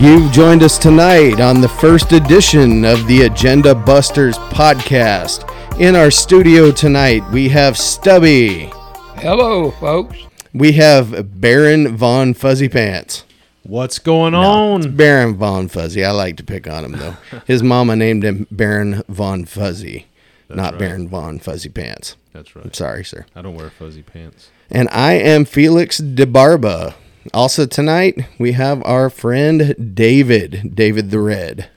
[0.00, 5.42] You've joined us tonight on the first edition of the Agenda Busters podcast.
[5.80, 8.70] In our studio tonight, we have Stubby.
[9.16, 10.16] Hello, folks.
[10.54, 13.24] We have Baron Von Fuzzy Pants.
[13.64, 14.94] What's going on?
[14.94, 16.04] Baron Von Fuzzy.
[16.04, 17.16] I like to pick on him though.
[17.46, 20.06] His mama named him Baron Von Fuzzy,
[20.48, 20.78] not right.
[20.78, 22.14] Baron Von Fuzzy Pants.
[22.32, 22.64] That's right.
[22.64, 23.26] I'm sorry, sir.
[23.34, 24.50] I don't wear fuzzy pants.
[24.70, 26.94] And I am Felix DeBarba.
[27.34, 31.68] Also tonight, we have our friend David, David the Red.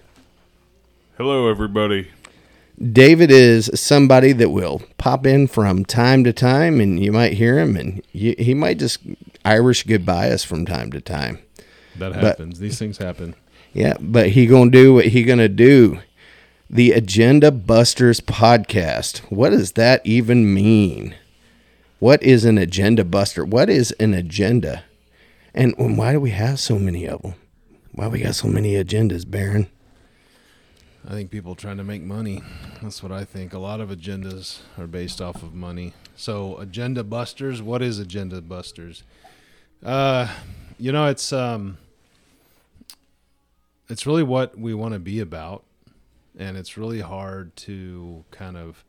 [1.18, 2.10] Hello, everybody.
[2.82, 7.60] David is somebody that will pop in from time to time, and you might hear
[7.60, 9.00] him, and you, he might just
[9.44, 11.40] Irish goodbye us from time to time.
[11.98, 12.60] That happens.
[12.60, 13.36] These things happen.
[13.74, 16.00] Yeah, but he gonna do what he gonna do.
[16.70, 19.20] The Agenda Busters podcast.
[19.30, 21.16] What does that even mean?
[22.00, 23.44] What is an agenda buster?
[23.46, 24.86] What is an agenda?
[25.54, 27.34] And why do we have so many of them?
[27.92, 29.68] Why we got so many agendas, Baron?
[31.06, 32.42] I think people trying to make money.
[32.82, 33.54] That's what I think.
[33.54, 35.94] A lot of agendas are based off of money.
[36.16, 37.62] So, agenda busters.
[37.62, 39.04] What is agenda busters?
[39.84, 40.28] Uh,
[40.78, 41.80] you know, it's um,
[43.90, 45.64] it's really what we want to be about,
[46.38, 48.86] and it's really hard to kind of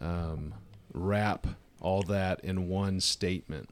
[0.00, 0.54] um,
[0.92, 1.46] wrap
[1.80, 3.70] all that in one statement.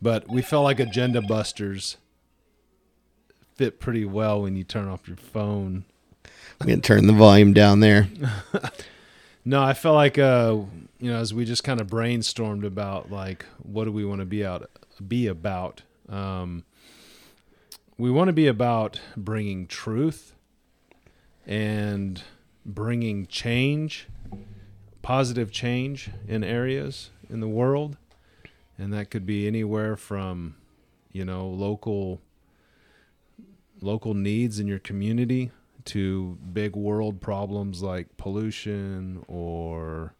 [0.00, 1.96] But we felt like agenda busters
[3.54, 5.84] fit pretty well when you turn off your phone
[6.60, 8.08] I'm gonna turn the volume down there.
[9.48, 10.56] No, I felt like uh,
[10.98, 14.26] you know, as we just kind of brainstormed about like what do we want to
[14.26, 14.68] be out
[15.06, 15.82] be about.
[16.08, 16.64] Um,
[17.96, 20.34] we want to be about bringing truth
[21.46, 22.20] and
[22.64, 24.08] bringing change,
[25.02, 27.98] positive change in areas in the world,
[28.78, 30.56] and that could be anywhere from
[31.12, 32.20] you know local
[33.80, 35.50] local needs in your community
[35.84, 40.14] to big world problems like pollution or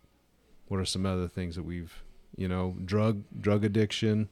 [0.68, 2.02] what are some other things that we've
[2.36, 4.28] you know drug drug addiction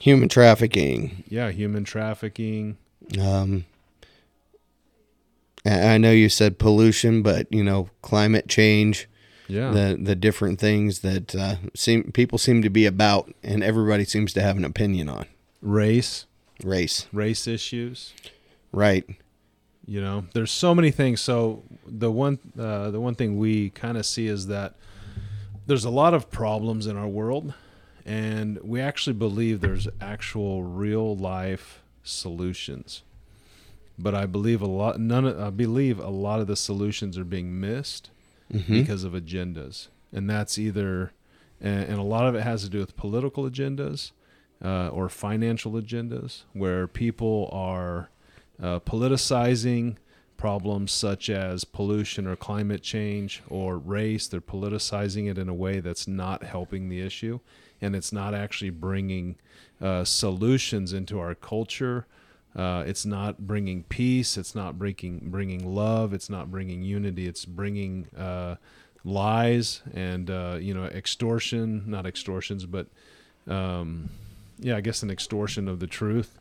[0.00, 1.22] Human trafficking.
[1.28, 2.76] yeah human trafficking
[3.20, 3.64] Um,
[5.64, 9.08] I I know you said pollution, but you know climate change.
[9.48, 9.70] Yeah.
[9.70, 14.32] the the different things that uh, seem people seem to be about, and everybody seems
[14.34, 15.26] to have an opinion on.
[15.60, 16.26] Race.
[16.62, 17.06] Race.
[17.12, 18.12] race issues.
[18.70, 19.04] Right.
[19.84, 21.20] you know there's so many things.
[21.20, 24.74] So the one uh, the one thing we kind of see is that
[25.66, 27.54] there's a lot of problems in our world
[28.04, 33.02] and we actually believe there's actual real life solutions.
[33.98, 37.60] But i believe a lot none i believe a lot of the solutions are being
[37.60, 38.10] missed
[38.84, 41.12] because of agendas and that's either
[41.60, 44.12] and, and a lot of it has to do with political agendas
[44.64, 48.10] uh, or financial agendas where people are
[48.62, 49.96] uh, politicizing
[50.36, 54.26] problems such as pollution or climate change or race.
[54.26, 57.38] They're politicizing it in a way that's not helping the issue,
[57.80, 59.36] and it's not actually bringing
[59.80, 62.06] uh, solutions into our culture.
[62.54, 64.36] Uh, it's not bringing peace.
[64.36, 66.12] It's not bringing bringing love.
[66.12, 67.26] It's not bringing unity.
[67.26, 68.56] It's bringing uh,
[69.04, 72.88] lies and uh, you know extortion, not extortions, but
[73.48, 74.10] um,
[74.58, 76.38] yeah, I guess an extortion of the truth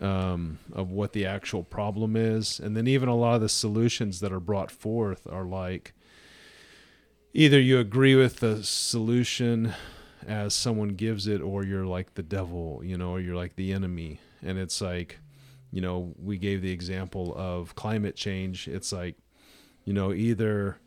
[0.00, 2.60] um, of what the actual problem is.
[2.60, 5.94] And then even a lot of the solutions that are brought forth are like
[7.32, 9.74] either you agree with the solution
[10.26, 13.72] as someone gives it, or you're like the devil, you know, or you're like the
[13.72, 14.18] enemy.
[14.42, 15.18] And it's like,
[15.70, 18.68] you know, we gave the example of climate change.
[18.68, 19.16] It's like,
[19.84, 20.78] you know, either,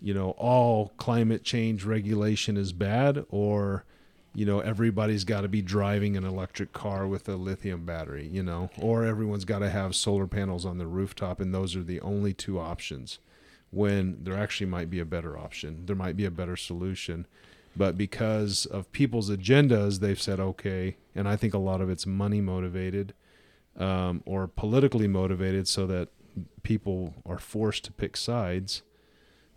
[0.00, 3.84] you know, all climate change regulation is bad, or
[4.32, 8.44] you know everybody's got to be driving an electric car with a lithium battery you
[8.44, 12.00] know or everyone's got to have solar panels on their rooftop and those are the
[12.00, 13.18] only two options
[13.70, 15.86] when there actually might be a better option.
[15.86, 17.26] There might be a better solution.
[17.76, 22.04] But because of people's agendas they've said okay and i think a lot of it's
[22.04, 23.14] money motivated
[23.80, 26.08] um, or politically motivated so that
[26.62, 28.82] people are forced to pick sides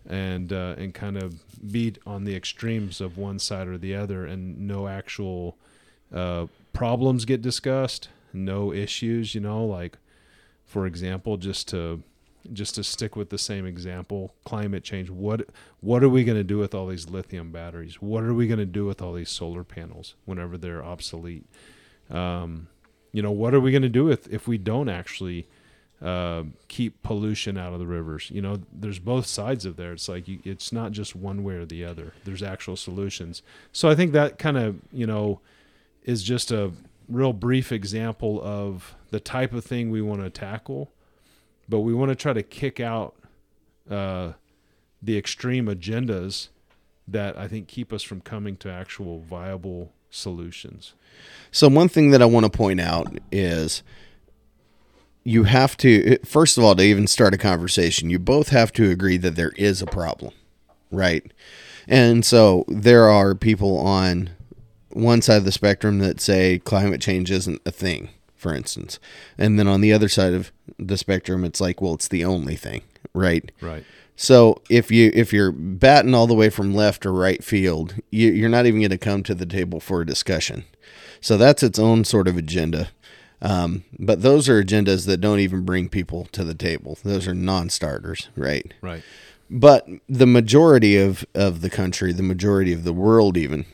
[0.05, 4.25] and uh, and kind of beat on the extremes of one side or the other,
[4.25, 5.57] and no actual
[6.13, 9.35] uh, problems get discussed, no issues.
[9.35, 9.97] You know, like
[10.65, 12.01] for example, just to
[12.51, 15.09] just to stick with the same example, climate change.
[15.09, 15.49] What
[15.79, 18.01] what are we going to do with all these lithium batteries?
[18.01, 21.45] What are we going to do with all these solar panels whenever they're obsolete?
[22.09, 22.67] Um,
[23.13, 25.47] you know, what are we going to do with if we don't actually
[26.01, 28.29] uh, keep pollution out of the rivers.
[28.29, 29.93] You know, there's both sides of there.
[29.93, 32.11] It's like you, it's not just one way or the other.
[32.25, 33.41] There's actual solutions.
[33.71, 35.39] So I think that kind of you know
[36.03, 36.73] is just a
[37.07, 40.91] real brief example of the type of thing we want to tackle
[41.67, 43.15] but we want to try to kick out
[43.89, 44.33] uh,
[45.01, 46.49] the extreme agendas
[47.07, 50.93] that I think keep us from coming to actual viable solutions.
[51.51, 53.83] So one thing that I want to point out is
[55.23, 58.71] you have to eh, first of all to even start a conversation, you both have
[58.73, 60.33] to agree that there is a problem,
[60.91, 61.31] right?
[61.87, 64.31] And so there are people on
[64.89, 68.99] one side of the spectrum that say climate change isn't a thing, for instance.
[69.37, 72.55] And then on the other side of the spectrum it's like, well, it's the only
[72.55, 72.83] thing,
[73.13, 73.51] right?
[73.61, 73.85] Right.
[74.15, 78.31] So if you if you're batting all the way from left or right field, you,
[78.31, 80.65] you're not even going to come to the table for a discussion.
[81.23, 82.89] So that's its own sort of agenda.
[83.41, 86.97] Um, but those are agendas that don't even bring people to the table.
[87.01, 88.73] Those are non-starters, right?
[88.81, 89.03] Right.
[89.49, 93.65] But the majority of of the country, the majority of the world, even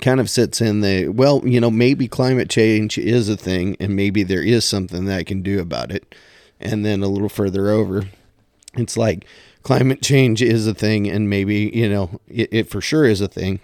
[0.00, 3.96] kind of sits in the well, you know, maybe climate change is a thing, and
[3.96, 6.14] maybe there is something that I can do about it.
[6.60, 8.04] And then a little further over,
[8.74, 9.26] it's like
[9.64, 13.28] climate change is a thing and maybe you know it, it, for sure is a
[13.28, 13.60] thing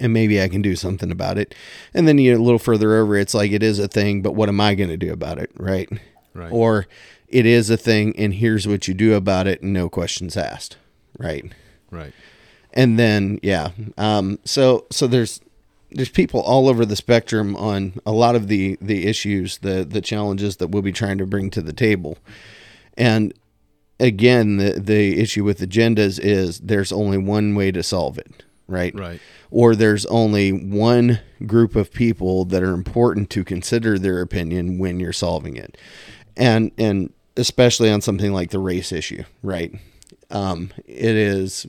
[0.00, 1.54] and maybe i can do something about it.
[1.94, 4.34] And then you know, a little further over it's like it is a thing but
[4.34, 5.88] what am i going to do about it right?
[6.34, 6.52] Right.
[6.52, 6.86] or
[7.28, 10.76] it is a thing and here's what you do about it and no questions asked
[11.18, 11.52] right?
[11.90, 12.12] Right.
[12.72, 15.40] and then yeah um, so so there's
[15.94, 20.00] there's people all over the spectrum on a lot of the the issues the the
[20.00, 22.18] challenges that we'll be trying to bring to the table.
[22.96, 23.32] And
[24.00, 28.94] again, the the issue with agendas is there's only one way to solve it, right?
[28.94, 29.20] Right.
[29.50, 34.98] Or there's only one group of people that are important to consider their opinion when
[34.98, 35.76] you're solving it,
[36.36, 39.72] and and especially on something like the race issue, right?
[40.30, 41.66] Um, it is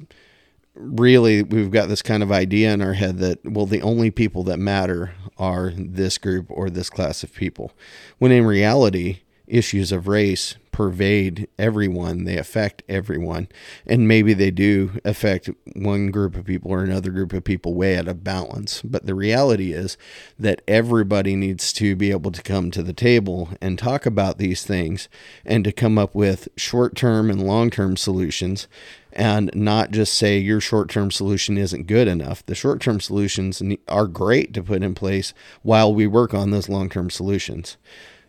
[0.75, 4.43] really we've got this kind of idea in our head that well the only people
[4.43, 7.71] that matter are this group or this class of people
[8.17, 13.47] when in reality issues of race pervade everyone they affect everyone
[13.85, 17.95] and maybe they do affect one group of people or another group of people way
[17.95, 19.97] out of balance but the reality is
[20.39, 24.65] that everybody needs to be able to come to the table and talk about these
[24.65, 25.07] things
[25.45, 28.67] and to come up with short-term and long-term solutions
[29.15, 32.45] and not just say your short term solution isn't good enough.
[32.45, 36.67] The short term solutions are great to put in place while we work on those
[36.67, 37.77] long term solutions.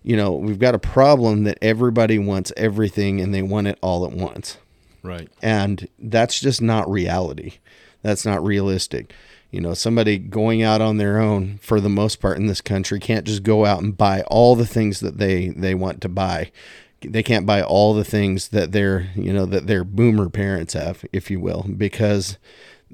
[0.05, 4.07] You know, we've got a problem that everybody wants everything and they want it all
[4.07, 4.59] at once.
[5.03, 5.29] Right.
[5.43, 7.55] And that's just not reality.
[8.03, 9.13] That's not realistic.
[9.51, 13.01] You know, somebody going out on their own for the most part in this country
[13.01, 16.51] can't just go out and buy all the things that they they want to buy
[17.11, 21.05] they can't buy all the things that their you know that their boomer parents have
[21.13, 22.39] if you will because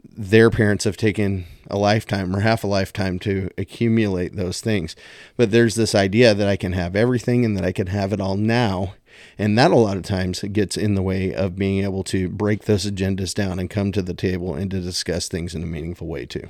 [0.05, 4.97] their parents have taken a lifetime or half a lifetime to accumulate those things.
[5.37, 8.21] But there's this idea that i can have everything and that i can have it
[8.21, 8.95] all now.
[9.39, 12.65] And that a lot of times gets in the way of being able to break
[12.65, 16.07] those agendas down and come to the table and to discuss things in a meaningful
[16.07, 16.49] way too.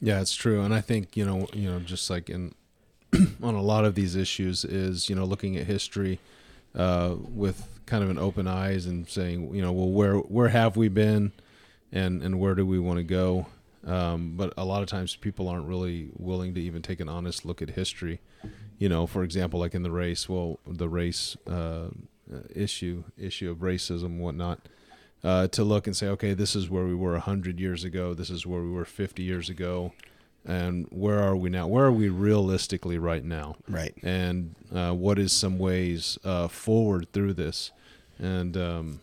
[0.00, 0.62] Yeah it's true.
[0.62, 2.54] And i think you know you know just like in
[3.42, 6.20] on a lot of these issues is you know looking at history
[6.74, 10.76] uh, with kind of an open eyes and saying, you know, well, where where have
[10.76, 11.32] we been,
[11.92, 13.46] and and where do we want to go?
[13.86, 17.44] Um, but a lot of times people aren't really willing to even take an honest
[17.44, 18.20] look at history.
[18.78, 21.88] You know, for example, like in the race, well, the race uh,
[22.54, 24.60] issue issue of racism, whatnot.
[25.22, 28.14] Uh, to look and say, okay, this is where we were hundred years ago.
[28.14, 29.92] This is where we were fifty years ago
[30.44, 31.66] and where are we now?
[31.66, 33.56] Where are we realistically right now?
[33.68, 33.94] Right.
[34.02, 37.72] And uh, what is some ways uh, forward through this?
[38.18, 39.00] And um,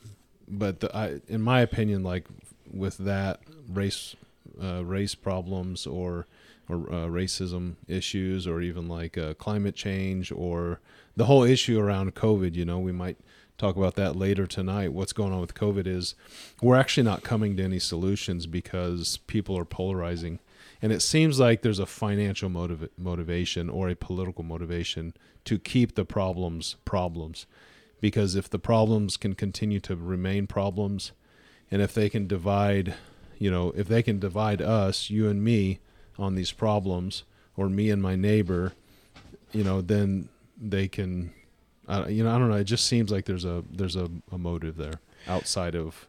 [0.47, 2.25] but the, I, in my opinion, like
[2.71, 4.15] with that race
[4.61, 6.27] uh, race problems or
[6.69, 10.79] or uh, racism issues or even like uh, climate change or
[11.15, 13.17] the whole issue around COVID, you know, we might
[13.57, 14.91] talk about that later tonight.
[14.91, 16.13] What's going on with COVID is
[16.61, 20.39] we're actually not coming to any solutions because people are polarizing
[20.81, 25.13] and it seems like there's a financial motiv- motivation or a political motivation
[25.45, 27.45] to keep the problems problems
[27.99, 31.13] because if the problems can continue to remain problems
[31.71, 32.93] and if they can divide
[33.37, 35.79] you know if they can divide us you and me
[36.17, 37.23] on these problems
[37.55, 38.73] or me and my neighbor
[39.51, 41.31] you know then they can
[41.87, 42.55] uh, you know i don't know.
[42.57, 46.07] It just seems like there's a there's a, a motive there outside of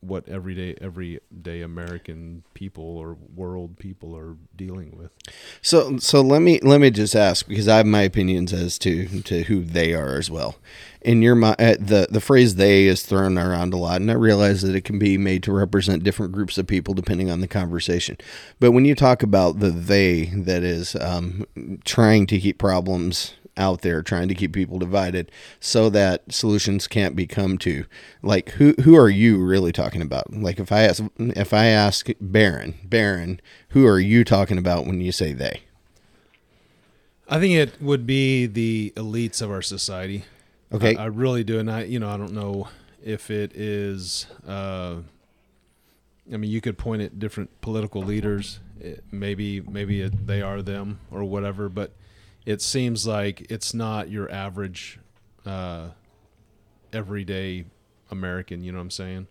[0.00, 5.10] what everyday everyday American people or world people are dealing with.
[5.62, 9.22] So so let me let me just ask because I have my opinions as to
[9.22, 10.56] to who they are as well.
[11.00, 14.14] In your mind, uh, the the phrase "they" is thrown around a lot, and I
[14.14, 17.48] realize that it can be made to represent different groups of people depending on the
[17.48, 18.16] conversation.
[18.58, 21.46] But when you talk about the "they" that is um,
[21.84, 27.16] trying to keep problems out there trying to keep people divided so that solutions can't
[27.16, 27.84] be come to.
[28.22, 30.32] Like who who are you really talking about?
[30.32, 35.00] Like if I ask if I ask Baron, Baron, who are you talking about when
[35.00, 35.62] you say they?
[37.28, 40.24] I think it would be the elites of our society.
[40.72, 40.96] Okay.
[40.96, 42.68] I, I really do, and I, you know, I don't know
[43.04, 44.26] if it is.
[44.46, 44.96] Uh,
[46.32, 48.60] I mean, you could point at different political leaders.
[48.80, 51.92] It, maybe, maybe it, they are them or whatever, but
[52.46, 54.98] it seems like it's not your average,
[55.46, 55.88] uh,
[56.92, 57.64] everyday
[58.10, 58.62] American.
[58.62, 59.26] You know what I'm saying?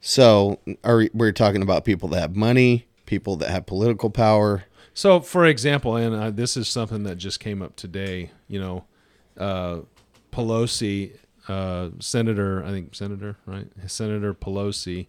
[0.00, 4.64] So are we- we're talking about people that have money, people that have political power.
[4.92, 8.30] So, for example, and uh, this is something that just came up today.
[8.46, 8.84] You know,
[9.38, 9.80] uh,
[10.30, 11.16] Pelosi,
[11.48, 13.66] uh, Senator, I think Senator, right?
[13.86, 15.08] Senator Pelosi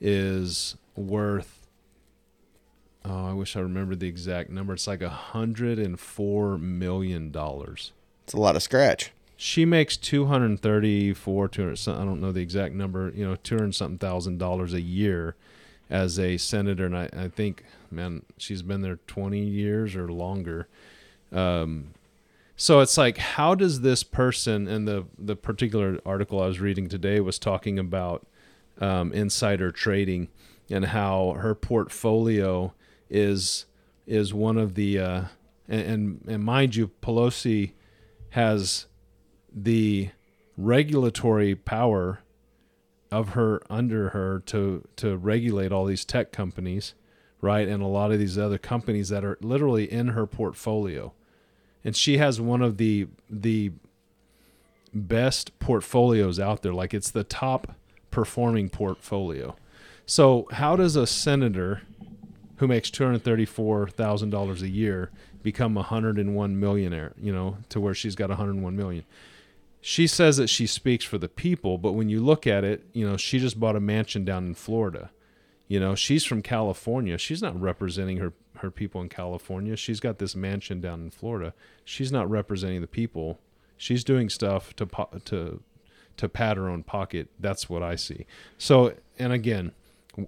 [0.00, 1.61] is worth.
[3.04, 4.74] Oh, I wish I remembered the exact number.
[4.74, 7.92] It's like a hundred and four million dollars.
[8.24, 9.10] It's a lot of scratch.
[9.36, 11.88] She makes two hundred thirty-four, two hundred.
[11.88, 13.10] I don't know the exact number.
[13.14, 15.34] You know, two hundred something thousand dollars a year
[15.90, 20.68] as a senator, and I, I think, man, she's been there twenty years or longer.
[21.32, 21.94] Um,
[22.56, 24.68] so it's like, how does this person?
[24.68, 28.24] And the the particular article I was reading today was talking about
[28.80, 30.28] um, insider trading
[30.70, 32.72] and how her portfolio
[33.12, 33.66] is
[34.06, 35.24] is one of the uh,
[35.68, 37.72] and, and mind you, Pelosi
[38.30, 38.86] has
[39.54, 40.10] the
[40.56, 42.20] regulatory power
[43.10, 46.94] of her under her to to regulate all these tech companies,
[47.40, 47.68] right?
[47.68, 51.12] And a lot of these other companies that are literally in her portfolio.
[51.84, 53.72] And she has one of the the
[54.94, 56.72] best portfolios out there.
[56.72, 57.74] Like it's the top
[58.10, 59.54] performing portfolio.
[60.06, 61.82] So how does a senator
[62.62, 65.10] who makes two hundred thirty-four thousand dollars a year
[65.42, 67.12] become a hundred and one millionaire?
[67.20, 69.04] You know, to where she's got hundred and one million.
[69.80, 73.04] She says that she speaks for the people, but when you look at it, you
[73.04, 75.10] know, she just bought a mansion down in Florida.
[75.66, 77.18] You know, she's from California.
[77.18, 79.76] She's not representing her her people in California.
[79.76, 81.54] She's got this mansion down in Florida.
[81.84, 83.40] She's not representing the people.
[83.76, 84.86] She's doing stuff to
[85.24, 85.62] to
[86.16, 87.26] to pat her own pocket.
[87.40, 88.24] That's what I see.
[88.56, 89.72] So, and again,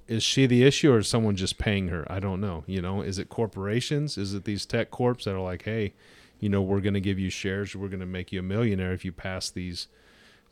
[0.09, 2.07] is she the issue or is someone just paying her?
[2.11, 2.65] I don't know.
[2.67, 4.17] You know, is it corporations?
[4.17, 5.93] Is it these tech corps that are like, hey,
[6.41, 7.77] you know, we're going to give you shares.
[7.77, 9.89] We're going to make you a millionaire if you pass these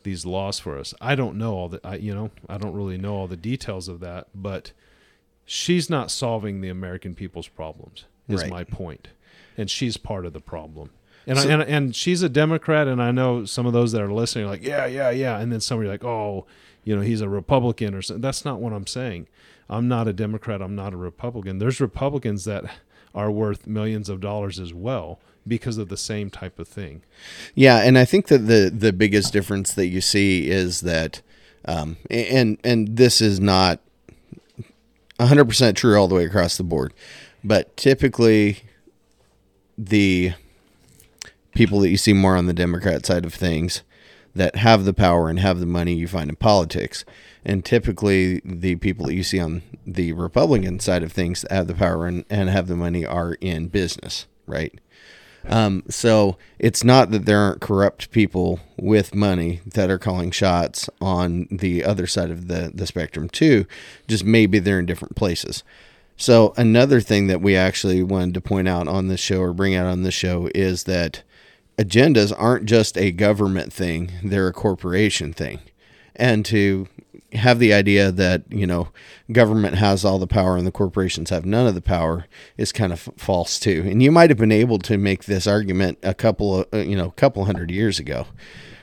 [0.03, 0.93] these laws for us.
[0.99, 3.87] I don't know all the, I, you know, I don't really know all the details
[3.87, 4.73] of that, but
[5.45, 8.05] she's not solving the American people's problems.
[8.27, 8.49] Is Right.
[8.49, 9.09] my point,
[9.57, 10.91] and she's part of the problem.
[11.27, 14.01] And, So- I, and and she's a Democrat, and I know some of those that
[14.01, 16.45] are listening are like, yeah, yeah, yeah, and then somebody like, oh,
[16.83, 18.21] you know, he's a Republican or something.
[18.21, 19.27] That's not what I'm saying.
[19.69, 20.61] I'm not a Democrat.
[20.61, 21.59] I'm not a Republican.
[21.59, 22.65] There's Republicans that
[23.15, 27.03] are worth millions of dollars as well because of the same type of thing.
[27.55, 31.21] Yeah, and I think that the the biggest difference that you see is that,
[31.65, 33.79] um, and and this is not
[35.19, 36.93] hundred percent true all the way across the board,
[37.43, 38.63] but typically,
[39.77, 40.33] the
[41.55, 43.83] people that you see more on the Democrat side of things
[44.35, 47.05] that have the power and have the money you find in politics.
[47.45, 51.67] And typically, the people that you see on the Republican side of things that have
[51.67, 54.73] the power and, and have the money are in business, right?
[55.45, 60.89] Um, so it's not that there aren't corrupt people with money that are calling shots
[61.01, 63.65] on the other side of the, the spectrum too.
[64.07, 65.63] Just maybe they're in different places.
[66.15, 69.75] So another thing that we actually wanted to point out on this show or bring
[69.75, 71.23] out on this show is that
[71.77, 75.59] agendas aren't just a government thing, they're a corporation thing.
[76.15, 76.87] And to
[77.33, 78.89] have the idea that, you know,
[79.31, 82.27] government has all the power and the corporations have none of the power
[82.57, 83.83] is kind of false too.
[83.87, 86.95] And you might have been able to make this argument a couple of, uh, you
[86.95, 88.27] know, a couple hundred years ago,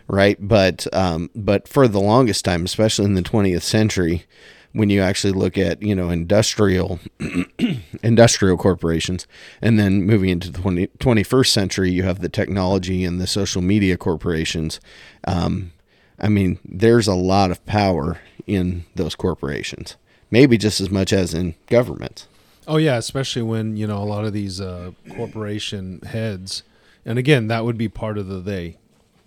[0.08, 0.36] right?
[0.40, 4.24] But um, but for the longest time, especially in the 20th century,
[4.72, 7.00] when you actually look at you know industrial
[8.02, 9.26] industrial corporations
[9.60, 13.62] and then moving into the 20, 21st century you have the technology and the social
[13.62, 14.80] media corporations
[15.24, 15.72] um,
[16.18, 19.96] i mean there's a lot of power in those corporations
[20.30, 22.26] maybe just as much as in governments
[22.70, 26.62] Oh yeah, especially when you know a lot of these uh, corporation heads,
[27.04, 28.76] and again that would be part of the they,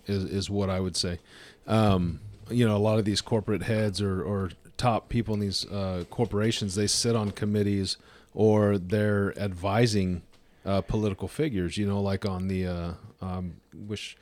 [0.08, 1.20] is is what I would say.
[1.68, 4.52] Um, you know, a lot of these corporate heads or, or
[4.84, 7.96] top people in these uh, corporations, they sit on committees
[8.34, 10.22] or they're advising
[10.66, 11.78] uh, political figures.
[11.78, 14.18] You know, like on the uh, um, wish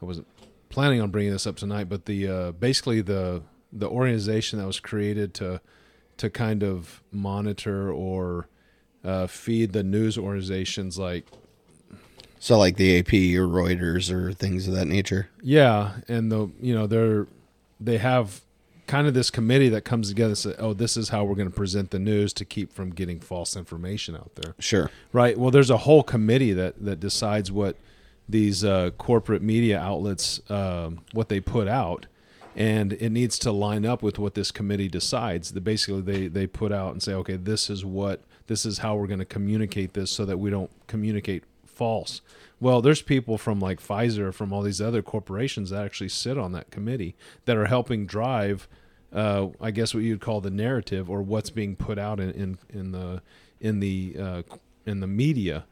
[0.00, 0.26] I wasn't
[0.70, 4.80] planning on bringing this up tonight, but the uh, basically the the organization that was
[4.80, 5.60] created to
[6.16, 8.48] to kind of monitor or
[9.04, 11.26] uh, feed the news organizations like
[12.38, 15.28] So like the AP or Reuters or things of that nature.
[15.42, 17.26] Yeah, and the you know they're
[17.78, 18.40] they have
[18.86, 21.50] kind of this committee that comes together and says, "Oh, this is how we're going
[21.50, 24.90] to present the news to keep from getting false information out there." Sure.
[25.12, 25.38] Right.
[25.38, 27.76] Well, there's a whole committee that that decides what
[28.28, 32.06] these uh, corporate media outlets um, what they put out,
[32.54, 35.52] and it needs to line up with what this committee decides.
[35.52, 38.96] That basically they they put out and say, okay, this is what this is how
[38.96, 42.20] we're going to communicate this so that we don't communicate false.
[42.58, 46.52] Well, there's people from like Pfizer, from all these other corporations that actually sit on
[46.52, 48.66] that committee that are helping drive,
[49.12, 52.58] uh, I guess what you'd call the narrative or what's being put out in in,
[52.70, 53.22] in the
[53.60, 54.42] in the uh,
[54.86, 55.66] in the media.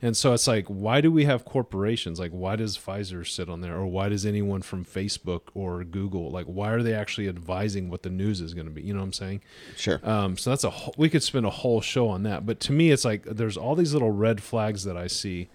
[0.00, 2.20] And so it's like, why do we have corporations?
[2.20, 6.30] Like, why does Pfizer sit on there, or why does anyone from Facebook or Google?
[6.30, 8.82] Like, why are they actually advising what the news is going to be?
[8.82, 9.40] You know what I'm saying?
[9.76, 10.00] Sure.
[10.04, 12.46] Um, so that's a whole, we could spend a whole show on that.
[12.46, 15.48] But to me, it's like there's all these little red flags that I see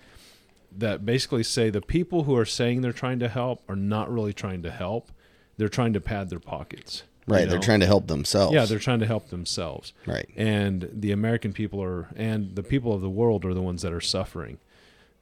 [0.78, 4.34] that basically say the people who are saying they're trying to help are not really
[4.34, 5.12] trying to help.
[5.58, 7.04] They're trying to pad their pockets.
[7.28, 7.50] you right.
[7.50, 8.54] They're trying to help themselves.
[8.54, 9.94] Yeah, they're trying to help themselves.
[10.06, 10.30] Right.
[10.36, 13.94] And the American people are, and the people of the world are the ones that
[13.94, 14.58] are suffering.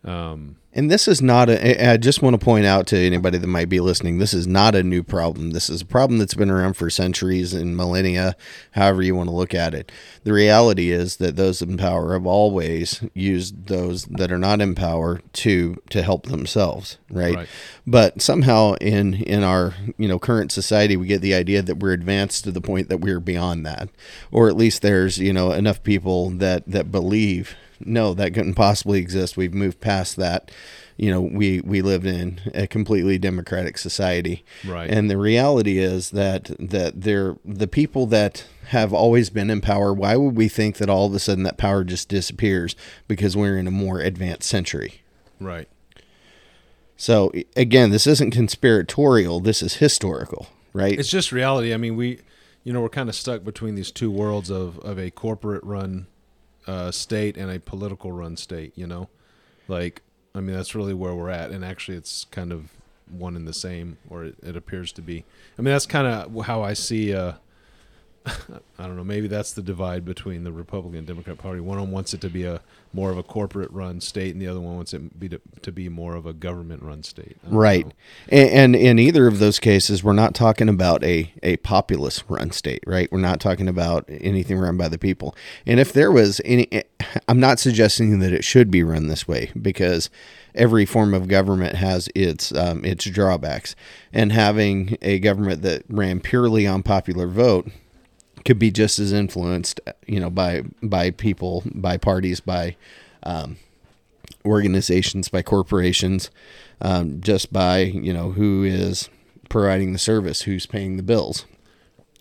[0.03, 1.91] Um, And this is not a.
[1.91, 4.73] I just want to point out to anybody that might be listening, this is not
[4.73, 5.51] a new problem.
[5.51, 8.35] This is a problem that's been around for centuries and millennia,
[8.71, 9.91] however you want to look at it.
[10.23, 14.73] The reality is that those in power have always used those that are not in
[14.73, 17.35] power to to help themselves, right?
[17.35, 17.49] Right.
[17.85, 21.93] But somehow in in our you know current society, we get the idea that we're
[21.93, 23.89] advanced to the point that we're beyond that,
[24.31, 28.99] or at least there's you know enough people that that believe no, that couldn't possibly
[28.99, 29.37] exist.
[29.37, 30.51] We've moved past that.
[30.97, 34.89] You know, we we live in a completely democratic society, Right.
[34.89, 39.93] And the reality is that that they're the people that have always been in power.
[39.93, 42.75] Why would we think that all of a sudden that power just disappears
[43.07, 45.01] because we're in a more advanced century?
[45.39, 45.67] right.
[46.97, 49.39] So again, this isn't conspiratorial.
[49.39, 50.99] This is historical, right?
[50.99, 51.73] It's just reality.
[51.73, 52.19] I mean, we,
[52.63, 56.05] you know, we're kind of stuck between these two worlds of of a corporate run
[56.67, 58.73] uh, state and a political run state.
[58.75, 59.09] You know,
[59.67, 60.01] like
[60.33, 61.51] I mean, that's really where we're at.
[61.51, 62.71] And actually, it's kind of
[63.09, 65.25] one and the same, or it, it appears to be.
[65.57, 67.13] I mean, that's kind of how I see.
[67.13, 67.33] Uh,
[68.25, 69.03] I don't know.
[69.03, 71.59] Maybe that's the divide between the Republican and Democrat Party.
[71.59, 72.61] One of them wants it to be a
[72.93, 75.71] more of a corporate run state, and the other one wants it be to, to
[75.71, 77.37] be more of a government run state.
[77.47, 77.87] Right.
[78.27, 82.51] And, and in either of those cases, we're not talking about a, a populist run
[82.51, 83.11] state, right?
[83.11, 85.35] We're not talking about anything run by the people.
[85.65, 86.67] And if there was any,
[87.27, 90.09] I'm not suggesting that it should be run this way because
[90.53, 93.75] every form of government has its um, its drawbacks.
[94.11, 97.69] And having a government that ran purely on popular vote
[98.45, 102.75] could be just as influenced, you know, by by people, by parties, by
[103.23, 103.57] um,
[104.45, 106.29] organizations, by corporations,
[106.81, 109.09] um, just by you know who is
[109.49, 111.45] providing the service, who's paying the bills.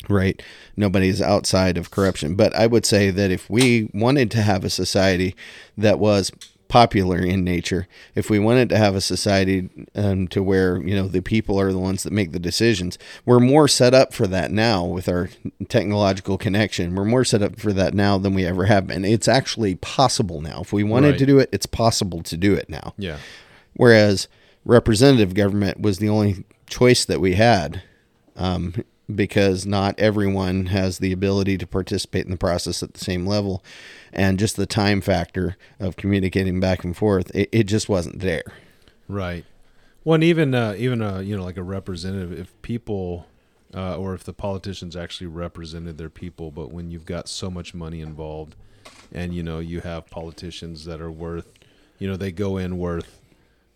[0.08, 0.42] Right,
[0.76, 2.34] nobody's outside of corruption.
[2.34, 5.36] But I would say that if we wanted to have a society
[5.76, 6.32] that was
[6.70, 11.06] popular in nature, if we wanted to have a society um, to where you know
[11.08, 14.50] the people are the ones that make the decisions, we're more set up for that
[14.50, 15.28] now with our
[15.68, 16.94] technological connection.
[16.94, 19.04] We're more set up for that now than we ever have been.
[19.04, 20.60] It's actually possible now.
[20.62, 21.18] If we wanted Right.
[21.18, 22.94] to do it, it's possible to do it now.
[22.96, 23.18] Yeah.
[23.74, 24.28] Whereas
[24.64, 27.82] representative government was the only choice that we had
[28.36, 28.74] um,
[29.16, 33.64] because not everyone has the ability to participate in the process at the same level.
[34.12, 38.44] And just the time factor of communicating back and forth, it, it just wasn't there.
[39.08, 39.44] Right.
[40.04, 43.26] Well, and even uh, even uh, you know like a representative, if people
[43.74, 47.74] uh, or if the politicians actually represented their people, but when you've got so much
[47.74, 48.56] money involved,
[49.12, 51.48] and you know you have politicians that are worth,
[51.98, 53.20] you know they go in worth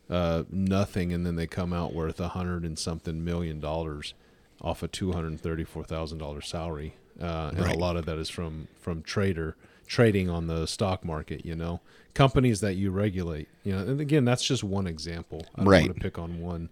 [0.09, 4.15] uh, nothing, and then they come out worth a hundred and something million dollars
[4.61, 7.75] off a two hundred thirty four thousand dollar salary, uh, and Right.
[7.75, 11.45] a lot of that is from from trader trading on the stock market.
[11.45, 11.81] You know,
[12.15, 13.49] companies that you regulate.
[13.65, 15.47] You know, and again, that's just one example.
[15.55, 15.83] I don't Right.
[15.87, 16.69] want to pick on one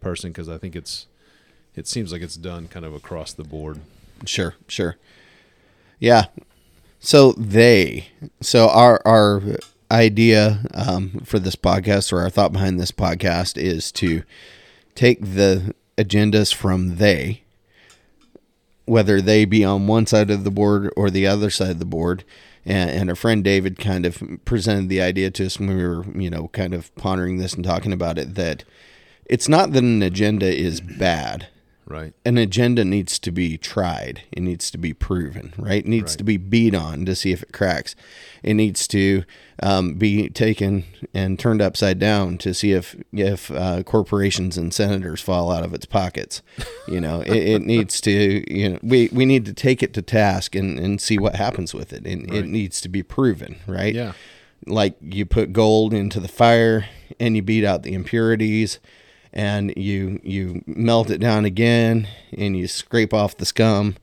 [0.00, 1.06] person because I think it's
[1.74, 3.80] it seems like it's done kind of across the board.
[4.24, 4.96] Sure, sure.
[5.98, 6.26] Yeah.
[7.00, 8.08] So they,
[8.40, 9.42] so our our
[9.90, 14.22] idea um, for this podcast or our thought behind this podcast is to
[14.94, 17.42] take the agendas from they,
[18.84, 21.84] whether they be on one side of the board or the other side of the
[21.84, 22.24] board.
[22.64, 26.04] And, and our friend David kind of presented the idea to us when we were,
[26.18, 28.64] you know, kind of pondering this and talking about it that
[29.24, 31.48] it's not that an agenda is bad
[31.88, 32.14] Right.
[32.24, 34.22] an agenda needs to be tried.
[34.32, 35.84] It needs to be proven, right?
[35.84, 36.18] It needs Right.
[36.18, 37.94] to be beat on to see if it cracks.
[38.42, 39.22] It needs to
[39.62, 40.82] um, be taken
[41.14, 45.72] and turned upside down to see if if uh, corporations and senators fall out of
[45.74, 46.42] its pockets.
[46.88, 48.12] You know, it, it needs to.
[48.52, 51.74] You know, we we need to take it to task and, and see what happens
[51.74, 52.06] with it.
[52.06, 53.92] And it needs to be proven, right?
[53.94, 54.12] Yeah.
[54.66, 56.86] like you put gold into the fire
[57.18, 58.78] and you beat out the impurities
[59.36, 63.94] and you you melt it down again and you scrape off the scum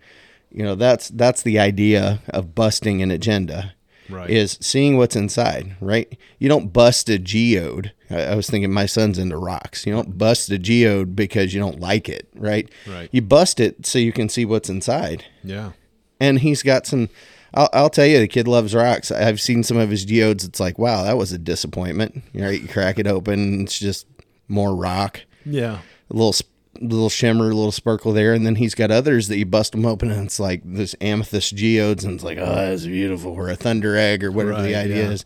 [0.52, 3.74] you know that's that's the idea of busting an agenda
[4.10, 4.30] Right.
[4.30, 8.86] is seeing what's inside right you don't bust a geode I, I was thinking my
[8.86, 13.10] son's into rocks you don't bust a geode because you don't like it right Right.
[13.12, 15.72] you bust it so you can see what's inside Yeah.
[16.20, 17.10] and he's got some.
[17.56, 19.12] I'll, I'll tell you, the kid loves rocks.
[19.12, 20.44] I've seen some of his geodes.
[20.44, 22.24] It's like, wow, that was a disappointment.
[22.34, 24.08] You know, you crack it open, it's just
[24.48, 25.80] more rock, Yeah.
[26.10, 26.52] a little sp-
[26.82, 29.86] little shimmer, a little sparkle there, and then he's got others that you bust them
[29.86, 33.56] open, and it's like this amethyst geodes, and it's like, oh, that's beautiful, or a
[33.56, 35.12] thunder egg, or whatever the idea yeah.
[35.12, 35.24] is.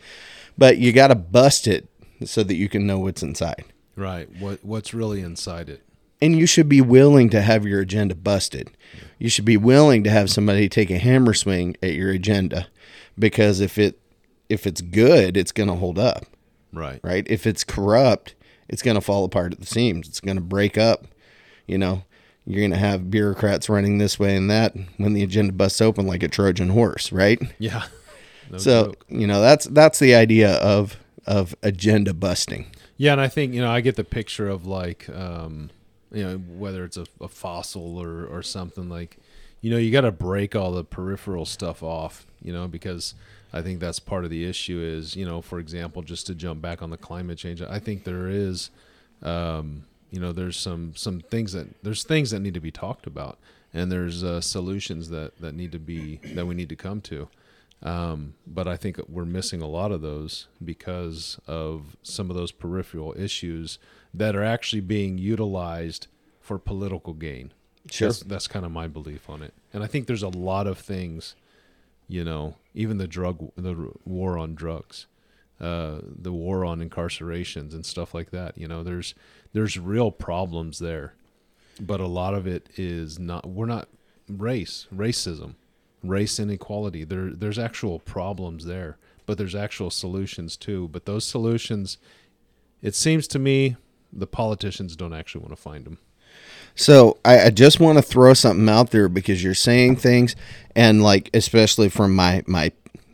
[0.58, 1.88] But you got to bust it
[2.25, 3.63] so that you can know what's inside.
[3.95, 4.27] Right.
[4.39, 5.84] What what's really inside it?
[6.19, 8.71] and you should be willing to have your agenda busted.
[9.19, 12.67] You should be willing to have somebody take a hammer swing at your agenda
[13.19, 13.99] because if it
[14.49, 16.25] if it's good, it's going to hold up,
[16.73, 16.99] Right.
[17.03, 17.23] right?
[17.30, 18.34] If it's corrupt,
[18.69, 20.08] it's going to fall apart at the seams.
[20.08, 21.06] It's going to break up.
[21.65, 22.03] You know,
[22.45, 26.08] you're going to have bureaucrats running this way and that when the agenda busts open
[26.08, 27.41] like a Trojan horse, right?
[27.60, 27.84] Yeah.
[28.49, 29.06] No so, joke.
[29.10, 32.67] you know, that's that's the idea of of agenda busting.
[32.95, 35.69] Yeah, and I think you know I get the picture of like um,
[36.13, 39.17] you know whether it's a, a fossil or or something like
[39.60, 43.13] you know you got to break all the peripheral stuff off you know because
[43.54, 46.62] I think that's part of the issue is you know for example just to jump
[46.62, 48.70] back on the climate change I think there is
[49.22, 53.08] um, you know there's some some things that there's things that need to be talked
[53.08, 53.38] about
[53.74, 57.28] and there's uh, solutions that that need to be that we need to come to
[57.84, 62.52] um, but I think we're missing a lot of those because of some of those
[62.52, 63.78] peripheral issues
[64.14, 66.08] that are actually being utilized
[66.42, 67.54] for political gain.
[67.92, 68.08] Sure.
[68.08, 69.54] That's, that's kind of my belief on it.
[69.74, 71.36] And I think there's a lot of things,
[72.08, 75.08] you know, even the drug, the war on drugs,
[75.60, 78.58] uh, the war on incarcerations and stuff like that.
[78.58, 79.13] You know, there's
[79.54, 81.13] there's real problems there,
[81.80, 83.48] but a lot of it is not.
[83.48, 83.89] We're not
[84.30, 85.56] race, racism,
[86.04, 87.04] race inequality.
[87.04, 90.88] There there's actual problems there, but there's actual solutions too.
[90.89, 91.98] But those solutions,
[92.82, 93.76] it seems to me,
[94.13, 95.98] the politicians don't actually want to find them.
[96.78, 100.36] So I, I just want to throw something out there because you're saying things,
[100.76, 102.72] and like especially from my my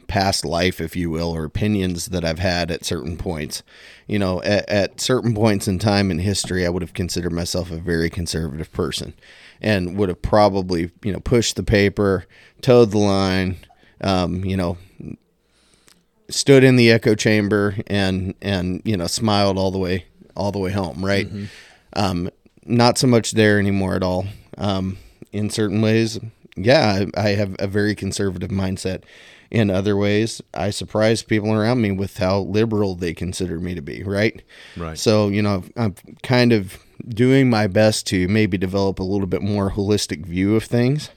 [0.08, 3.63] past life, if you will, or opinions that I've had at certain points.
[4.06, 7.71] You know, at, at certain points in time in history, I would have considered myself
[7.71, 9.13] a very conservative person,
[9.62, 12.26] and would have probably you know pushed the paper,
[12.62, 13.58] toed the line,
[14.02, 14.78] um, you know,
[16.30, 20.60] stood in the echo chamber and and you know smiled all the way all the
[20.60, 21.28] way home right
[21.93, 22.30] um
[22.65, 24.26] not so much there anymore at all.
[24.58, 24.97] Um
[25.32, 26.19] in certain ways
[26.56, 29.04] yeah I, I have a very conservative mindset.
[29.49, 33.82] In other ways i surprise people around me with how liberal they consider me to
[33.82, 34.41] be right?
[34.78, 34.97] Right.
[34.97, 39.41] so you know i'm kind of doing my best to maybe develop a little bit
[39.41, 41.10] more holistic view of things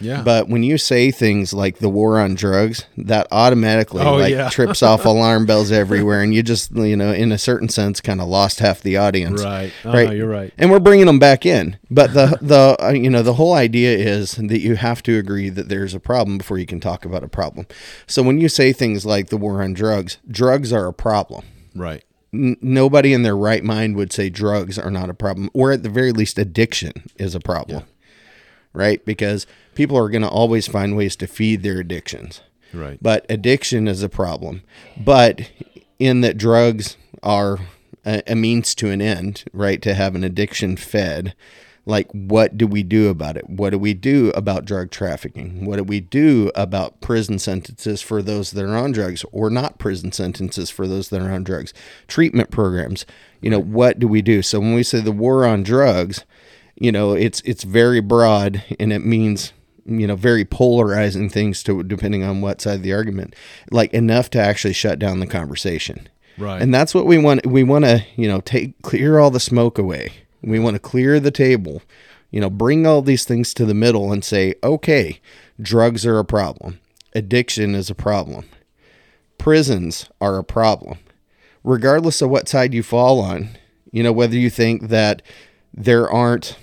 [0.00, 0.22] Yeah.
[0.22, 4.48] but when you say things like the war on drugs, that automatically Oh, like yeah.
[4.50, 8.20] trips off alarm bells everywhere, and you just you know, in a certain sense, kind
[8.20, 9.42] of lost half the audience.
[9.44, 9.72] right.
[9.84, 10.08] Oh, right.
[10.08, 10.52] no, you're right.
[10.58, 13.96] And we're bringing them back in, but the the uh, you know the whole idea
[13.96, 17.22] is that you have to agree that there's a problem before you can talk about
[17.22, 17.66] a problem.
[18.06, 21.44] So when you say things like the war on drugs, drugs are a problem.
[21.74, 22.02] Right.
[22.32, 25.88] Nobody in their right mind would say drugs are not a problem, or at the
[25.88, 27.82] very least, addiction is a problem,
[28.72, 29.04] right?
[29.04, 32.40] Because people are going to always find ways to feed their addictions.
[32.72, 32.98] Right.
[33.00, 34.62] But addiction is a problem.
[34.96, 35.50] But
[35.98, 37.58] in that drugs are
[38.04, 39.80] a, a means to an end, right?
[39.82, 41.34] To have an addiction fed.
[41.86, 43.48] Like, what do we do about it?
[43.48, 45.64] What do we do about drug trafficking?
[45.64, 49.78] What do we do about prison sentences for those that are on drugs or not
[49.78, 51.72] prison sentences for those that are on drugs?
[52.06, 53.06] Treatment programs.
[53.40, 54.42] You know, what do we do?
[54.42, 56.24] So when we say the war on drugs,
[56.80, 59.52] you know, it's it's very broad and it means
[59.84, 63.34] you know very polarizing things to depending on what side of the argument
[63.70, 66.08] like enough to actually shut down the conversation.
[66.38, 66.62] Right.
[66.62, 69.78] and that's what we want we want to you know take clear all the smoke
[69.78, 70.12] away.
[70.42, 71.82] We want to clear the table
[72.30, 75.20] you know bring all these things to the middle and say okay
[75.60, 76.80] drugs are a problem.
[77.14, 78.48] Addiction is a problem.
[79.36, 80.98] Prisons are a problem.
[81.64, 83.50] Regardless of what side you fall on
[83.92, 85.20] you know whether you think that
[85.74, 86.56] there aren't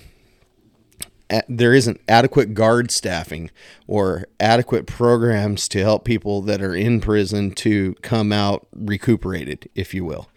[1.49, 3.51] there isn't adequate guard staffing
[3.87, 9.93] or adequate programs to help people that are in prison to come out recuperated, if
[9.93, 10.29] you will,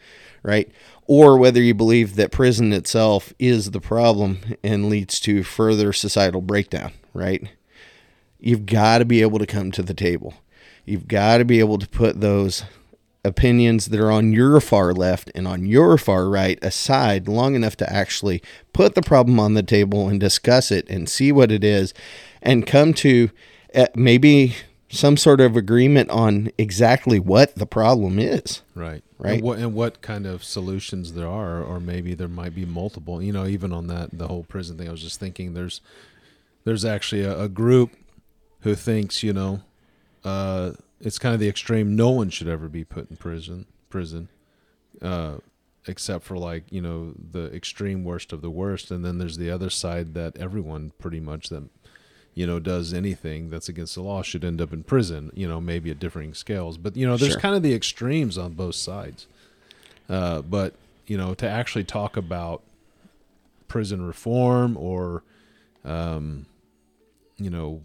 [0.42, 0.70] right?
[1.06, 6.40] Or whether you believe that prison itself is the problem and leads to further societal
[6.40, 7.48] breakdown, right?
[8.38, 10.34] You've got to be able to come to the table.
[10.84, 12.64] You've got to be able to put those
[13.24, 17.76] opinions that are on your far left and on your far right aside long enough
[17.76, 21.62] to actually put the problem on the table and discuss it and see what it
[21.62, 21.92] is
[22.40, 23.30] and come to
[23.74, 24.56] uh, maybe
[24.88, 28.62] some sort of agreement on exactly what the problem is.
[28.74, 29.02] Right.
[29.18, 29.34] Right.
[29.34, 33.22] And what, and what kind of solutions there are, or maybe there might be multiple.
[33.22, 35.82] You know, even on that the whole prison thing, I was just thinking there's
[36.64, 37.90] there's actually a, a group
[38.60, 39.60] who thinks you know
[40.24, 41.96] uh, it's kind of the extreme.
[41.96, 43.66] No one should ever be put in prison.
[43.88, 44.28] Prison.
[45.00, 45.38] Uh,
[45.86, 49.50] except for like you know the extreme worst of the worst and then there's the
[49.50, 51.62] other side that everyone pretty much that
[52.34, 55.58] you know does anything that's against the law should end up in prison you know
[55.58, 57.40] maybe at differing scales but you know there's Sure.
[57.40, 59.26] kind of the extremes on both sides
[60.10, 60.74] uh, but
[61.06, 62.60] you know to actually talk about
[63.66, 65.22] prison reform or
[65.86, 66.44] um,
[67.38, 67.80] you know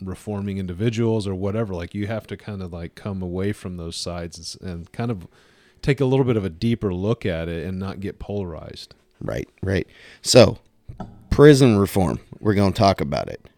[0.00, 3.96] reforming individuals or whatever like you have to kind of like come away from those
[3.96, 5.26] sides and, and kind of
[5.82, 9.48] take a little bit of a deeper look at it and not get polarized Right,
[9.62, 9.86] right.
[10.22, 10.58] So,
[11.30, 13.48] prison reform, we're going to talk about it.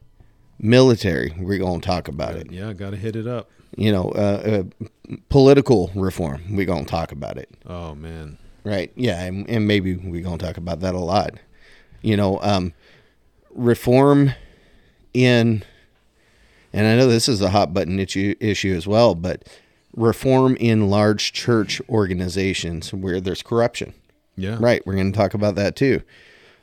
[0.59, 2.51] Military, we're going to talk about it.
[2.51, 6.91] yeah got to hit it up You know, uh, uh, political reform, we're going to
[6.91, 7.51] talk about it.
[7.67, 8.93] oh man Right.
[8.95, 11.31] Yeah, and, and maybe we're going to talk about that a lot.
[12.03, 12.75] You know, um,
[13.55, 14.33] reform
[15.15, 15.65] in,
[16.73, 19.49] and I know this is a hot button issue, issue as well, but
[19.95, 23.95] reform in large church organizations where there's corruption.
[24.37, 24.85] yeah Right.
[24.87, 26.03] We're going to talk about that too.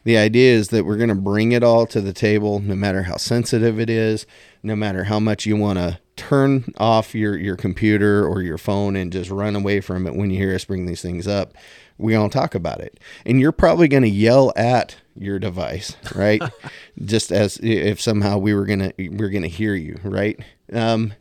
[0.04, 3.04] The idea is that we're going to bring it all to the table, no matter
[3.04, 4.26] how sensitive it is,
[4.64, 8.96] no matter how much you want to turn off your, your computer or your phone
[8.96, 11.54] and just run away from it when you hear us bring these things up.
[11.98, 13.02] We're going to talk about it.
[13.26, 16.42] And you're probably going to yell at your device, right?
[17.06, 20.40] just as if somehow we were going to, we're to hear you, right?
[20.74, 21.14] Um,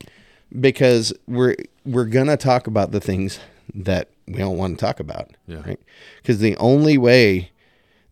[0.58, 3.38] because we're, we're going to talk about the things
[3.74, 5.62] that we don't want to talk about, Yeah.
[5.66, 5.80] right?
[6.22, 7.50] Because the only way,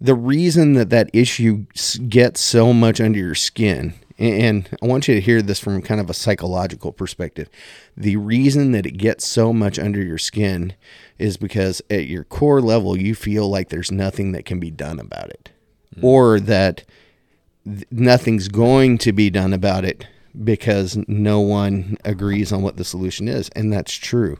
[0.00, 1.66] the reason that that issue
[2.08, 6.00] gets so much under your skin, and I want you to hear this from kind
[6.00, 7.48] of a psychological perspective.
[7.96, 10.74] The reason that it gets so much under your skin
[11.18, 15.00] is because at your core level, you feel like there's nothing that can be done
[15.00, 15.50] about it,
[16.02, 16.84] or that
[17.64, 20.06] th- nothing's going to be done about it
[20.42, 23.48] because no one agrees on what the solution is.
[23.50, 24.38] And that's true.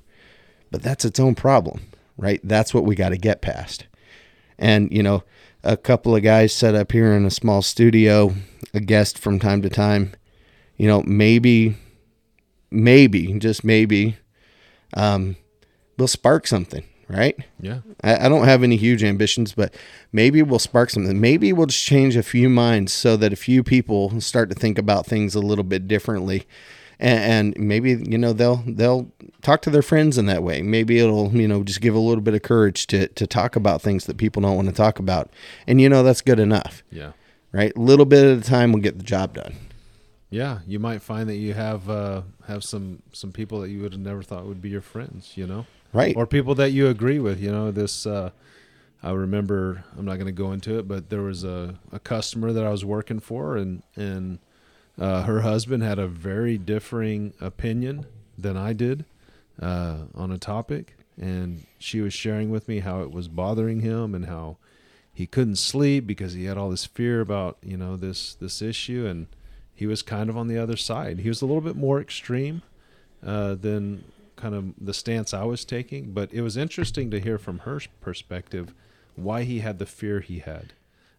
[0.70, 1.82] But that's its own problem,
[2.16, 2.40] right?
[2.42, 3.86] That's what we got to get past.
[4.58, 5.22] And, you know,
[5.62, 8.34] a couple of guys set up here in a small studio,
[8.72, 10.12] a guest from time to time,
[10.76, 11.76] you know, maybe,
[12.70, 14.16] maybe, just maybe,
[14.94, 15.36] um,
[15.96, 17.36] we'll spark something, right?
[17.60, 19.74] yeah I, I don't have any huge ambitions, but
[20.12, 21.20] maybe we'll spark something.
[21.20, 24.78] Maybe we'll just change a few minds so that a few people start to think
[24.78, 26.46] about things a little bit differently.
[27.00, 29.10] And, and maybe, you know, they'll they'll
[29.42, 30.62] talk to their friends in that way.
[30.62, 33.82] Maybe it'll, you know, just give a little bit of courage to to talk about
[33.82, 35.28] things that people don't want to talk about.
[35.66, 36.82] And you know that's good enough.
[36.90, 37.12] yeah
[37.52, 37.72] Right?
[37.76, 39.54] A little bit at a time will get the job done.
[40.30, 43.92] yeah you might find that you have uh have some some people that you would
[43.92, 46.14] have never thought would be your friends you know Right.
[46.16, 48.30] or people that you agree with you know this uh
[49.02, 52.52] i remember i'm not going to go into it but there was a, a customer
[52.52, 54.38] that i was working for and and
[55.00, 59.04] uh, her husband had a very differing opinion than i did
[59.60, 60.96] uh, on a topic.
[61.20, 64.56] And she was sharing with me how it was bothering him and how
[65.12, 69.06] he couldn't sleep because he had all this fear about you know this this issue.
[69.06, 69.28] And
[69.74, 71.20] he was kind of on the other side.
[71.20, 72.62] He was a little bit more extreme
[73.24, 74.04] uh, than
[74.36, 76.12] kind of the stance I was taking.
[76.12, 78.74] But it was interesting to hear from her perspective
[79.16, 80.72] why he had the fear he had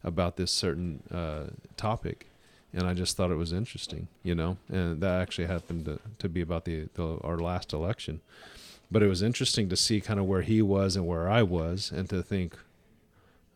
[0.03, 1.45] about this certain uh,
[1.77, 2.27] topic.
[2.73, 6.27] And I just thought it was interesting, you know, and that actually happened to, to
[6.27, 8.19] be about the, the our last election.
[8.91, 11.89] But it was interesting to see kind of where he was and where I was,
[11.89, 12.57] and to think,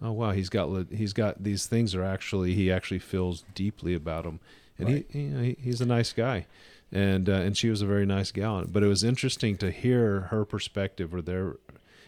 [0.02, 4.24] oh wow, he's got he's got these things are actually he actually feels deeply about
[4.24, 4.40] them,
[4.78, 6.46] and he, he, you know, he he's a nice guy,
[6.92, 8.64] and uh, and she was a very nice gal.
[8.68, 11.58] But it was interesting to hear her perspective or their,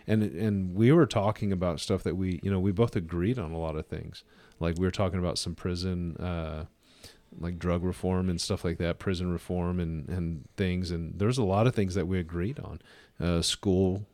[0.07, 3.51] and and we were talking about stuff that we you know we both agreed on
[3.51, 4.23] a lot of things.
[4.59, 6.17] Like we were talking about some prison.
[6.17, 6.65] Uh,
[7.39, 10.91] like drug reform and stuff like that, prison reform and, and things.
[10.91, 12.81] And there's a lot of things that we agreed on.
[13.19, 14.05] Uh, school,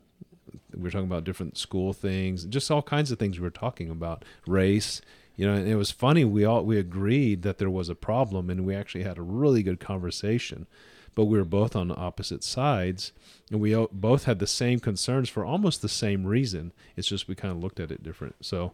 [0.75, 3.89] we were talking about different school things, just all kinds of things we were talking
[3.89, 4.23] about.
[4.45, 5.01] Race,
[5.37, 6.25] You know, it was funny.
[6.25, 9.63] We all we agreed that there was a problem, and we actually had a really
[9.63, 10.67] good conversation.
[11.15, 13.11] But we were both on opposite sides,
[13.49, 16.73] and we both had the same concerns for almost the same reason.
[16.95, 18.35] It's just we kind of looked at it different.
[18.41, 18.73] So,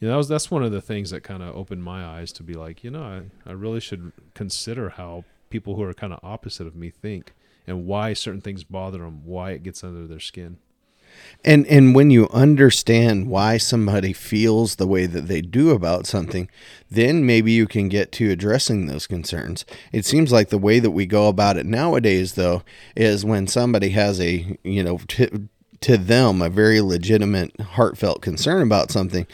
[0.00, 2.32] you know, that was, that's one of the things that kind of opened my eyes
[2.32, 6.12] to be like, you know, I, I really should consider how people who are kind
[6.12, 7.32] of opposite of me think
[7.64, 10.58] and why certain things bother them, why it gets under their skin.
[11.44, 16.48] And and when you understand why somebody feels the way that they do about something,
[16.90, 19.66] then maybe you can get to addressing those concerns.
[19.92, 22.62] It seems like the way that we go about it nowadays though
[22.96, 25.48] is when somebody has a, you know, to,
[25.84, 29.26] to them a very legitimate heartfelt concern about something,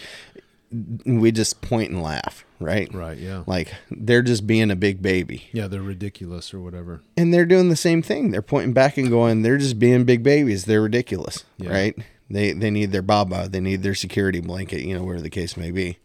[1.05, 2.93] we just point and laugh, right?
[2.95, 3.19] Right.
[3.19, 3.43] Yeah.
[3.47, 5.49] Like they're just being a big baby.
[5.53, 5.67] Yeah.
[5.67, 7.01] They're ridiculous or whatever.
[7.17, 8.31] And they're doing the same thing.
[8.31, 10.65] They're pointing back and going, they're just being big babies.
[10.67, 11.71] They're ridiculous, Yeah.
[11.73, 11.97] right?
[12.29, 15.57] They they need their baba, they need their security blanket, you know, where the case
[15.57, 15.99] may be.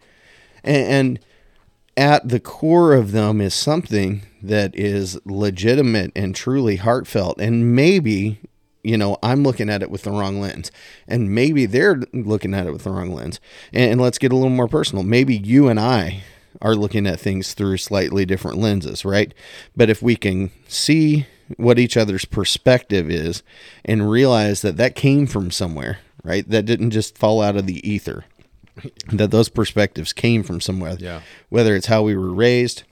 [0.64, 1.20] And, and
[1.98, 7.40] at the core of them is something that is legitimate and truly heartfelt.
[7.40, 8.40] And maybe,
[8.86, 10.72] you know, I'm looking at it with the wrong lens.
[11.08, 13.40] And maybe they're looking at it with the wrong lens.
[13.74, 15.04] And, and let's get a little more personal.
[15.04, 16.24] Maybe you and I
[16.62, 19.34] are looking at things through slightly different lenses, right?
[19.76, 21.26] But if we can see
[21.58, 23.44] what each other's perspective is
[23.84, 26.48] and realize that that came from somewhere, right?
[26.48, 28.26] That didn't just fall out of the ether.
[29.08, 30.98] That those perspectives came from somewhere.
[31.00, 31.22] Yeah.
[31.50, 32.84] Whether it's how we were raised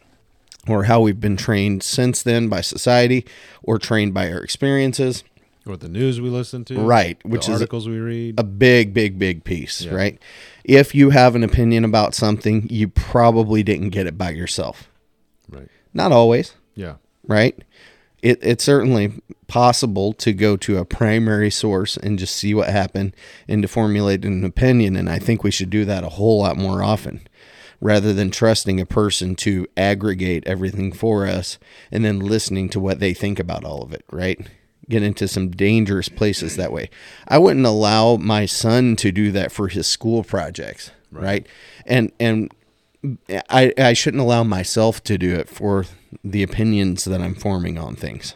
[0.67, 3.25] or how we've been trained since then by society
[3.61, 5.23] or trained by our experiences.
[5.65, 6.79] Or the news we listen to.
[6.81, 8.37] Right, which is a- articles we read.
[8.39, 9.93] A big, big, big piece, Yeah.
[9.93, 10.19] right?
[10.65, 14.89] If you have an opinion about something, you probably didn't get it by yourself.
[15.49, 15.67] right.
[15.93, 16.95] Not always, Yeah.
[17.27, 17.55] right?
[18.21, 19.13] It, it's certainly
[19.47, 23.15] possible to go to a primary source and just see what happened
[23.47, 24.95] and to formulate an opinion.
[24.95, 27.21] And I think we should do that a whole lot more often
[27.81, 31.59] rather than trusting a person to aggregate everything for us
[31.91, 34.39] and then listening to what they think about all of it, right?
[34.93, 36.87] Get into some dangerous places that way.
[37.27, 41.47] I wouldn't allow my son to do that for his school projects, right?
[41.87, 42.53] And and
[43.49, 45.85] I, I shouldn't allow myself to do it for
[46.23, 48.35] the opinions that I'm forming on things.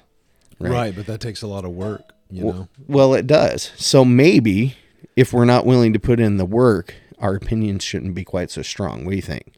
[0.57, 0.95] Right.
[0.95, 2.47] But that takes a lot of work, you know?
[2.47, 3.71] Well, well, it does.
[3.75, 4.75] So maybe
[5.15, 8.63] if we're not willing to put in the work, our opinions shouldn't be quite so
[8.63, 9.05] strong.
[9.05, 9.53] What do you think?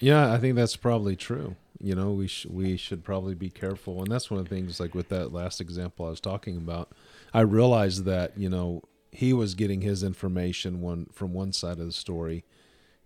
[0.00, 1.54] Yeah, I think that's probably true.
[1.82, 4.78] You know, we sh- we should probably be careful, and that's one of the things.
[4.78, 6.90] Like with that last example I was talking about,
[7.34, 11.86] I realized that you know he was getting his information one from one side of
[11.86, 12.44] the story,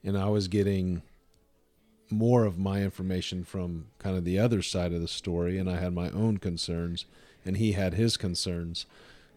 [0.04, 1.02] and I was getting
[2.10, 5.78] more of my information from kind of the other side of the story, and I
[5.78, 7.06] had my own concerns,
[7.44, 8.86] and he had his concerns.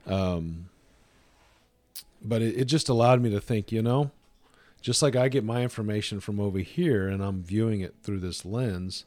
[0.05, 0.69] Um,
[2.21, 4.11] but it, it just allowed me to think, you know,
[4.81, 8.45] just like I get my information from over here and I'm viewing it through this
[8.45, 9.05] lens,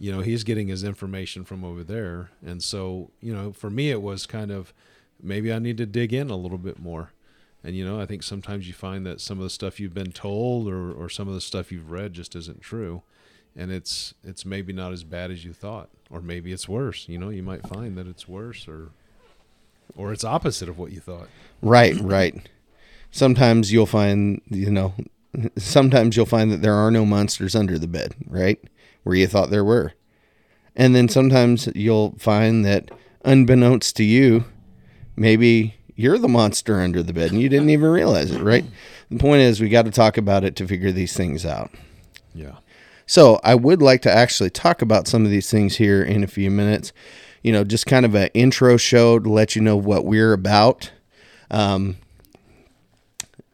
[0.00, 2.30] you know, he's getting his information from over there.
[2.44, 4.72] And so, you know, for me, it was kind of
[5.22, 7.12] maybe I need to dig in a little bit more.
[7.62, 10.12] And, you know, I think sometimes you find that some of the stuff you've been
[10.12, 13.02] told or, or some of the stuff you've read just isn't true.
[13.54, 17.06] And it's, it's maybe not as bad as you thought, or maybe it's worse.
[17.06, 18.92] You know, you might find that it's worse or,
[19.94, 21.28] or it's opposite of what you thought.
[21.60, 22.48] Right, right.
[23.10, 24.94] Sometimes you'll find, you know,
[25.58, 28.58] sometimes you'll find that there are no monsters under the bed, right?
[29.02, 29.92] Where you thought there were.
[30.76, 32.90] And then sometimes you'll find that
[33.24, 34.44] unbeknownst to you,
[35.16, 38.64] maybe you're the monster under the bed and you didn't even realize it, right?
[39.10, 41.70] The point is, we got to talk about it to figure these things out.
[42.34, 42.56] Yeah.
[43.06, 46.28] So I would like to actually talk about some of these things here in a
[46.28, 46.92] few minutes.
[47.42, 50.92] You know, just kind of an intro show to let you know what we're about.
[51.50, 51.96] Um,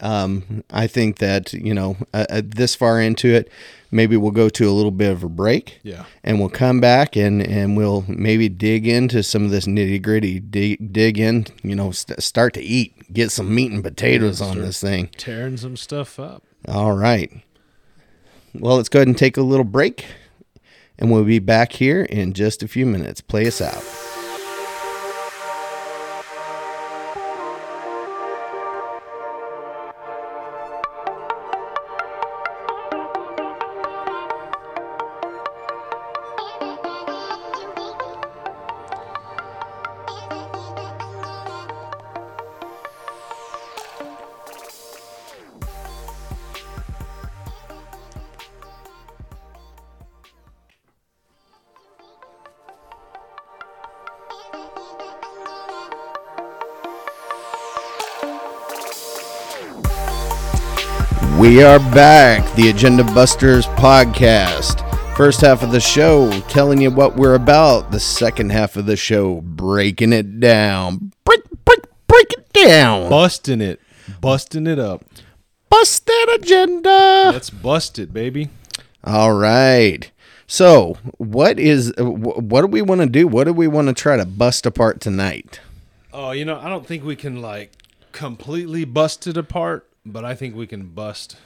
[0.01, 3.51] um, I think that you know uh, uh, this far into it,
[3.91, 5.81] maybe we'll go to a little bit of a break.
[5.83, 6.05] Yeah.
[6.23, 10.41] and we'll come back and and we'll maybe dig into some of this nitty gritty.
[10.41, 14.59] Dig, dig in, you know, st- start to eat, get some meat and potatoes on
[14.59, 15.09] this thing.
[15.17, 16.43] Tearing some stuff up.
[16.69, 17.31] All right.
[18.55, 20.07] Well, let's go ahead and take a little break,
[20.99, 23.21] and we'll be back here in just a few minutes.
[23.21, 23.83] Play us out.
[61.39, 64.81] We are back, the Agenda Busters podcast.
[65.19, 67.91] First half of the show, telling you what we're about.
[67.91, 71.13] The second half of the show, breaking it down.
[71.27, 73.11] Break, break, break it down.
[73.11, 73.83] Busting it.
[74.23, 75.05] Busting it up.
[75.69, 77.31] Bust that agenda.
[77.33, 78.49] Let's bust it, baby.
[79.05, 80.11] All right.
[80.47, 83.29] So, what is what do we want to do?
[83.29, 85.61] What do we want to try to bust apart tonight?
[86.15, 87.73] Oh, you know, I don't think we can like
[88.13, 91.37] completely bust it apart, but I think we can bust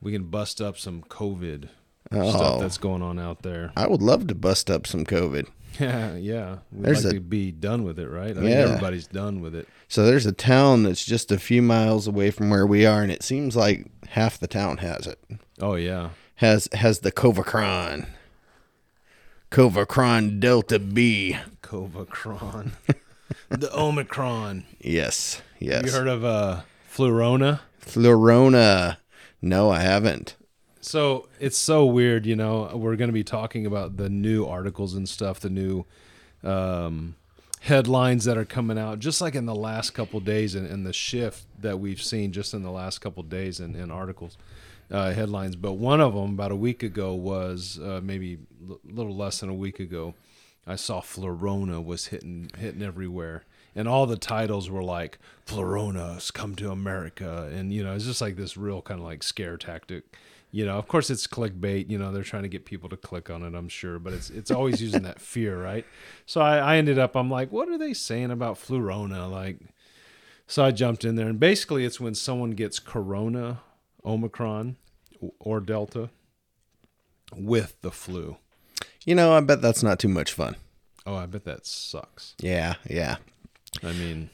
[0.00, 1.68] we can bust up some COVID
[2.10, 2.30] Oh.
[2.30, 3.70] stuff that's going on out there.
[3.76, 5.46] I would love to bust up some COVID.
[5.78, 6.56] Yeah, yeah.
[6.72, 8.30] We'd There's like a- to be done with it, right?
[8.30, 8.60] I think Yeah.
[8.60, 9.68] everybody's done with it.
[9.86, 13.12] So there's a town that's just a few miles away from where we are, and
[13.12, 15.18] it seems like half the town has it.
[15.60, 16.10] Oh yeah.
[16.36, 18.06] Has has the Covacron.
[19.50, 21.36] Covacron Delta B.
[21.62, 22.72] Covacron.
[23.50, 24.64] the Omicron.
[24.80, 25.84] Yes, yes.
[25.86, 26.62] You heard of uh
[26.98, 27.60] Flurona?
[27.80, 28.96] Florona.
[29.40, 30.34] No, I haven't.
[30.80, 32.72] So it's so weird, you know.
[32.74, 35.84] We're going to be talking about the new articles and stuff, the new
[36.42, 37.14] um,
[37.60, 40.92] headlines that are coming out, just like in the last couple days, and, and the
[40.92, 44.36] shift that we've seen just in the last couple days in, in articles,
[44.90, 45.54] uh, headlines.
[45.54, 48.38] But one of them about a week ago was uh, maybe
[48.68, 50.14] a little less than a week ago.
[50.66, 53.44] I saw Flurona was hitting hitting everywhere,
[53.78, 58.20] and all the titles were like "Flurona's come to America," and you know it's just
[58.20, 60.16] like this real kind of like scare tactic.
[60.50, 61.88] You know, of course it's clickbait.
[61.88, 63.54] You know, they're trying to get people to click on it.
[63.54, 65.86] I'm sure, but it's it's always using that fear, right?
[66.26, 67.14] So I, I ended up.
[67.14, 69.30] I'm like, what are they saying about Flurona?
[69.30, 69.60] Like,
[70.48, 73.60] so I jumped in there, and basically it's when someone gets Corona,
[74.04, 74.76] Omicron,
[75.38, 76.10] or Delta
[77.32, 78.38] with the flu.
[79.04, 80.56] You know, I bet that's not too much fun.
[81.06, 82.34] Oh, I bet that sucks.
[82.40, 83.18] Yeah, yeah.
[83.82, 84.30] I mean,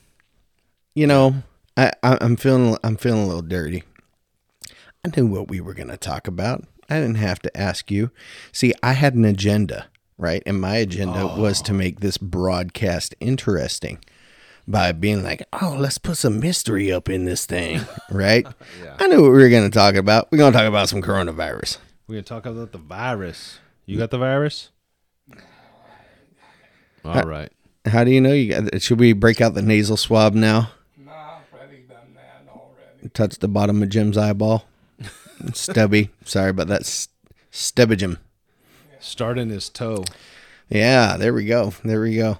[0.94, 1.42] You know,
[1.76, 3.82] I, I I'm feeling I'm feeling a little dirty.
[5.04, 6.64] I knew what we were going to talk about.
[6.88, 8.10] I didn't have to ask you.
[8.52, 10.42] See, I had an agenda, right?
[10.46, 13.98] And my agenda was to make this broadcast interesting
[14.66, 18.46] by being like, "Oh, let's put some mystery up in this thing," right?
[18.82, 18.96] yeah.
[18.98, 20.30] I knew what we were going to talk about.
[20.32, 21.78] We're going to talk about some coronavirus.
[22.06, 23.58] we're gonna talk about the virus.
[23.86, 24.70] You got the virus?
[27.04, 27.52] All right.
[27.86, 28.80] How do you know you got?
[28.82, 30.70] Should we break out the nasal swab now?
[30.96, 33.08] Nah, Freddie done that already.
[33.10, 34.66] Touch the bottom of Jim's eyeball.
[35.52, 36.10] Stubby.
[36.24, 36.80] Sorry about that.
[36.82, 37.08] S-
[37.52, 38.18] Stubbagem.
[39.00, 40.04] Start in his toe.
[40.70, 41.74] Yeah, there we go.
[41.84, 42.38] There we go.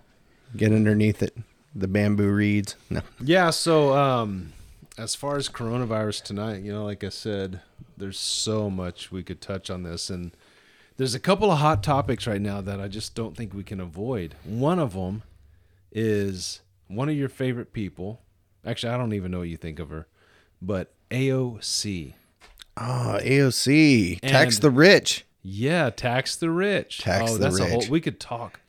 [0.57, 1.37] Get underneath it.
[1.75, 2.77] The bamboo reeds.
[2.89, 3.03] No.
[3.21, 4.53] Yeah, so um
[4.97, 7.61] as far as coronavirus tonight, you know, like I said,
[7.99, 10.31] there's so much we could touch on this and
[10.97, 13.81] there's a couple of hot topics right now that I just don't think we can
[13.81, 14.37] avoid.
[14.45, 15.23] One of them
[15.95, 18.21] is one of your favorite people.
[18.67, 20.07] Actually, I don't even know what you think of her,
[20.61, 22.15] but AOC.
[22.77, 24.21] Oh, ah, AOC.
[24.21, 25.25] Tax the rich.
[25.43, 26.99] Yeah, tax the rich.
[26.99, 27.89] Tax oh, the that's a whole rich.
[27.89, 28.61] we could talk.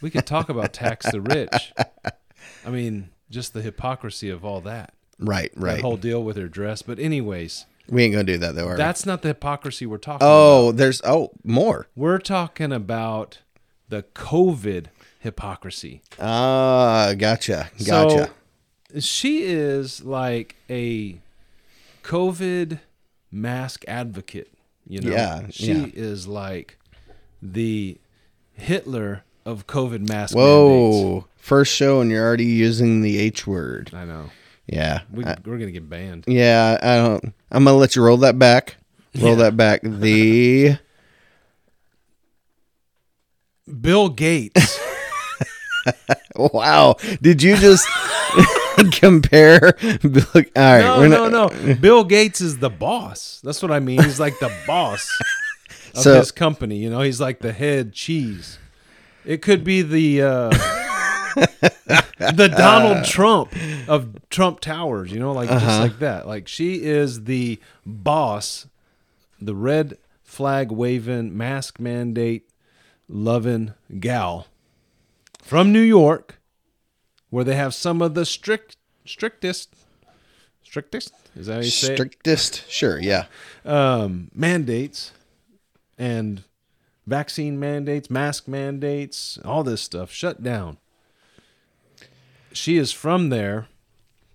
[0.00, 1.72] We could talk about tax the rich.
[2.66, 4.94] I mean, just the hypocrisy of all that.
[5.18, 5.76] Right, right.
[5.76, 6.82] That whole deal with her dress.
[6.82, 8.76] But anyways, we ain't going to do that, though, are we?
[8.76, 10.68] that's not the hypocrisy we're talking oh, about.
[10.68, 11.02] Oh, there's.
[11.04, 11.88] Oh, more.
[11.94, 13.40] We're talking about
[13.88, 14.86] the COVID
[15.24, 16.02] hypocrisy.
[16.20, 17.70] Ah, gotcha.
[17.84, 18.30] Gotcha.
[18.92, 21.18] So she is like a
[22.04, 22.78] COVID
[23.32, 24.52] mask advocate.
[24.86, 25.86] You know, Yeah, she yeah.
[25.94, 26.78] is like
[27.42, 27.96] the
[28.52, 30.36] Hitler of COVID mask.
[30.36, 30.38] mandates.
[31.04, 31.26] Whoa.
[31.36, 33.90] First show, and you're already using the H word.
[33.94, 34.30] I know.
[34.66, 35.00] Yeah.
[35.10, 36.24] We, I- we're gonna get banned.
[36.28, 37.24] yeah, I don't.
[37.50, 38.76] I'm going to let you roll that back.
[39.16, 39.34] Roll Yeah.
[39.44, 39.80] that back.
[39.82, 40.78] The.
[43.80, 44.78] Bill Gates.
[46.36, 46.96] Wow.
[47.22, 47.86] Did you just
[48.92, 49.76] compare?
[49.82, 50.80] All right.
[50.80, 51.74] no, we're no, not- no.
[51.76, 53.40] Bill Gates is the boss.
[53.44, 54.02] That's what I mean.
[54.02, 55.08] He's like the boss
[55.94, 56.78] of So- his company.
[56.78, 58.58] You know, he's like the head cheese.
[59.24, 60.50] It could be the uh,
[62.18, 63.52] the Donald Trump
[63.88, 65.12] of Trump Towers.
[65.12, 66.26] You know, like just like that.
[66.26, 68.66] Like she is the boss,
[69.40, 72.48] the red flag waving, mask mandate
[73.08, 74.46] loving gal
[75.44, 76.40] from New York,
[77.30, 78.76] where they have some of the strict
[79.06, 79.74] strictest
[80.62, 81.96] strictest is that how you say it?
[81.96, 82.70] Strictest.
[82.70, 82.98] Sure.
[82.98, 83.26] Yeah.
[83.64, 85.12] um, mandates
[85.98, 86.42] and
[87.06, 90.78] vaccine mandates, mask mandates, all this stuff shut down.
[92.52, 93.66] She is from there,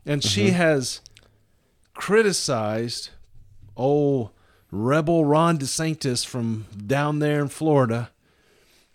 [0.05, 1.01] and she has
[1.93, 3.10] criticized
[3.76, 4.32] old
[4.72, 8.12] rebel Ron DeSantis from down there in Florida,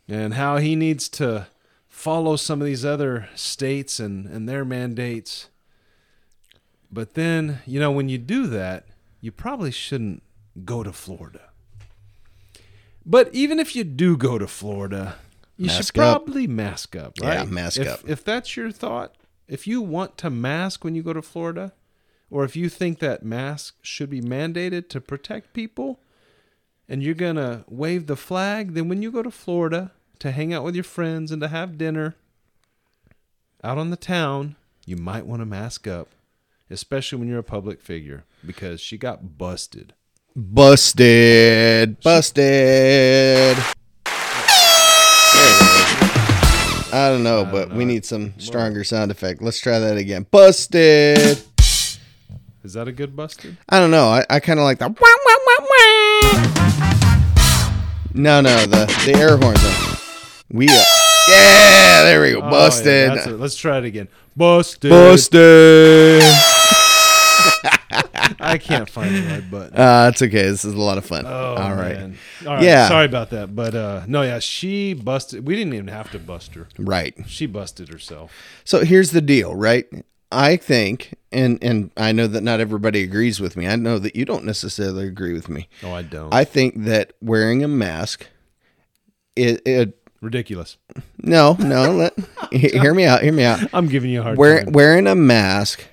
[0.06, 1.48] and how he needs to
[1.94, 5.48] follow some of these other states and, and their mandates.
[6.90, 8.86] But then, you know, when you do that,
[9.20, 10.22] you probably shouldn't
[10.64, 11.50] go to Florida.
[13.06, 15.16] But even if you do go to Florida,
[15.56, 16.24] you should Mask up.
[16.24, 17.48] probably mask up, Yeah, right?
[17.48, 18.00] mask if, up.
[18.08, 19.14] If that's your thought,
[19.46, 21.72] if you want to mask when you go to Florida,
[22.28, 26.00] or if you think that masks should be mandated to protect people,
[26.88, 30.64] and you're gonna wave the flag, then when you go to Florida to hang out
[30.64, 32.14] with your friends and to have dinner
[33.62, 34.56] out on the town,
[34.86, 36.08] you might want to mask up,
[36.70, 39.94] especially when you're a public figure, because she got busted.
[40.36, 42.00] Busted.
[42.00, 42.44] Busted.
[43.56, 43.66] There
[45.34, 46.92] it is.
[46.92, 49.42] I don't know, but we need some stronger sound effect.
[49.42, 50.26] Let's try that again.
[50.30, 51.42] Busted.
[52.64, 53.56] Is that a good busted?
[53.68, 54.06] I don't know.
[54.06, 54.88] I, I kind of like wah.
[58.16, 59.93] No, no, the the air horn Are,
[60.50, 60.68] we.
[60.68, 60.84] Are,
[61.28, 62.38] yeah, there we go.
[62.38, 63.12] Oh, Busted.
[63.12, 63.26] it.
[63.38, 64.08] Let's try it again.
[64.36, 64.90] Busted.
[64.90, 66.22] Busted.
[68.40, 69.76] I can't find the right button.
[69.78, 70.42] Uh, it's okay.
[70.42, 71.26] This is a lot of fun.
[71.26, 71.96] Oh, All right.
[71.96, 72.18] man.
[72.46, 72.62] All right.
[72.62, 72.88] Yeah.
[72.88, 75.46] Sorry about that, but uh, no, yeah, she busted.
[75.46, 76.68] We didn't even have to bust her.
[76.78, 77.14] Right.
[77.26, 78.32] She busted herself.
[78.64, 79.86] So here's the deal, right?
[80.32, 83.68] I think, and and I know that not everybody agrees with me.
[83.68, 85.68] I know that you don't necessarily agree with me.
[85.82, 86.32] No, I don't.
[86.34, 88.26] I think that wearing a mask,
[89.36, 90.78] it, it Ridiculous.
[91.18, 91.92] no, no.
[91.92, 92.18] Let
[92.50, 93.22] hear me out.
[93.22, 93.60] Hear me out.
[93.74, 94.72] I'm giving you a hard Wear, time.
[94.72, 95.84] wearing a mask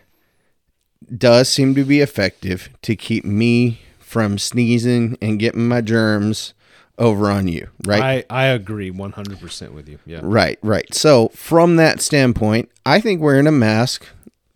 [1.15, 6.53] does seem to be effective to keep me from sneezing and getting my germs
[6.97, 8.25] over on you, right?
[8.29, 9.99] I, I agree 100% with you.
[10.05, 10.21] Yeah.
[10.23, 10.93] Right, right.
[10.93, 14.05] So from that standpoint, I think wearing a mask,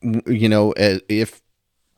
[0.01, 1.41] you know, if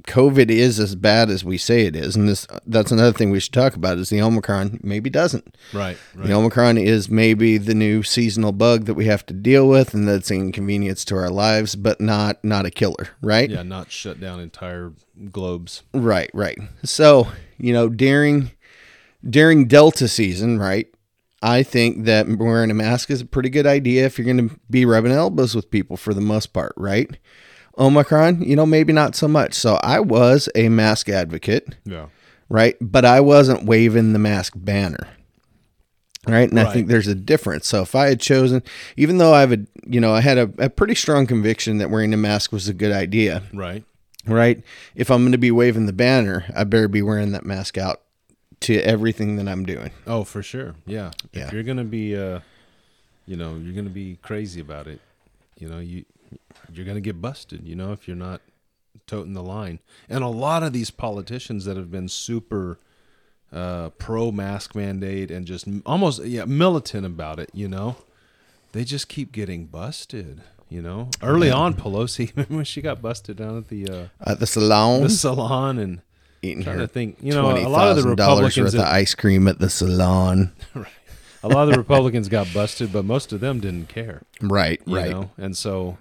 [0.08, 3.40] COVID is as bad as we say it is, and this that's another thing we
[3.40, 5.56] should talk about is the Omicron maybe doesn't.
[5.74, 5.98] Right.
[6.16, 6.28] Right.
[6.28, 10.08] The Omicron is maybe the new seasonal bug that we have to deal with, and
[10.08, 13.50] that's an inconvenience to our lives, but not not a killer, right?
[13.50, 14.94] yeah, not shut down entire
[15.32, 15.84] globes.
[15.94, 16.58] Right, right.
[16.84, 17.28] So,
[17.58, 18.52] you know, during
[19.30, 20.88] during Delta season, right?
[21.42, 24.60] I think that wearing a mask is a pretty good idea if you're going to
[24.72, 27.20] be rubbing elbows with people for the most part, right?
[27.78, 29.54] Omicron, you know, maybe not so much.
[29.54, 32.08] So I was a mask advocate, Yeah.
[32.50, 32.76] right?
[32.82, 35.08] But I wasn't waving the mask banner.
[36.28, 36.50] Right.
[36.50, 37.68] And I think there's a difference.
[37.68, 38.62] So if I had chosen,
[38.98, 41.90] even though I have a, you know, I had a, a pretty strong conviction that
[41.90, 43.86] wearing a mask was a good idea, Right.
[44.26, 44.62] right?
[44.94, 48.02] If I'm going to be waving the banner, I better be wearing that mask out
[48.62, 49.92] to everything that I'm doing.
[50.06, 50.76] Oh, for sure.
[50.86, 51.12] Yeah.
[51.32, 51.48] Yeah.
[51.48, 52.42] If you're going to be, uh,
[53.26, 55.00] you know, you're going to be crazy about it,
[55.58, 56.04] you know, you,
[56.76, 58.42] you're going to get busted, you know, if you're not
[59.06, 59.80] toting the line.
[60.10, 62.78] And a lot of these politicians that have been super
[63.52, 67.96] uh, pro mask mandate and just almost yeah militant about it, you know,
[68.74, 70.42] they just keep getting busted.
[70.70, 74.48] You know, early on, Pelosi when she got busted down at the uh, At the
[74.48, 76.02] salon, the salon and
[76.42, 79.16] eating trying her to think, you know, a lot of the Republicans, worth of ice
[79.16, 80.52] cream at the salon.
[80.74, 80.88] right.
[81.42, 84.24] a lot of the Republicans got busted, but most of them didn't care.
[84.42, 85.12] Right, you right.
[85.12, 85.98] know and so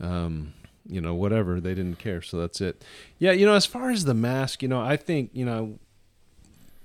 [0.00, 0.54] um
[0.86, 2.82] you know whatever they didn't care so that's it.
[3.18, 5.78] Yeah you know as far as the mask you know i think you know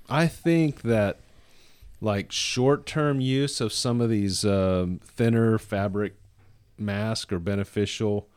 [0.08, 1.18] i think that
[2.00, 6.14] like short-term use of some of these um, thinner fabric
[6.76, 8.28] masks are beneficial.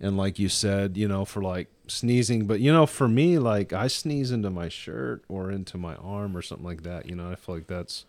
[0.00, 3.72] And like you said you know for like sneezing but you know for me like
[3.72, 7.30] i sneeze into my shirt or into my arm or something like that you know
[7.30, 8.06] i feel like that's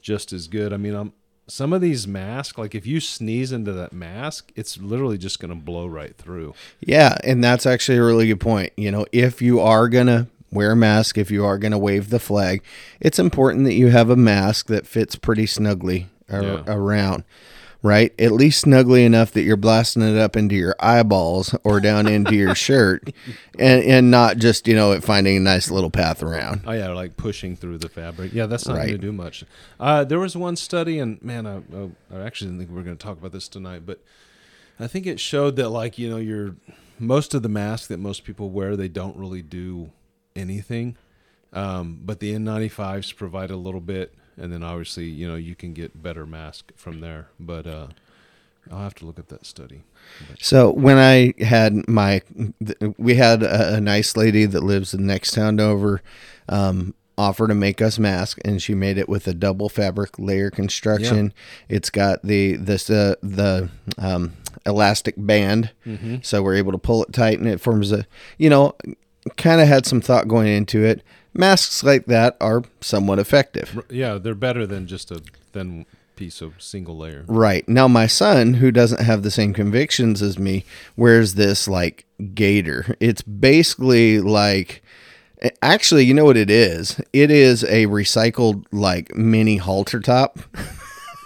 [0.00, 0.72] just as good.
[0.72, 1.12] I mean i'm
[1.54, 5.50] some of these masks like if you sneeze into that mask it's literally just going
[5.50, 8.72] to blow right through Yeah, and that's actually a really good point.
[8.76, 12.18] You know, if you are gonna wear a mask, if you are gonna wave the
[12.18, 12.62] flag,
[13.00, 16.62] it's important that you have a mask that fits pretty snugly ar- Yeah.
[16.66, 17.24] around.
[17.84, 22.06] Right, at least snugly enough that you're blasting it up into your eyeballs or down
[22.06, 23.12] into your shirt,
[23.58, 26.62] and and not just you know it finding a nice little path around.
[26.64, 28.32] Oh yeah, like pushing through the fabric.
[28.32, 29.44] Yeah, that's not going to do much.
[29.80, 32.84] Uh, there was one study, and man, I, I, I actually didn't think we were
[32.84, 34.00] going to talk about this tonight, but
[34.78, 36.54] I think it showed that like you know your
[37.00, 39.90] most of the masks that most people wear they don't really do
[40.36, 40.96] anything,
[41.52, 45.72] um, but the N95s provide a little bit, and then obviously you know you can
[45.72, 47.28] get better mask from there.
[47.38, 47.86] But uh,
[48.70, 49.82] I'll have to look at that study.
[50.40, 52.22] So when I had my,
[52.96, 56.00] we had a, a nice lady that lives in the next town over,
[56.48, 60.50] um, offer to make us mask and she made it with a double fabric layer
[60.50, 61.32] construction.
[61.68, 63.68] It's got the this uh, the
[63.98, 64.32] um,
[64.64, 65.70] elastic band,
[66.22, 68.06] so we're able to pull it tight, and it forms a,
[68.38, 68.74] you know,
[69.36, 71.02] kind of had some thought going into it.
[71.34, 73.82] Masks like that are somewhat effective.
[73.90, 75.22] Yeah, they're better than just a
[75.52, 77.24] thin piece of single layer.
[77.26, 77.66] Right.
[77.68, 80.64] Now, my son, who doesn't have the same convictions as me,
[80.96, 82.04] wears this like
[82.34, 82.96] gaiter.
[83.00, 84.82] It's basically like
[85.60, 87.00] Actually, you know what it is?
[87.12, 90.38] It is a recycled like mini halter top.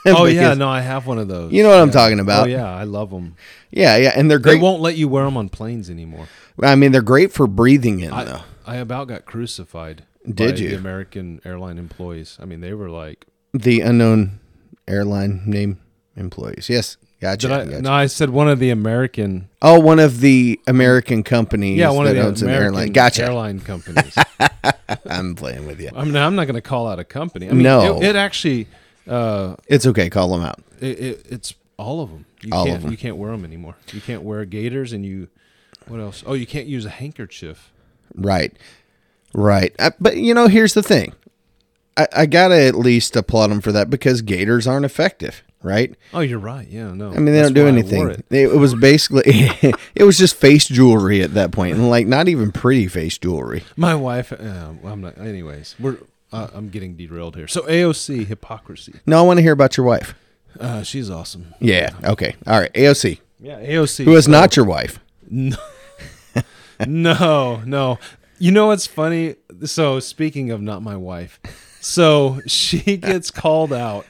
[0.09, 1.53] Oh yeah, Because- no, I have one of those.
[1.53, 2.47] You know what I'm talking about.
[2.47, 3.35] Oh yeah, I love them.
[3.73, 4.55] Yeah, yeah, and they're great.
[4.55, 6.29] They won't let you wear them on planes anymore.
[6.63, 8.41] I mean, they're great for breathing in I, though.
[8.67, 10.05] I about got crucified.
[10.29, 10.69] Did by you?
[10.71, 12.37] The American airline employees.
[12.41, 14.41] I mean, they were like, The unknown
[14.89, 15.81] airline name
[16.17, 16.69] employees.
[16.69, 17.47] Yes, gotcha.
[17.55, 17.65] I?
[17.65, 17.83] gotcha.
[17.83, 19.49] No, I said one of the American.
[19.63, 22.93] Oh, one of the American companies Yeah, one that of the owns American airline.
[22.93, 23.25] Gotcha.
[23.25, 24.17] airline companies.
[25.07, 25.91] I'm playing with you.
[25.95, 27.49] I'm, I'm not going to call out a company.
[27.49, 27.99] I mean, No.
[28.01, 28.67] it, it actually,
[29.07, 30.09] uh, It's okay.
[30.11, 30.61] Call them out.
[30.81, 32.25] it, it, it's all of them.
[32.41, 32.91] You All of can't, 'em.
[32.91, 33.77] You can't wear them anymore.
[33.93, 35.29] You can't wear gaiters, and you.
[35.89, 36.23] What else?
[36.27, 37.73] Oh, you can't use a handkerchief.
[38.15, 38.53] Right.
[39.35, 39.75] Right.
[39.79, 41.13] Uh, but, you know, here's the thing
[41.97, 45.95] I, I got to at least applaud them for that because gaiters aren't effective, right?
[46.15, 46.67] Oh, you're right.
[46.69, 47.11] Yeah, no.
[47.11, 48.09] I mean, they That's don't do anything.
[48.11, 48.25] it.
[48.31, 48.53] It.
[48.53, 49.23] it was basically,
[49.95, 53.63] it was just face jewelry at that point, and like not even pretty face jewelry.
[53.77, 54.33] My wife.
[54.33, 55.19] Uh, well, I'm not.
[55.19, 55.99] Anyways, we're.
[56.33, 57.47] Uh, I'm getting derailed here.
[57.47, 58.95] So AOC hypocrisy.
[59.07, 60.13] No, I want to hear about your wife.
[60.59, 61.55] Uh, she's awesome.
[61.61, 61.91] Yeah.
[62.03, 62.35] Okay.
[62.47, 62.73] All right.
[62.75, 64.05] AOC, Yeah, AOC.
[64.05, 64.99] who is so- not your wife.
[65.31, 65.57] No,
[66.87, 67.63] no.
[67.65, 67.99] No.
[68.39, 69.37] You know what's funny?
[69.65, 71.41] So speaking of not my wife,
[71.81, 74.07] so she gets called out,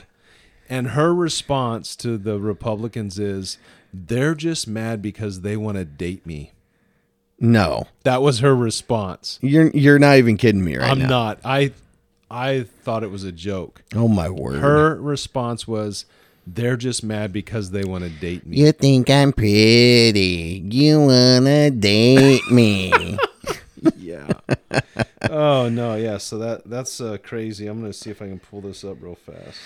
[0.69, 3.59] and her response to the Republicans is,
[3.95, 6.53] "They're just mad because they want to date me."
[7.39, 9.39] No, That was her response.
[9.43, 11.09] you're you're not even kidding me right I'm now.
[11.09, 11.41] not.
[11.45, 11.73] I,
[12.31, 13.83] I thought it was a joke.
[13.95, 14.61] Oh my word.
[14.61, 16.07] Her response was,
[16.47, 20.63] "They're just mad because they want to date me." You think I'm pretty?
[20.71, 22.93] You wanna date me?
[23.99, 24.27] Yeah.
[25.31, 26.19] oh no, yeah.
[26.19, 27.67] So that that's uh, crazy.
[27.69, 29.59] I'm gonna see if I can pull this up real fast.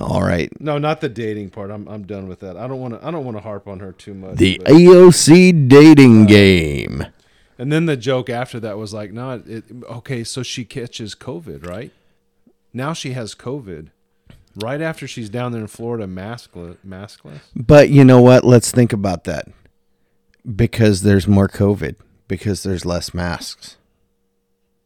[0.00, 0.50] All right.
[0.60, 1.70] No, not the dating part.
[1.70, 2.56] I'm I'm done with that.
[2.56, 3.06] I don't want to.
[3.06, 4.36] I don't want to harp on her too much.
[4.36, 7.06] The but- AOC dating game.
[7.58, 10.24] and then the joke after that was like, no, it, okay.
[10.24, 11.92] So she catches COVID, right?
[12.72, 13.88] Now she has COVID.
[14.62, 16.76] Right after she's down there in Florida, maskless.
[16.86, 17.40] maskless.
[17.54, 18.44] But you know what?
[18.44, 19.46] Let's think about that.
[20.56, 21.96] Because there's more COVID.
[22.26, 23.76] Because there's less masks.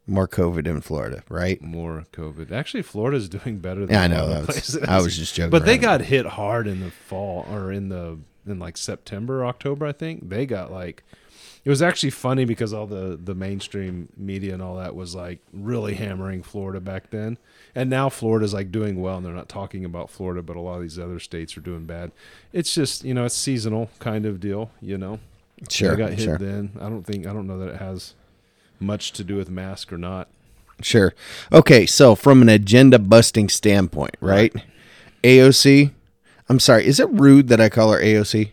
[0.06, 1.62] More COVID in Florida, right?
[1.62, 2.50] More COVID.
[2.50, 3.86] Actually, Florida's doing better.
[3.86, 4.26] than Yeah, I know.
[4.26, 4.76] lot That was- places.
[4.82, 5.50] I was just joking.
[5.50, 9.86] But they got hit hard in the fall or in the in like September, October,
[9.86, 10.28] I think.
[10.28, 11.04] They got like
[11.64, 15.38] it was actually funny because all the the mainstream media and all that was like
[15.52, 17.38] really hammering Florida back then.
[17.74, 20.76] And now Florida's like doing well and they're not talking about Florida, but a lot
[20.76, 22.10] of these other states are doing bad.
[22.52, 25.20] It's just, you know, it's seasonal kind of deal, you know.
[25.70, 26.72] sure, I got hit sure, then.
[26.80, 28.14] I don't think I don't know that it has
[28.80, 30.28] much to do with mask or not.
[30.80, 31.14] sure.
[31.52, 34.52] Okay, so from an agenda busting standpoint, right?
[35.22, 35.92] AOC.
[36.48, 36.86] I'm sorry.
[36.86, 38.50] Is it rude that I call her AOC?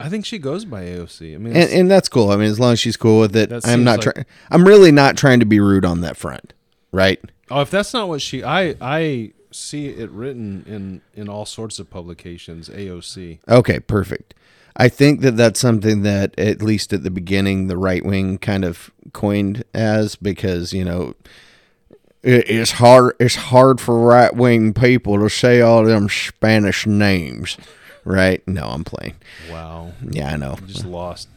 [0.00, 1.34] I think she goes by AOC.
[1.34, 2.30] I mean, And, and that's cool.
[2.30, 4.26] I mean, as long as she's cool with it, That I'm seems not like- trying.
[4.50, 6.52] I'm really not trying to be rude on that front,
[6.92, 7.20] right?
[7.50, 11.78] Oh, if that's not what she, I I see it written in in all sorts
[11.78, 12.68] of publications.
[12.68, 13.38] AOC.
[13.48, 14.34] Okay, perfect.
[14.76, 18.64] I think that that's something that at least at the beginning the right wing kind
[18.64, 21.14] of coined as because you know
[22.22, 27.56] it, it's hard it's hard for right wing people to say all them Spanish names,
[28.08, 28.46] right?
[28.48, 29.14] No, I'm playing.
[29.50, 30.56] Wow, Yeah, I know.
[30.66, 31.28] just lost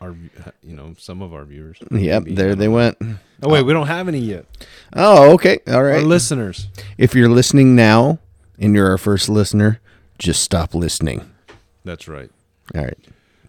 [0.00, 0.14] our
[0.62, 1.78] you know some of our viewers.
[1.90, 2.34] Yep, Maybe.
[2.34, 2.96] there they went.
[3.42, 4.46] Oh wait, we don't have any yet.
[4.94, 5.96] Oh, okay, all right.
[5.96, 6.68] Our listeners.
[6.98, 8.18] If you're listening now
[8.58, 9.80] and you're our first listener,
[10.18, 11.30] just stop listening.
[11.84, 12.30] That's right.
[12.74, 12.98] All right.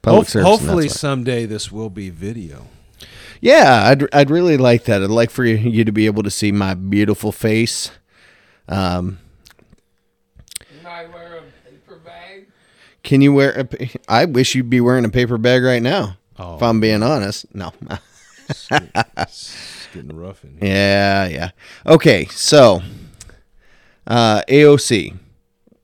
[0.01, 2.67] Public Hope- service hopefully someday this will be video.
[3.41, 5.03] Yeah, I'd I'd really like that.
[5.03, 7.91] I'd like for you, you to be able to see my beautiful face.
[8.69, 9.19] Um,
[10.59, 12.47] Can I wear a paper bag?
[13.06, 13.68] Can you wear?
[13.80, 16.18] A, I wish you'd be wearing a paper bag right now.
[16.38, 16.56] Oh.
[16.58, 17.72] If I'm being honest, no.
[18.49, 20.70] It's getting- it's getting rough in here.
[20.70, 21.49] yeah, yeah.
[21.86, 22.82] Okay, so
[24.06, 25.18] uh, AOC,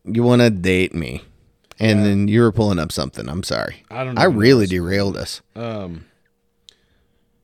[0.06, 1.24] you want to date me,
[1.80, 3.30] and then you were pulling up something.
[3.30, 3.84] I'm sorry.
[3.90, 4.18] I don't.
[4.20, 5.42] I really derailed us.
[5.56, 6.06] Um.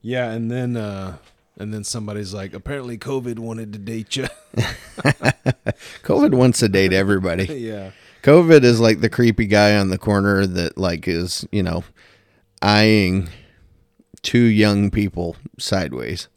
[0.02, 1.16] Yeah, and then uh,
[1.58, 4.26] and then somebody's like, apparently COVID wanted to date you.
[6.04, 7.44] COVID wants to date everybody.
[7.58, 7.90] yeah.
[8.28, 11.82] COVID is like the creepy guy on the corner that like is, you know,
[12.60, 13.30] eyeing
[14.20, 16.28] two young people sideways.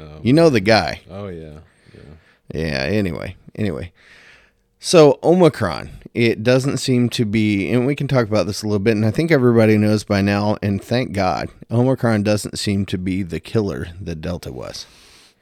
[0.00, 0.18] Oh.
[0.20, 1.02] You know the guy.
[1.08, 1.60] Oh yeah.
[1.94, 2.00] Yeah.
[2.52, 3.36] Yeah, anyway.
[3.54, 3.92] Anyway.
[4.80, 8.80] So Omicron, it doesn't seem to be and we can talk about this a little
[8.80, 12.98] bit and I think everybody knows by now and thank God, Omicron doesn't seem to
[12.98, 14.86] be the killer that Delta was.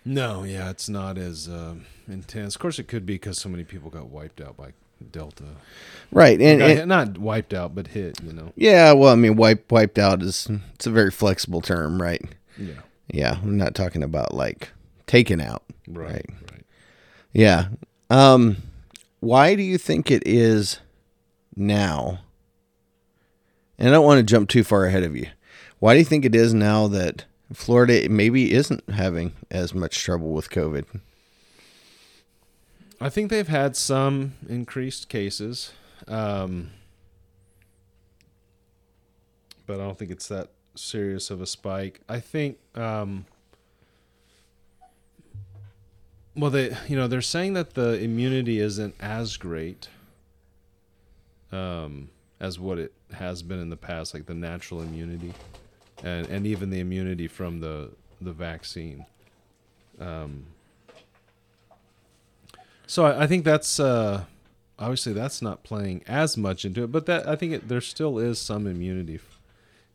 [0.04, 2.54] No, yeah, it's not as um intense.
[2.54, 4.74] Of course, it could be because so many people got wiped out by
[5.10, 5.44] Delta.
[6.10, 6.40] Right.
[6.40, 8.20] And, and not wiped out, but hit.
[8.22, 8.52] You know.
[8.56, 12.22] yeah, well, I mean wipe wiped out is it's a very flexible term, right?
[12.58, 12.80] Yeah.
[13.08, 14.70] Yeah, I'm not talking about like
[15.06, 15.62] taken out.
[15.88, 16.10] Right.
[16.10, 16.26] Right.
[16.52, 16.64] Right.
[17.32, 17.68] Yeah.
[18.10, 18.56] Um,
[19.20, 20.80] why do you think it is
[21.54, 22.20] now?
[23.78, 25.26] And I don't want to jump too far ahead of you.
[25.78, 30.32] Why do you think it is now that Florida maybe isn't having as much trouble
[30.32, 30.86] with COVID?
[33.00, 35.72] I think they've had some increased cases,
[36.08, 36.70] um,
[39.66, 42.00] but I don't think it's that serious of a spike.
[42.08, 43.26] I think, um,
[46.34, 49.88] well, they you know they're saying that the immunity isn't as great
[51.52, 52.08] um,
[52.40, 55.34] as what it has been in the past, like the natural immunity,
[56.02, 57.90] and and even the immunity from the
[58.22, 59.04] the vaccine.
[60.00, 60.46] Um,
[62.86, 64.24] so I, I think that's uh,
[64.78, 68.18] obviously that's not playing as much into it, but that I think it, there still
[68.18, 69.20] is some immunity,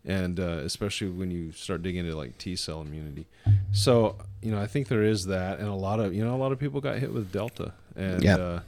[0.05, 3.25] and uh, especially when you start digging into like T cell immunity.
[3.71, 6.37] So you know I think there is that, and a lot of you know a
[6.37, 8.35] lot of people got hit with Delta, and Yeah.
[8.37, 8.59] uh,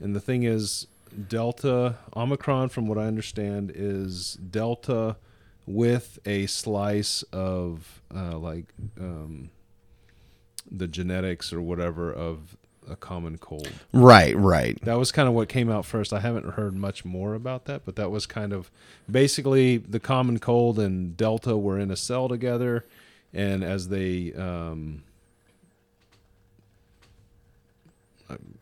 [0.00, 0.86] and the thing is
[1.28, 5.16] Delta Omicron, from what I understand, is Delta
[5.66, 8.66] with a slice of uh, like
[8.98, 9.50] um,
[10.70, 12.56] the genetics or whatever of
[12.90, 13.70] a common cold.
[13.92, 14.78] Right, right.
[14.84, 16.12] That was kind of what came out first.
[16.12, 18.70] I haven't heard much more about that, but that was kind of
[19.10, 22.84] basically the common cold and Delta were in a cell together,
[23.32, 25.02] and as they um,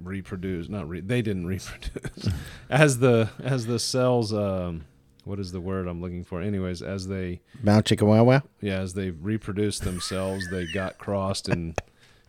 [0.01, 2.29] reproduce, not re- they didn't reproduce,
[2.71, 4.85] as the as the cells, um,
[5.25, 6.41] what is the word I'm looking for?
[6.41, 8.43] Anyways, as they Bow chicka wow wow.
[8.61, 11.79] yeah, as they reproduced themselves, they got crossed and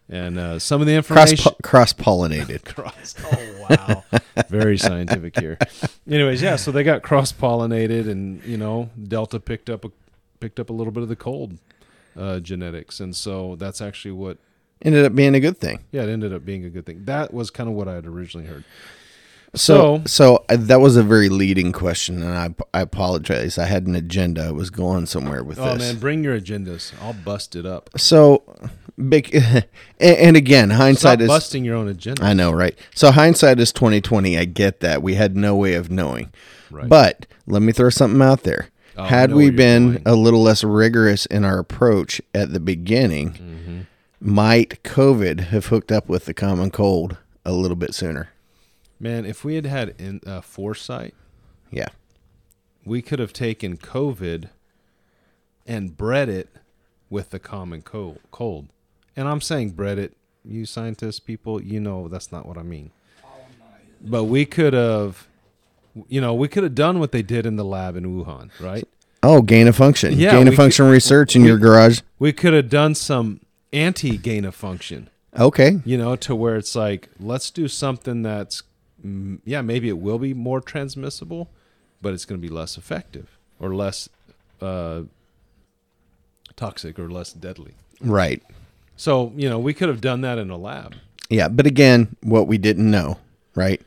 [0.09, 2.65] and uh, some of the information cross pollinated.
[2.65, 3.15] cross.
[3.23, 4.03] Oh wow,
[4.47, 5.57] very scientific here.
[6.09, 9.91] Anyways, yeah, so they got cross pollinated, and you know, Delta picked up a
[10.39, 11.57] picked up a little bit of the cold
[12.17, 14.37] uh, genetics, and so that's actually what.
[14.81, 15.79] Ended up being a good thing.
[15.91, 17.03] Yeah, it ended up being a good thing.
[17.03, 18.63] That was kind of what I had originally heard.
[19.53, 23.57] So, So- so uh, that was a very leading question, and I, I apologize.
[23.57, 24.45] I had an agenda.
[24.45, 25.83] I was going somewhere with Oh this.
[25.83, 26.93] Oh man, bring your agendas.
[27.01, 27.89] I'll bust it up.
[27.97, 28.43] So,
[29.07, 29.33] big,
[29.99, 31.27] and, again, hindsight Stop is.
[31.27, 32.23] busting your own agenda.
[32.23, 32.77] I know, right?
[32.93, 34.37] So hindsight is twenty twenty.
[34.37, 35.01] I get that.
[35.01, 36.31] We had no way of knowing.
[36.71, 36.87] Right.
[36.89, 38.69] But let me throw something out there.
[38.97, 40.03] Oh, had we been going.
[40.05, 43.79] a little less rigorous in our approach at the beginning, Mm-hmm.
[44.19, 48.29] might COVID have hooked up with the common cold a little bit sooner?
[48.99, 51.13] Man, if we had had in, uh, foresight,
[51.71, 51.87] Yeah.
[52.83, 54.49] we could have taken COVID
[55.65, 56.49] and bred it
[57.09, 58.67] with the common cold.
[59.19, 60.15] And I'm saying bred it.
[60.45, 62.91] You scientists, people, you know that's not what I mean.
[64.01, 65.27] But we could have,
[66.07, 68.87] you know, we could have done what they did in the lab in Wuhan, right?
[69.21, 70.13] Oh, gain of function.
[70.17, 71.99] Yeah, gain of function could- research in we- your garage.
[72.17, 73.41] We could have done some
[73.73, 75.81] anti gain of function, Okay.
[75.83, 78.63] you know, to where it's like, let's do something that's,
[79.05, 81.49] mm, yeah, maybe it will be more transmissible,
[82.01, 84.07] but it's going to be less effective or less
[84.61, 85.01] uh,
[86.55, 87.73] toxic or less deadly.
[87.99, 88.41] Right.
[88.99, 90.93] So, you know, we could have done that in a lab.
[91.29, 93.17] Yeah, but again, what we didn't know,
[93.55, 93.81] right?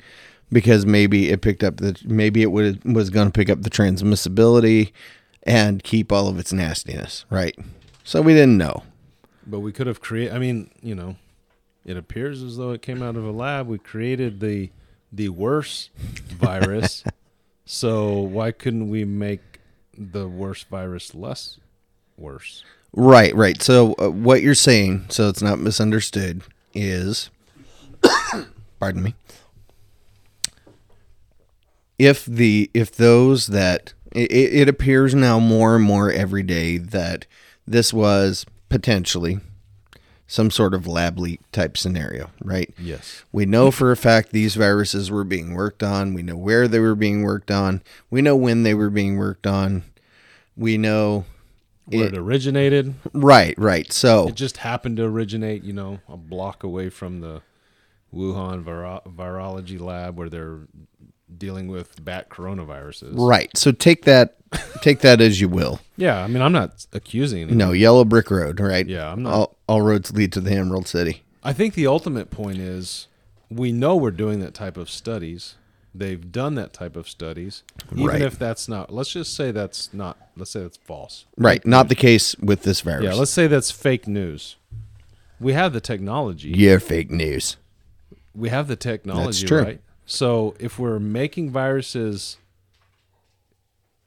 [0.50, 3.68] Because maybe it picked up the maybe it would was going to pick up the
[3.68, 4.90] transmissibility
[5.42, 7.54] and keep all of its nastiness, right?
[8.04, 8.84] So we didn't know.
[9.46, 11.16] But we could have created, I mean, you know,
[11.84, 13.66] it appears as though it came out of a lab.
[13.66, 14.70] We created the
[15.12, 17.04] the worst virus.
[17.66, 19.60] so why couldn't we make
[19.92, 21.58] the worst virus less
[22.16, 22.64] worse?
[22.94, 23.62] Right, right.
[23.62, 26.42] So uh, what you're saying, so it's not misunderstood,
[26.74, 27.30] is
[28.78, 29.14] pardon me.
[31.98, 37.26] If the if those that it, it appears now more and more every day that
[37.66, 39.40] this was potentially
[40.26, 42.72] some sort of lab leak type scenario, right?
[42.78, 43.22] Yes.
[43.32, 46.14] We know for a fact these viruses were being worked on.
[46.14, 47.82] We know where they were being worked on.
[48.10, 49.84] We know when they were being worked on.
[50.56, 51.26] We know
[51.86, 52.94] Where it originated.
[53.12, 53.92] right, right.
[53.92, 57.42] So It just happened to originate, you know, a block away from the
[58.14, 60.60] Wuhan viro- virology lab where they're
[61.36, 63.14] dealing with bat coronaviruses.
[63.16, 63.50] Right.
[63.56, 64.36] So take that
[64.82, 65.80] take that as you will.
[65.96, 67.56] Yeah, I mean, I'm not accusing anyone.
[67.58, 68.86] No, yellow brick road, right?
[68.86, 71.22] Yeah, I'm not- All, all roads lead to the Emerald City.
[71.42, 73.08] I think the ultimate point is
[73.50, 75.54] we know we're doing that type of studies.
[75.94, 77.62] They've done that type of studies.
[77.92, 78.22] Even Right.
[78.22, 81.26] if that's not, let's just say that's not, let's say that's false.
[81.36, 81.64] Right.
[81.66, 83.04] Not the case with this virus.
[83.04, 84.56] Yeah, let's say that's fake news.
[85.38, 86.48] We have the technology.
[86.50, 87.56] You're fake news.
[88.34, 89.62] We have the technology, true.
[89.62, 89.80] right?
[90.06, 92.38] So if we're making viruses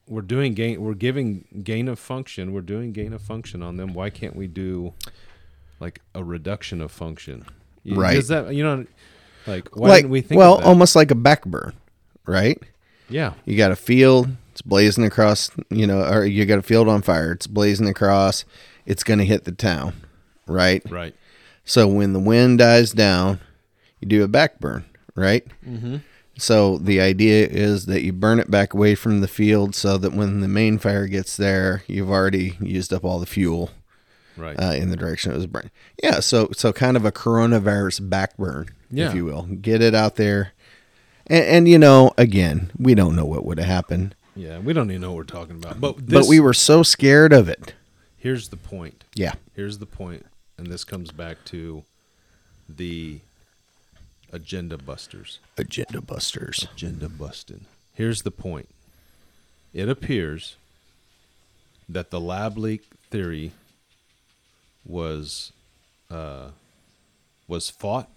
[0.08, 3.92] we're doing gain we're giving gain of function we're doing gain of function on them
[3.92, 4.94] why can't we do
[5.80, 7.44] like a reduction of function
[7.84, 8.16] Right.
[8.16, 8.86] is that you know
[9.46, 11.72] like why like didn't we think well, almost like a back burn,
[12.26, 12.60] right?
[13.08, 16.88] yeah You got a field, it's blazing across, you know, or you got a field
[16.88, 18.44] on fire, it's blazing across,
[18.84, 19.94] it's going to hit the town,
[20.46, 20.82] right?
[20.90, 21.14] right
[21.64, 23.40] So when the wind dies down,
[24.00, 24.84] you do a back burn,
[25.14, 25.46] right?
[25.66, 25.96] mm-hmm.
[26.38, 30.12] So the idea is that you burn it back away from the field so that
[30.12, 33.70] when the main fire gets there, you've already used up all the fuel
[34.36, 35.70] right uh, in the direction it was burning.
[36.02, 39.08] Yeah, so so kind of a coronavirus back burn, Yeah.
[39.08, 39.42] if you will.
[39.42, 40.52] Get it out there.
[41.26, 44.90] And, and you know, again, we don't know what would have happened, yeah we don't
[44.90, 47.72] even know what we're talking about but but we were so scared of it.
[48.18, 49.32] here's the point Yeah.
[49.54, 50.26] here's the point
[50.58, 51.84] and this comes back to
[52.68, 53.20] the
[54.32, 56.66] agenda busters Agenda busters.
[56.74, 57.64] agenda busting.
[57.94, 58.68] Here's the point.
[59.72, 60.56] It appears
[61.88, 63.52] that the lab leak theory
[64.84, 65.52] was
[66.10, 66.48] uh,
[67.48, 68.10] was fought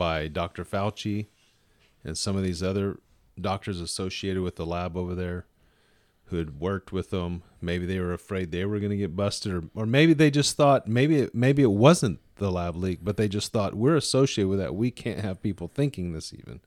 [0.00, 0.64] by Dr.
[0.64, 1.26] Fauci
[2.02, 3.00] and some of these other
[3.38, 5.44] doctors associated with the lab over there
[6.24, 7.42] who had worked with them.
[7.60, 10.56] Maybe they were afraid they were going to get busted, or, or maybe they just
[10.56, 14.48] thought maybe it, maybe it wasn't the lab leak, but they just thought we're associated
[14.48, 14.74] with that.
[14.74, 16.32] We can't have people thinking this.
[16.32, 16.60] Even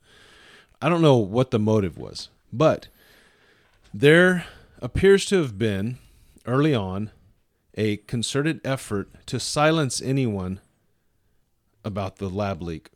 [0.79, 2.87] I don't know what the motive was, but
[3.91, 4.45] there
[4.79, 5.97] appears to have been
[6.45, 7.09] early on
[7.73, 10.59] a concerted effort to silence anyone
[11.83, 12.89] about the lab leak,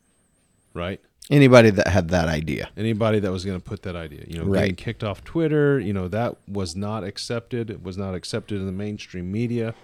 [0.77, 1.01] right?
[1.29, 2.69] Anybody that had that idea.
[2.77, 5.91] anybody that was going to put that idea you know getting kicked off twitter you
[5.91, 9.75] know that was not accepted it was not accepted in the mainstream media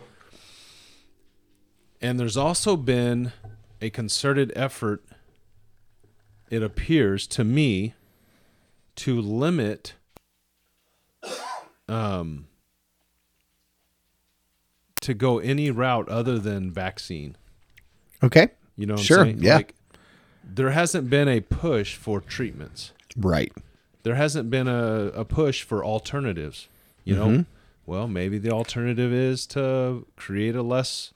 [2.02, 3.34] and there's also been
[3.82, 5.04] a concerted effort
[6.50, 7.94] it appears to me
[8.96, 9.96] to limit
[11.90, 12.48] um
[15.02, 17.36] to go any route other than vaccine
[18.24, 18.48] Okay.
[18.78, 19.56] you know what Sure, i'm saying yeah.
[19.58, 19.76] like
[20.44, 23.52] there hasn't been a push for treatments Right.
[24.04, 26.68] there hasn't been a, a push for alternatives.
[27.06, 27.46] You know, Mhm.
[27.86, 31.12] well, maybe the alternative is to create a less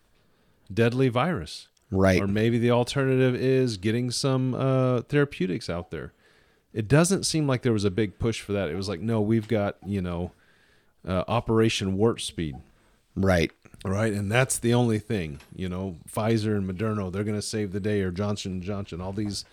[0.73, 2.21] deadly virus, Right.
[2.21, 6.11] or maybe the alternative is getting some uh, therapeutics out there.
[6.73, 8.69] It doesn't seem like there was a big push for that.
[8.69, 10.31] It was like, no, we've got you know,
[11.07, 12.55] uh, Operation Warp Speed,
[13.15, 13.51] Right.
[13.85, 14.13] Right?
[14.13, 15.39] And that's the only thing.
[15.55, 19.01] You know, Pfizer and Moderna, they're going to save the day, or Johnson and Johnson,
[19.01, 19.45] all these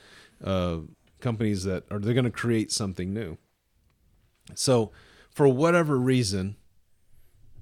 [0.42, 0.78] uh,
[1.20, 3.38] companies that are they're going to create something new.
[4.54, 4.90] So,
[5.30, 6.56] for whatever reason,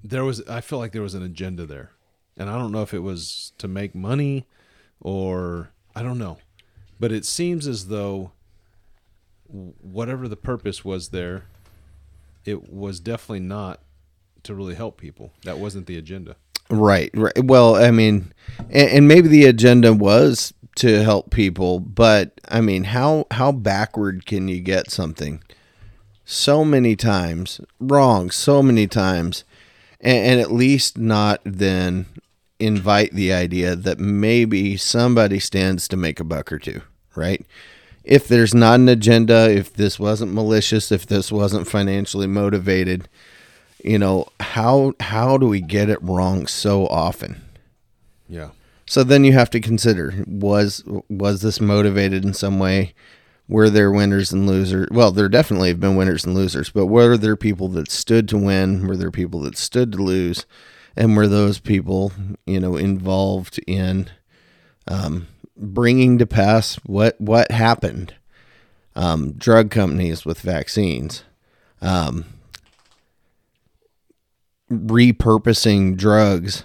[0.03, 1.91] there was I feel like there was an agenda there,
[2.37, 4.47] and I don't know if it was to make money
[4.99, 6.37] or I don't know,
[6.99, 8.31] but it seems as though
[9.47, 11.45] whatever the purpose was there,
[12.45, 13.79] it was definitely not
[14.43, 15.31] to really help people.
[15.43, 16.35] That wasn't the agenda.
[16.73, 17.11] Right.
[17.13, 17.43] Right.
[17.43, 18.33] Well, I mean,
[18.69, 24.25] and, and maybe the agenda was to help people, but I mean, how how backward
[24.25, 25.43] can you get something
[26.25, 29.43] so many times wrong, so many times,
[30.01, 32.07] and, and at least not then
[32.59, 36.81] invite the idea that maybe somebody stands to make a buck or two,
[37.15, 37.45] right?
[38.03, 43.07] If there's not an agenda, if this wasn't malicious, if this wasn't financially motivated,
[43.83, 47.41] you know how how do we get it wrong so often?
[48.27, 48.49] Yeah.
[48.85, 52.93] so then you have to consider was was this motivated in some way?
[53.47, 54.87] Were there winners and losers?
[54.91, 58.37] Well there definitely have been winners and losers but were there people that stood to
[58.37, 58.87] win?
[58.87, 60.45] Were there people that stood to lose?
[60.95, 62.11] And were those people
[62.45, 64.09] you know involved in
[64.87, 65.27] um,
[65.57, 68.15] bringing to pass what what happened?
[68.95, 71.23] Um, drug companies with vaccines
[71.81, 72.25] um,
[74.73, 76.63] repurposing drugs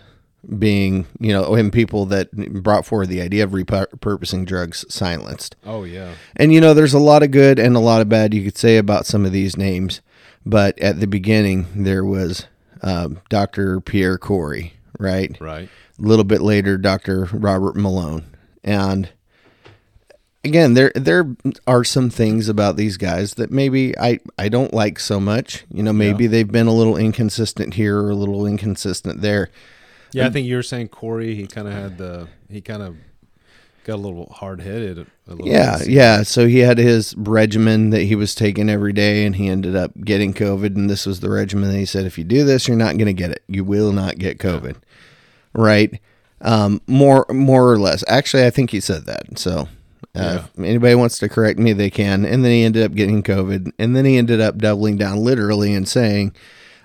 [0.59, 2.31] being you know and people that
[2.63, 6.15] brought forward the idea of repurposing drugs silenced Oh yeah.
[6.37, 8.57] and you know there's a lot of good and a lot of bad you could
[8.57, 10.01] say about some of these names
[10.47, 12.47] but at the beginning there was
[12.83, 15.69] um, dr pierre kory right Right.
[15.99, 18.25] a little bit later dr robert malone
[18.65, 19.11] and
[20.45, 21.35] again there there
[21.67, 25.83] are some things about these guys that maybe i i don't like so much you
[25.83, 29.51] know maybe they've been a little inconsistent here or a little inconsistent there
[30.13, 31.35] Yeah, I think you were saying Kory.
[31.35, 32.29] He kind of had the.
[32.49, 32.97] He kind of
[33.85, 34.99] got a little hard headed.
[35.27, 35.89] A little yeah bit.
[35.89, 39.77] yeah so he had his regimen that he was taking every day and he ended
[39.77, 42.67] up getting covid and this was the regimen that he said if you do this
[42.69, 44.77] you're not going to get it you will not get covid
[45.53, 46.01] right
[46.41, 49.69] um more more or less actually i think he said that so
[50.19, 52.25] Uh, If anybody wants to correct me, they can.
[52.25, 53.73] And then he ended up getting COVID.
[53.79, 56.35] And then he ended up doubling down literally and saying,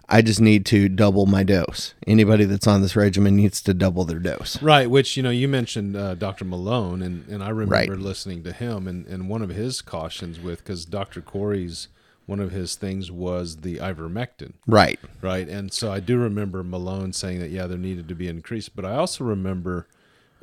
[0.10, 1.94] I just need to double my dose.
[2.06, 4.62] Anybody that's on this regimen needs to double their dose.
[4.62, 6.44] Right, which you know you mentioned uh, Dr.
[6.46, 7.90] Malone, and, and I remember Right.
[7.90, 11.22] listening to him, and, and one of his cautions with because Dr.
[11.22, 11.88] Kory's
[12.26, 15.00] one of his things was the ivermectin, Right.
[15.22, 18.76] right, and so I do remember Malone saying that yeah there needed to be increased.
[18.76, 19.88] but I also remember,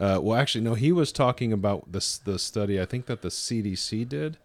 [0.00, 3.28] uh, well actually no he was talking about this the study I think that the
[3.28, 4.38] CDC did,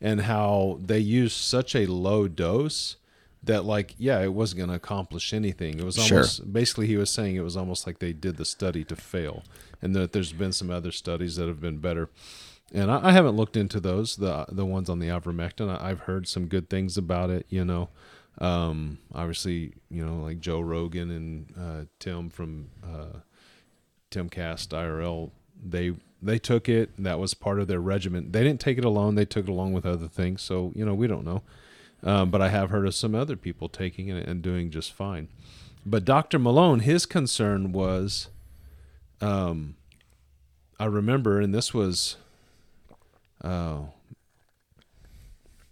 [0.00, 2.96] and how they used such a low dose
[3.42, 5.78] that like yeah it wasn't going to accomplish anything.
[5.78, 6.18] It was Sure.
[6.18, 9.42] almost basically he was saying it was almost like they did the study to fail
[9.80, 12.10] and that there's been some other studies that have been better.
[12.74, 15.70] And I, I haven't looked into those the the ones on the ivermectin.
[15.70, 17.88] I, i've heard some good things about it you know.
[18.40, 23.18] Um, obviously you know like joe rogan and uh, tim from uh,
[24.10, 25.30] timcast irl
[25.62, 29.14] they they took it that was part of their regimen they didn't take it alone
[29.14, 31.42] they took it along with other things so you know we don't know
[32.02, 35.28] um, but I have heard of some other people taking it and doing just fine.
[35.84, 36.38] But Dr.
[36.38, 38.28] Malone, his concern was,
[39.20, 39.76] um,
[40.78, 42.16] I remember, and this was,
[43.42, 43.90] oh,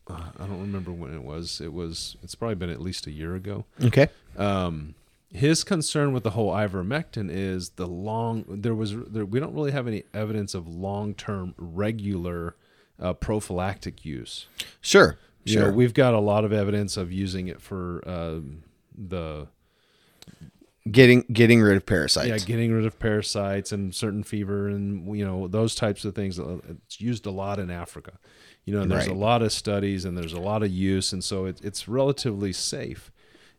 [0.08, 1.60] uh, I don't remember when it was.
[1.60, 2.16] It was.
[2.22, 3.64] It's probably been at least a year ago.
[3.82, 4.06] Okay.
[4.36, 4.94] Um,
[5.32, 8.44] his concern with the whole ivermectin is the long.
[8.48, 8.94] There was.
[8.96, 12.56] There, we don't really have any evidence of long-term regular
[13.00, 14.46] uh, prophylactic use.
[14.80, 15.18] Sure.
[15.44, 15.62] You Sure.
[15.70, 18.62] know, we've got a lot of evidence of using it for um,
[18.96, 19.48] the
[20.90, 22.28] getting getting rid of parasites.
[22.28, 26.38] yeah getting rid of parasites and certain fever and you know those types of things.
[26.38, 28.18] Uh, It's used a lot in Africa.
[28.64, 29.16] You know, there's Right.
[29.16, 32.52] a lot of studies and there's a lot of use, and so it, it's relatively
[32.52, 33.12] safe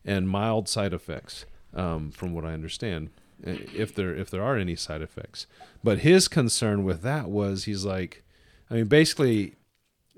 [0.04, 1.46] and mild side effects,
[1.78, 3.10] um, from what I understand,
[3.46, 5.46] uh, if there if there are any side effects.
[5.84, 8.22] But his concern with that was he's like,
[8.70, 9.54] I mean, basically,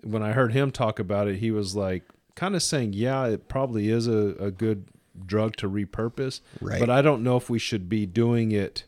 [0.03, 2.03] when I heard him talk about it, he was like
[2.35, 4.87] kind of saying, yeah, it probably is a, a good
[5.27, 6.81] drug to repurpose, Right.
[6.81, 8.85] but I don't know if we should be doing it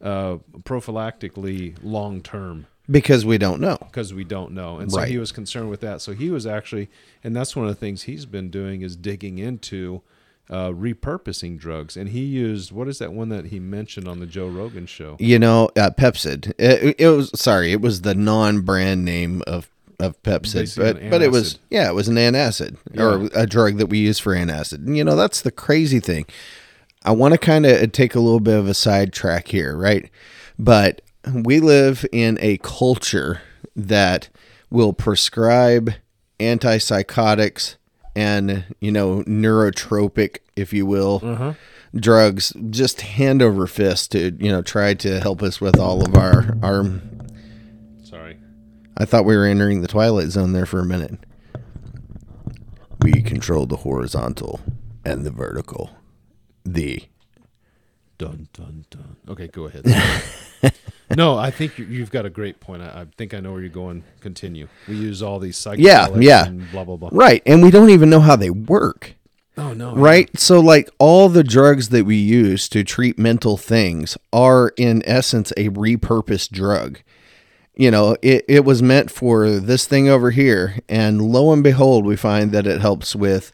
[0.00, 3.76] uh, prophylactically long term because we don't know.
[3.80, 4.78] because we don't know.
[4.78, 5.08] And so Right.
[5.08, 6.00] he was concerned with that.
[6.00, 6.88] So he was actually,
[7.24, 10.02] and that's one of the things he's been doing is digging into
[10.50, 11.96] uh, repurposing drugs.
[11.96, 15.16] And he used what is that one that he mentioned on the Joe Rogan show?
[15.18, 16.52] You know, uh, Pepcid.
[16.58, 21.10] It, it was sorry, it was the non-brand name of of Pepcid, Basically but an
[21.10, 24.34] but it was yeah, it was an antacid or a drug that we use for
[24.34, 24.86] antacid.
[24.86, 26.26] And, you know, that's the crazy thing.
[27.02, 30.10] I want to kind of take a little bit of a sidetrack here, right?
[30.58, 33.42] But we live in a culture
[33.74, 34.28] that
[34.70, 35.92] will prescribe
[36.40, 37.76] antipsychotics
[38.16, 41.98] and you know neurotropic, if you will, mm-hmm.
[41.98, 46.16] drugs just hand over fist to you know try to help us with all of
[46.16, 47.00] our our.
[48.02, 48.38] Sorry.
[48.96, 51.20] I thought we were entering the twilight zone there for a minute.
[53.02, 54.60] We control the horizontal
[55.04, 55.90] and the vertical.
[56.64, 57.04] The
[58.18, 59.16] Dun dun dun.
[59.28, 59.84] Okay, go ahead.
[61.16, 62.82] no, I think you- you've got a great point.
[62.82, 64.04] I, I think I know where you're going.
[64.20, 64.68] Continue.
[64.88, 66.46] We use all these psychedelics Yeah, yeah.
[66.46, 67.10] and blah blah blah.
[67.12, 69.14] right, and we don't even know how they work.
[69.58, 69.94] Oh no.
[69.94, 70.28] Right?
[70.38, 75.50] So like all the drugs that we use to treat mental things are in essence
[75.56, 77.00] a repurposed drug.
[77.74, 82.04] You know, it, it was meant for this thing over here, and lo and behold,
[82.06, 83.52] we find that it helps with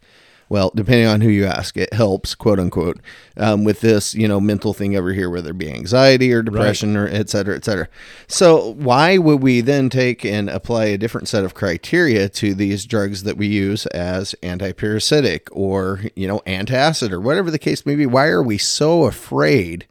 [0.52, 3.00] well, depending on who you ask, it helps, quote unquote,
[3.38, 6.94] um, with this, you know, mental thing over here, whether it be anxiety or depression
[6.94, 7.88] or et cetera, et cetera.
[8.28, 12.84] So, why would we then take and apply a different set of criteria to these
[12.84, 17.94] drugs that we use as antiparasitic or, you know, antacid or whatever the case may
[17.94, 18.04] be?
[18.04, 19.86] Why are we so afraid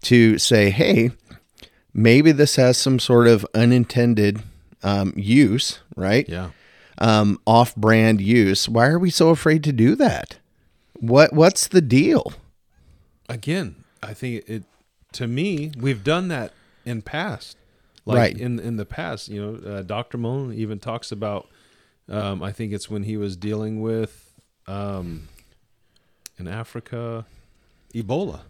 [0.00, 1.12] to say, hey,
[1.94, 4.42] maybe this has some sort of unintended
[4.82, 6.28] um, use, right?
[6.28, 6.50] Yeah.
[6.98, 8.68] Um, off-brand use.
[8.68, 10.38] Why are we so afraid to do that?
[10.94, 12.32] What What's the deal?
[13.28, 14.64] again, I think it
[15.12, 16.52] to me we've done that
[16.84, 17.56] in past,
[18.04, 18.36] like Right.
[18.38, 19.28] in in the past.
[19.28, 21.48] You know, uh, Doctor Malone even talks about.
[22.08, 24.34] Um, I think it's when he was dealing with
[24.66, 25.28] um,
[26.38, 27.24] in Africa,
[27.94, 28.40] Ebola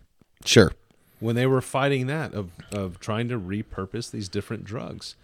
[0.45, 0.73] Sure.
[1.21, 5.15] when they were fighting that of of trying to repurpose these different drugs.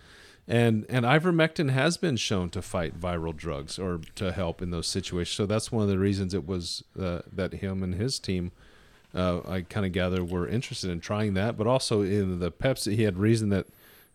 [0.50, 4.86] And and ivermectin has been shown to fight viral drugs or to help in those
[4.86, 5.36] situations.
[5.36, 8.52] So that's one of the reasons it was uh, that him and his team,
[9.14, 11.58] uh, I kind of gather, were interested in trying that.
[11.58, 13.66] But also in the Pepsi, he had reason that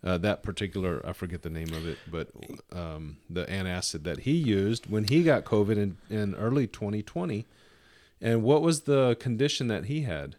[0.04, 2.30] uh, that particular I forget the name of it, but
[2.72, 7.46] um, the antacid that he used when he got COVID in, in early 2020.
[8.20, 10.38] And what was the condition that he had?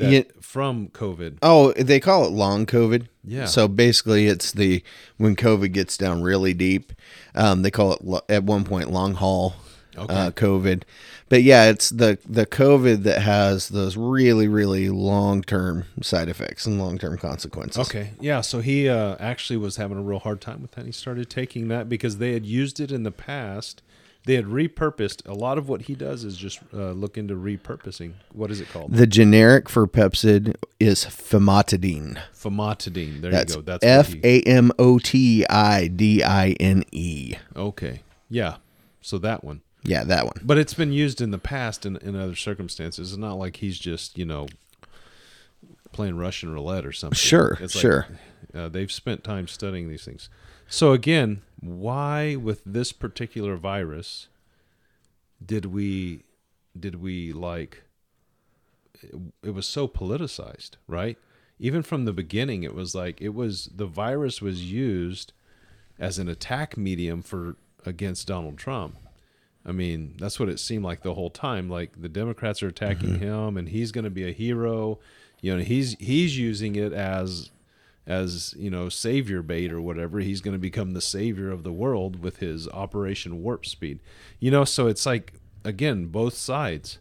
[0.00, 0.22] That Yeah.
[0.40, 1.38] from COVID.
[1.42, 3.06] Oh, they call it long COVID.
[3.24, 3.44] Yeah.
[3.46, 4.82] So basically, it's the
[5.16, 6.92] when COVID gets down really deep.
[7.34, 9.54] Um, they call it lo- at one point long haul
[9.96, 10.14] Okay.
[10.14, 10.82] uh, COVID.
[11.28, 16.66] But yeah, it's the the COVID that has those really really long term side effects
[16.66, 17.82] and long term consequences.
[17.88, 18.10] Okay.
[18.20, 18.40] Yeah.
[18.40, 20.86] So he uh, actually was having a real hard time with that.
[20.86, 23.82] He started taking that because they had used it in the past.
[24.24, 25.26] They had repurposed.
[25.26, 28.12] A lot of what he does is just uh, look into repurposing.
[28.32, 28.92] What is it called?
[28.92, 32.20] The generic for Pepcid is famotidine.
[32.34, 33.22] Famotidine.
[33.22, 33.78] There That's you go.
[33.78, 37.34] That's F A M O T I D I N E.
[37.56, 38.02] Okay.
[38.28, 38.56] Yeah.
[39.00, 39.62] So that one.
[39.82, 40.40] Yeah, that one.
[40.42, 43.12] But it's been used in the past in, in other circumstances.
[43.12, 44.48] It's not like he's just, you know,
[45.92, 47.16] playing Russian roulette or something.
[47.16, 48.06] Sure, It's sure.
[48.54, 50.28] uh, they've spent time studying these things.
[50.70, 54.28] So, again, why with this particular virus
[55.44, 56.22] did we,
[56.78, 57.82] did we like,
[59.02, 61.18] it, it was so politicized, right?
[61.58, 65.32] Even from the beginning, it was like, it was, the virus was used
[65.98, 68.96] as an attack medium for, against Donald Trump.
[69.66, 71.68] I mean, that's what it seemed like the whole time.
[71.68, 73.24] Like the Democrats are attacking mm-hmm.
[73.24, 74.98] him, and he's going to be a hero.
[75.42, 77.50] You know, he's he's using it as
[78.10, 80.18] as you know savior bait or whatever.
[80.18, 84.00] He's going to become the savior of the world with his Operation Warp Speed.
[84.40, 85.34] You know, so it's like
[85.64, 86.98] again, both sides.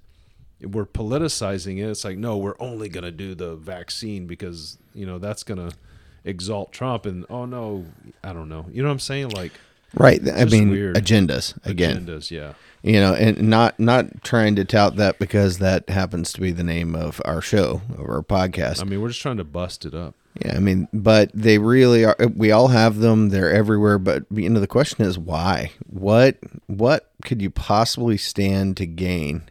[0.62, 1.90] We're politicizing it.
[1.90, 5.70] It's like no, we're only going to do the vaccine because you know that's going
[5.70, 5.76] to
[6.24, 7.06] exalt Trump.
[7.06, 7.86] And oh no,
[8.24, 8.68] I don't know.
[8.72, 9.30] You know what I'm saying?
[9.30, 9.54] Like
[9.94, 10.22] Right.
[10.30, 10.96] I mean, weird.
[10.96, 12.06] agendas again.
[12.06, 12.30] agendas.
[12.30, 12.54] Yeah.
[12.84, 16.64] You know, and not not trying to tout that because that happens to be the
[16.64, 18.82] name of our show, of our podcast.
[18.82, 20.16] I mean, we're just trying to bust it up.
[20.36, 22.16] Yeah, I mean, but they really are.
[22.36, 23.98] We all have them; they're everywhere.
[23.98, 25.72] But you know, the question is why?
[25.88, 29.50] What what could you possibly stand to gain?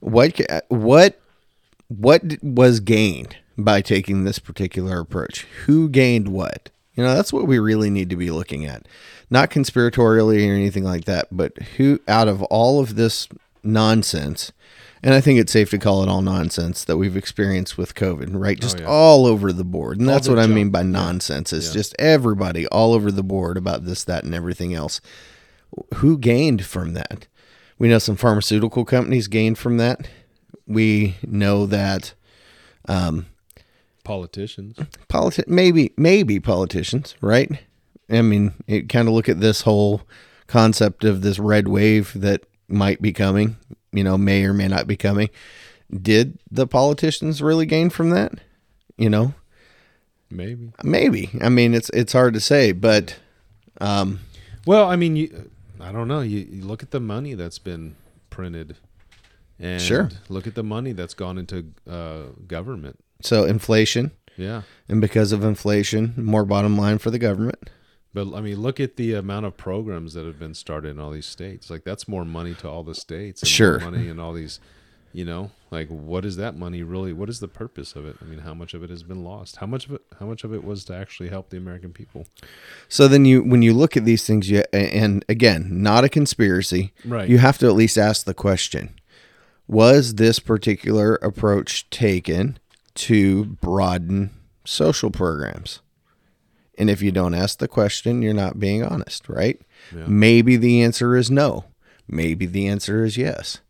[0.00, 1.20] What what
[1.88, 5.46] what was gained by taking this particular approach?
[5.64, 6.70] Who gained what?
[6.94, 8.86] You know, that's what we really need to be looking at,
[9.30, 11.28] not conspiratorially or anything like that.
[11.32, 13.28] But who, out of all of this
[13.64, 14.52] nonsense,
[15.04, 18.30] and I think it's safe to call it all nonsense that we've experienced with COVID,
[18.32, 18.56] right?
[18.58, 18.86] Oh, just yeah.
[18.86, 20.00] all over the board.
[20.00, 21.52] And that's the what I mean by nonsense.
[21.52, 25.02] It's just everybody all over the board about this, that, and everything else.
[25.96, 27.26] Who gained from that?
[27.78, 30.08] We know some pharmaceutical companies gained from that.
[30.66, 32.14] We know that
[32.88, 33.26] um,
[34.04, 34.78] Politicians.
[35.10, 37.50] politi- maybe maybe politicians, right?
[38.08, 40.00] I mean, it kind of look at this whole
[40.46, 43.58] concept of this red wave that might be coming,
[43.94, 45.30] you know, may or may not be coming.
[45.90, 48.32] Did the politicians really gain from that?
[48.98, 49.34] You know,
[50.30, 50.72] Maybe.
[50.82, 51.30] maybe.
[51.40, 53.16] I mean, it's it's hard to say, but
[53.80, 54.20] um,
[54.66, 56.20] Well, I mean, you, I don't know.
[56.20, 57.94] You, you look at the money that's been
[58.30, 58.76] printed,
[59.58, 60.10] and Sure.
[60.28, 62.98] look at the money that's gone into uh, government.
[63.20, 67.70] so inflation, Yeah, and because of inflation, more bottom line for the government.
[68.14, 71.10] But I mean, look at the amount of programs that have been started in all
[71.10, 71.68] these states.
[71.68, 73.42] Like that's more money to all the states.
[73.42, 73.80] And Sure.
[73.80, 74.60] money and all these.
[75.12, 77.12] You know, like what is that money really?
[77.12, 78.16] What is the purpose of it?
[78.20, 79.58] I mean, how much of it has been lost?
[79.58, 80.02] How much of it?
[80.18, 82.26] How much of it was to actually help the American people?
[82.88, 86.92] So then you when you look at these things you and again, not a conspiracy.
[87.04, 87.28] Right.
[87.28, 88.98] You have to at least ask the question.
[89.68, 92.58] Was this particular approach taken
[92.96, 94.30] to broaden
[94.64, 95.78] social programs?
[96.78, 99.60] And if you don't ask the question, you're not being honest, right?
[99.94, 100.06] Yeah.
[100.06, 101.64] Maybe the answer is no.
[102.08, 103.60] Maybe the answer is yes.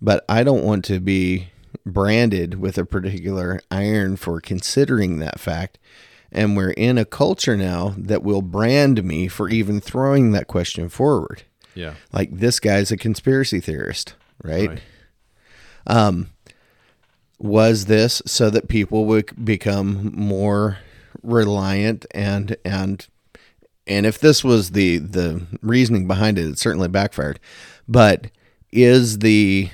[0.00, 1.48] But I don't want to be
[1.86, 5.78] branded with a particular iron for considering that fact.
[6.30, 10.88] And we're in a culture now that will brand me for even throwing that question
[10.88, 11.42] forward.
[11.74, 11.94] Yeah.
[12.12, 14.68] Like this guy's a conspiracy theorist, right?
[14.68, 14.82] Right.
[15.86, 16.30] Um,
[17.38, 20.78] was this so that people would become more
[21.22, 23.06] reliant and and
[23.86, 27.38] and if this was the the reasoning behind it it certainly backfired
[27.88, 28.28] but
[28.72, 29.68] is the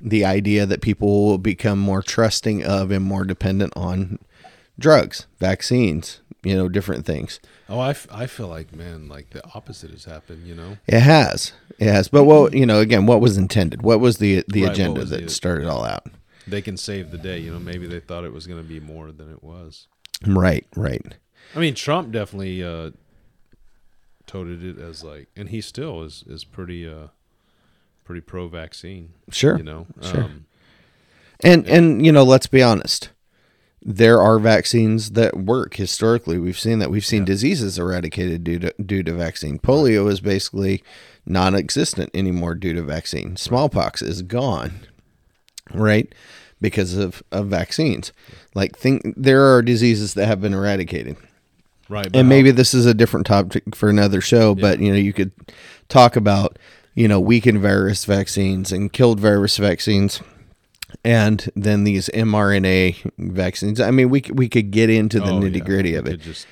[0.00, 4.18] the idea that people will become more trusting of and more dependent on
[4.78, 9.42] drugs vaccines you know different things Oh, I, f- I feel like man, like the
[9.54, 10.46] opposite has happened.
[10.46, 10.76] You know.
[10.86, 14.44] it has it has but what you know again what was intended what was the
[14.48, 16.06] the Right, agenda that the- started all out
[16.46, 17.38] they can save the day.
[17.38, 19.86] You know, maybe they thought it was going to be more than it was.
[20.26, 21.14] Right right
[21.54, 22.92] I mean, Trump definitely uh,
[24.26, 27.08] toted it as like, and he still is is pretty uh,
[28.04, 29.12] pretty pro vaccine.
[29.30, 30.24] Sure, you know, sure.
[30.24, 30.46] Um,
[31.44, 33.10] And and you know, let's be honest.
[33.84, 36.38] There are vaccines that work historically.
[36.38, 36.90] We've seen that.
[36.90, 39.58] We've seen diseases eradicated due to due to vaccine.
[39.58, 40.84] Polio is basically
[41.26, 43.36] non-existent anymore due to vaccine.
[43.36, 44.86] Smallpox is gone.
[45.74, 46.14] Right?
[46.62, 48.12] Because of, of vaccines.
[48.54, 51.16] Like think there are diseases that have been eradicated.
[51.88, 52.08] Right.
[52.14, 55.32] And maybe this is a different topic for another show, but you know, you could
[55.90, 56.58] talk about,
[56.94, 60.22] you know, weakened virus vaccines and killed virus vaccines
[61.04, 63.80] and then these mRNA vaccines.
[63.80, 66.46] I mean, we we could get into the Oh, nitty gritty we of it Just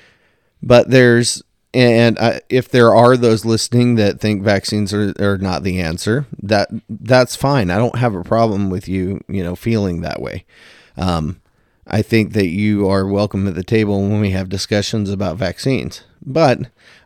[0.61, 1.43] but there's
[1.73, 6.25] and I, if there are those listening that think vaccines are, are not the answer
[6.43, 10.45] that that's fine i don't have a problem with you you know feeling that way
[10.97, 11.39] um,
[11.87, 16.03] i think that you are welcome at the table when we have discussions about vaccines
[16.25, 16.59] but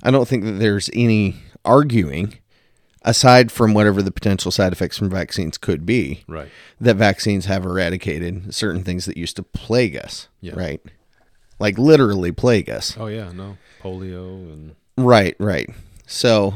[0.03, 2.35] i don't think that there's any arguing
[3.03, 6.49] aside from whatever the potential side effects from vaccines could be right.
[6.81, 10.55] that vaccines have eradicated certain things that used to plague us Yeah.
[10.55, 10.81] right
[11.59, 15.69] like literally plague us Oh yeah, no polio and Right, right.
[16.07, 16.55] So,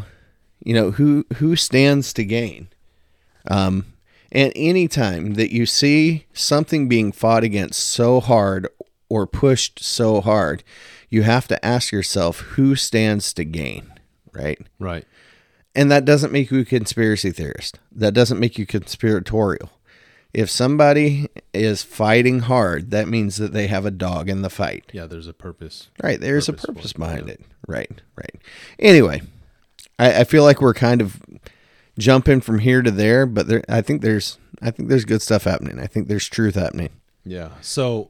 [0.63, 2.69] you know, who who stands to gain?
[3.49, 3.93] Um
[4.31, 8.67] and anytime that you see something being fought against so hard
[9.09, 10.63] or pushed so hard,
[11.09, 13.91] you have to ask yourself who stands to gain,
[14.31, 14.59] right?
[14.77, 15.05] right.
[15.75, 17.79] And that doesn't make you a conspiracy theorist.
[17.91, 19.71] That doesn't make you conspiratorial.
[20.33, 24.85] If somebody is fighting hard, that means that they have a dog in the fight.
[24.93, 25.89] Yeah, there's a purpose.
[26.03, 26.19] Right.
[26.19, 27.33] There's a purpose behind yeah.
[27.33, 27.41] it.
[27.67, 28.01] Right.
[28.15, 28.35] Right.
[28.77, 29.21] Anyway,
[29.97, 31.19] I, I feel like we're kind of
[31.97, 35.45] jumping from here to there, but there, I think there's, I think there's good stuff
[35.45, 35.79] happening.
[35.79, 36.89] I think there's truth happening.
[37.25, 37.49] Yeah.
[37.61, 38.09] So,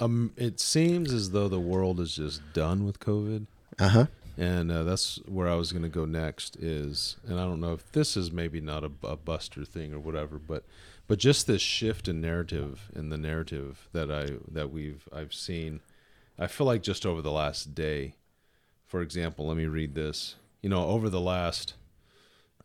[0.00, 3.46] um, it seems as though the world is just done with COVID.
[3.78, 4.06] Uh huh.
[4.38, 6.56] and uh, that's where I was going to go next.
[6.56, 9.98] Is and I don't know if this is maybe not a, a Buster thing or
[9.98, 10.64] whatever, but
[11.08, 15.80] but just this shift in narrative in the narrative that I that we've I've seen.
[16.38, 18.14] I feel like just over the last day,
[18.86, 20.36] for example, let me read this.
[20.62, 21.74] You know, over the last,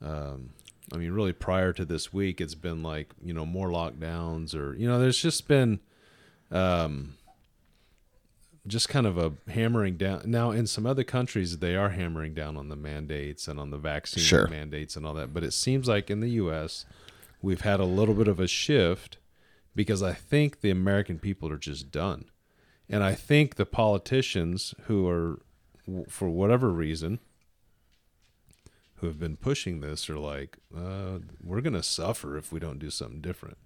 [0.01, 0.51] um,
[0.93, 4.75] I mean, really prior to this week, it's been like you know more lockdowns or
[4.75, 5.79] you know, there's just been.
[6.51, 7.15] Um,
[8.65, 10.21] just kind of a hammering down.
[10.25, 13.77] Now, in some other countries, they are hammering down on the mandates and on the
[13.77, 14.47] vaccine Sure.
[14.47, 15.33] mandates and all that.
[15.33, 16.85] But it seems like in the U.S.,
[17.43, 19.17] we've had a little bit of a shift
[19.75, 22.25] because I think the American people are just done.
[22.89, 25.41] And I think the politicians who are,
[26.07, 27.19] for whatever reason,
[28.95, 32.79] who have been pushing this are like, uh, we're going to suffer if we don't
[32.79, 33.57] do something different.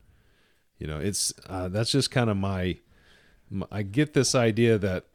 [0.80, 2.78] You know, it's uh, that's just kind of my
[3.72, 5.06] I get this idea that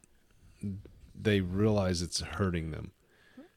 [1.15, 2.93] they realize it's hurting them.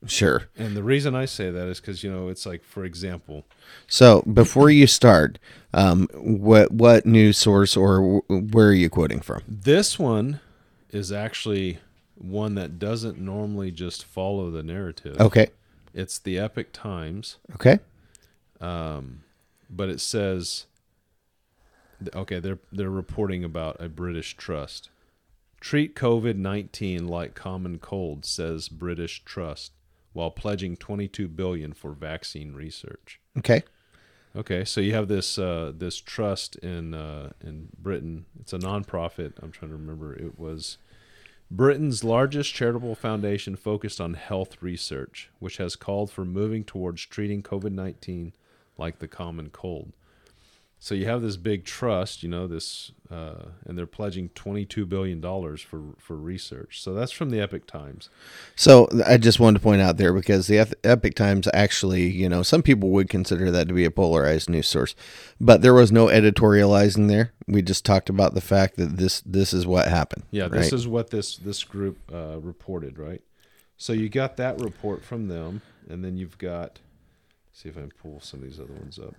[0.08, 0.44] Sure.
[0.58, 3.46] And the reason I say that is because, you know, it's like, for example,
[3.88, 5.40] So before you start,
[5.74, 9.42] um, what what news source or where are you quoting from?
[9.48, 10.40] this one
[10.92, 11.80] is actually
[12.16, 15.20] one that doesn't normally just follow the narrative.
[15.20, 15.48] Okay.
[15.94, 17.80] It's the Epoch Times, Okay.
[18.60, 20.66] but it says,
[22.16, 24.90] okay, they're, they're reporting about a British trust.
[25.60, 29.72] Treat COVID 19 like common cold, says British trust,
[30.16, 33.20] while pledging 22 billion for vaccine research.
[33.38, 33.64] Okay.
[34.34, 38.26] Okay, so you have this uh, this trust in uh, in Britain.
[38.40, 39.34] It's a nonprofit.
[39.42, 40.14] I'm trying to remember.
[40.14, 40.78] It was
[41.52, 47.44] Britain's largest charitable foundation focused on health research, which has called for moving towards treating
[47.44, 48.34] COVID-19
[48.78, 49.94] like the common cold.
[50.86, 55.20] So you have this big trust, you know, this, uh, and they're pledging 22 billion
[55.20, 56.80] dollars for for research.
[56.80, 58.08] So that's from the Epoch Times.
[58.56, 62.44] So I just wanted to point out there because the Epoch Times actually, you know,
[62.44, 64.94] some people would consider that to be a polarized news source,
[65.42, 67.34] but there was no editorializing there.
[67.48, 70.26] We just talked about the fact that this this is what happened.
[70.30, 70.74] Yeah, this right?
[70.74, 73.24] is what this this group uh, reported, right?
[73.76, 76.78] So you got that report from them, and then you've got.
[77.54, 79.16] See if I can pull some of these other ones up.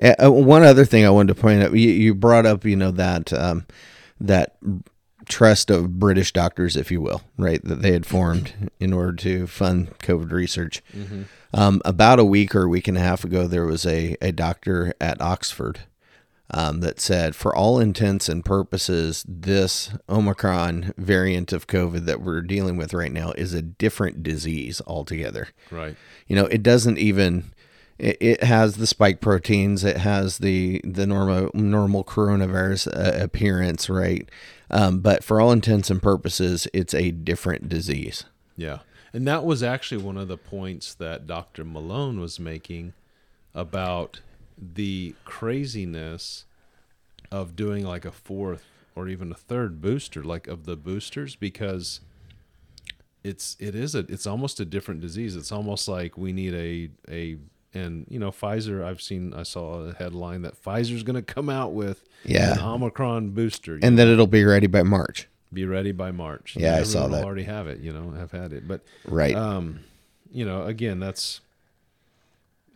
[0.00, 2.90] Uh, one other thing I wanted to point out, you, you brought up, you know,
[2.92, 3.66] that um,
[4.20, 4.56] that
[5.26, 9.46] trust of British doctors, if you will, right, that they had formed in order to
[9.46, 10.82] fund COVID research.
[11.52, 14.32] Um, about a week or a week and a half ago, there was a, a
[14.32, 15.80] doctor at Oxford
[16.50, 22.40] um, that said, for all intents and purposes, this Omicron variant of COVID that we're
[22.40, 25.96] dealing with right now is a different disease altogether Right.
[26.26, 27.52] you know it doesn't even
[27.98, 33.88] it, it has the spike proteins it has the the normal normal coronavirus uh, appearance
[33.88, 34.28] right
[34.70, 38.24] um, but for all intents and purposes it's a different disease
[38.58, 38.80] Yeah,
[39.12, 41.64] and that was actually one of the points that Dr.
[41.64, 42.92] Malone was making
[43.54, 44.20] about
[44.60, 46.44] the craziness
[47.30, 48.66] of doing like a fourth
[48.96, 52.00] or even a third booster, like of the boosters, because
[53.22, 55.36] it's it is a it's almost a different disease.
[55.36, 57.38] It's almost like we need a a
[57.74, 58.84] and you know Pfizer.
[58.84, 62.52] I've seen I saw a headline that Pfizer's going to come out with Yeah.
[62.54, 63.78] an Omicron booster.
[63.82, 65.28] and that it'll be ready by March.
[65.52, 66.56] be ready by March.
[66.56, 67.24] Yeah, I saw that.
[67.24, 67.80] Already have it.
[67.80, 69.34] You know, have had it, but Right.
[69.34, 69.80] um,
[70.30, 71.40] you know, again, that's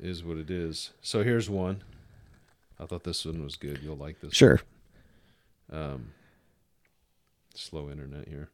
[0.00, 0.90] is what it is.
[1.02, 1.82] So here's one.
[2.80, 3.80] I thought this one was good.
[3.82, 4.34] You'll like this.
[4.34, 4.60] sure.
[5.70, 6.12] Um,
[7.54, 8.50] slow internet here.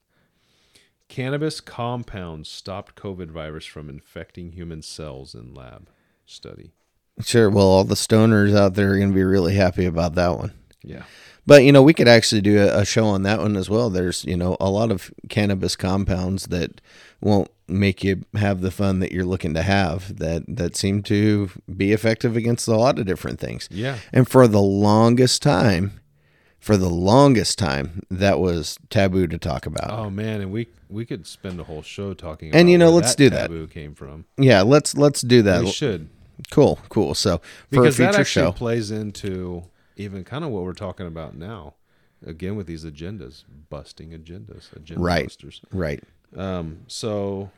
[1.09, 5.89] Cannabis compounds stopped COVID virus from infecting human cells in lab
[6.29, 6.73] study.
[7.25, 7.51] Sure.
[7.51, 10.53] Well, all the stoners out there are going to be really happy about that one.
[10.83, 11.03] Yeah.
[11.47, 13.89] But you know, we could actually do a, a show on that one as well.
[13.89, 16.81] There's you know a lot of cannabis compounds that
[17.23, 20.19] won't make you have the fun that you're looking to have.
[20.19, 23.67] That that seem to be effective against a lot of different things.
[23.71, 23.97] Yeah.
[24.13, 26.01] And for the longest time,
[26.61, 29.91] for the longest time, that was taboo to talk about.
[29.91, 32.49] Oh man, and we we could spend a whole show talking.
[32.49, 33.71] And, about you know, where let's do that.
[33.71, 34.27] Came from.
[34.37, 35.65] Yeah, let's let's do that.
[35.65, 36.11] We should
[36.51, 37.15] Cool, cool.
[37.15, 39.65] So for because that actually show, plays into
[39.97, 41.75] even kind of what we're talking about now.
[42.25, 45.25] Again, with these agendas, busting agendas, agenda Right.
[45.27, 45.61] busters.
[45.73, 46.03] right?
[46.37, 47.51] Um, so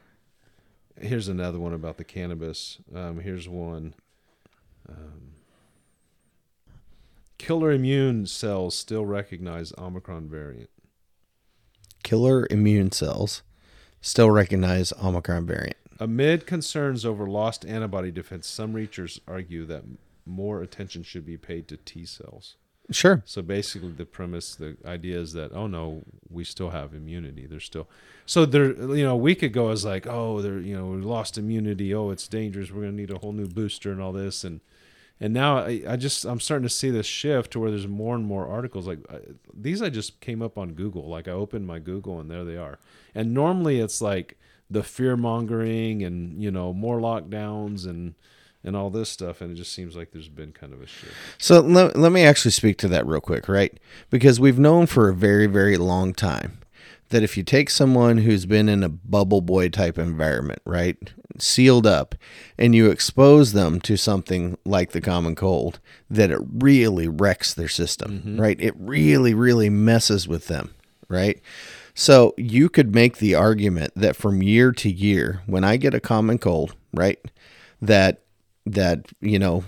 [1.00, 2.78] here's another one about the cannabis.
[2.94, 3.94] Um, here's one.
[4.88, 5.32] Um,
[7.38, 10.68] killer immune cells still recognize Omicron variant.
[12.02, 13.42] Killer immune cells
[14.02, 15.76] still recognize Omicron variant.
[16.00, 19.84] Amid concerns over lost antibody defense, some researchers argue that
[20.24, 22.56] more attention should be paid to T cells.
[22.90, 23.22] Sure.
[23.24, 27.46] So basically, the premise, the idea is that oh no, we still have immunity.
[27.46, 27.88] There's still
[28.26, 28.72] so there.
[28.72, 31.94] You know, a week ago I was like, oh, there, you know, we lost immunity.
[31.94, 32.72] Oh, it's dangerous.
[32.72, 34.42] We're gonna need a whole new booster and all this.
[34.42, 34.60] And
[35.20, 38.16] and now I, I just I'm starting to see this shift to where there's more
[38.16, 39.18] and more articles like I,
[39.54, 39.82] these.
[39.82, 41.08] I just came up on Google.
[41.08, 42.80] Like I opened my Google and there they are.
[43.14, 44.36] And normally it's like
[44.70, 48.14] the fear mongering and you know more lockdowns and
[48.62, 49.40] and all this stuff.
[49.40, 51.14] And it just seems like there's been kind of a shift.
[51.38, 53.78] So let, let me actually speak to that real quick, right?
[54.10, 56.58] Because we've known for a very, very long time
[57.08, 60.96] that if you take someone who's been in a bubble boy type environment, right,
[61.38, 62.14] sealed up,
[62.56, 67.68] and you expose them to something like the common cold, that it really wrecks their
[67.68, 68.40] system, mm-hmm.
[68.40, 68.60] right?
[68.60, 70.72] It really, really messes with them,
[71.08, 71.40] right?
[71.94, 76.00] So you could make the argument that from year to year, when I get a
[76.00, 77.18] common cold, right,
[77.82, 78.22] that
[78.66, 79.64] that you know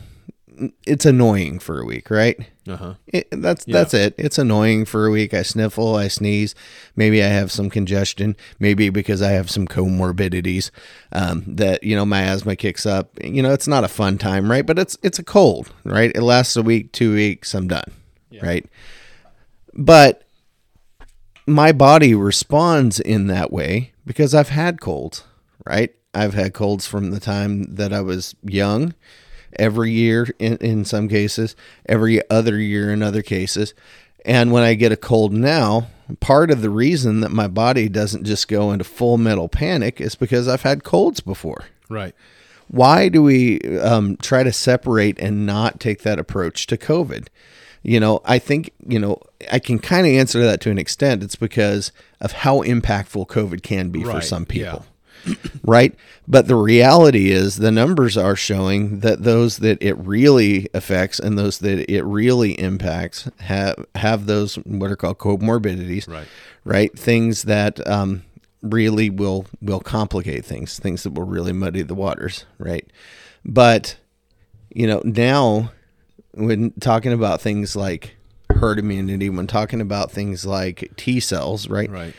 [0.86, 2.39] it's annoying for a week, right?
[2.69, 2.94] Uh huh.
[3.07, 4.15] It, that's that's it.
[4.19, 5.35] It's annoying for a week.
[5.35, 6.55] I sniffle, I sneeze.
[6.94, 8.36] Maybe I have some congestion.
[8.59, 10.70] Maybe because I have some comorbidities
[11.12, 13.11] um, that you know my asthma kicks up.
[13.23, 14.65] You know, it's not a fun time, right?
[14.65, 16.12] But it's it's a cold, right?
[16.15, 17.55] It lasts a week, two weeks.
[17.55, 17.90] I'm done,
[18.43, 18.66] right?
[19.74, 20.23] But
[21.47, 25.24] my body responds in that way because I've had colds,
[25.66, 25.94] right?
[26.14, 28.94] I've had colds from the time that I was young,
[29.59, 31.56] every year in, in some cases,
[31.86, 33.74] every other year in other cases.
[34.24, 35.89] And when I get a cold now,
[36.20, 40.14] part of the reason that my body doesn't just go into full metal panic is
[40.14, 41.64] because I've had colds before.
[41.89, 42.14] Right.
[42.69, 47.28] Why do we um, try to separate and not take that approach to COVID?
[47.82, 51.22] You know, I think, you know, I can kind of answer that to an extent.
[51.22, 51.90] It's because
[52.20, 54.78] of how impactful COVID can be for Right, some yeah.
[54.80, 54.86] people.
[55.64, 55.94] right?
[56.26, 61.38] But the reality is the numbers are showing that those that it really affects and
[61.38, 66.09] those that it really impacts have have those what are called comorbidities.
[66.09, 66.26] Right.
[66.64, 66.96] Right?
[66.98, 68.22] Things that um,
[68.62, 72.88] really will will complicate things, things that will really muddy the waters, right?
[73.44, 73.96] But
[74.74, 75.70] you know, now
[76.34, 78.16] when talking about things like
[78.50, 81.90] herd immunity, when talking about things like T cells, right?
[81.90, 82.14] Right.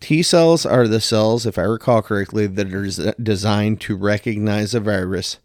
[0.00, 4.80] T cells are the cells, if I recall correctly, that are designed to recognize a
[4.80, 5.38] virus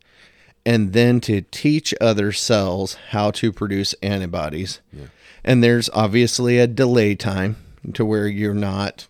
[0.65, 4.79] and then to teach other cells how to produce antibodies.
[5.43, 7.57] And there's obviously a delay time
[7.95, 9.07] to where you're not,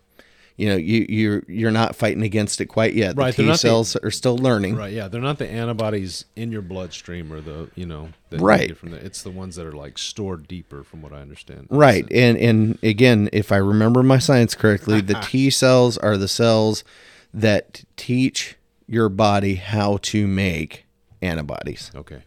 [0.56, 3.16] you know, you you're you're not fighting against it quite yet.
[3.16, 4.76] Right, The T not the- cells are still learning.
[4.76, 4.92] Right.
[4.92, 5.08] Yeah.
[5.08, 8.76] They're not the antibodies in your bloodstream or the you know that Right.
[8.76, 11.66] from the, It's the ones that are like stored deeper, from what I understand.
[11.70, 12.06] Right.
[12.12, 16.84] And and again, if I remember my science correctly, the T cells are the cells
[17.32, 18.56] that teach
[18.86, 20.84] your body how to make
[21.22, 22.22] antibodies, Okay.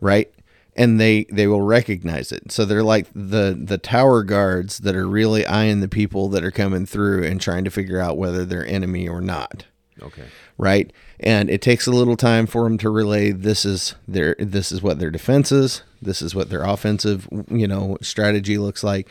[0.00, 0.30] right?
[0.74, 2.50] And they they will recognize it.
[2.50, 6.50] So they're like the the tower guards that are really eyeing the people that are
[6.50, 9.66] coming through and trying to figure out whether they're enemy or not
[10.00, 10.24] Okay.
[10.56, 10.90] right?
[11.20, 14.80] And it takes a little time for them to relay this is their this is
[14.82, 19.08] what their defense is, this is what their offensive, you know, strategy looks like.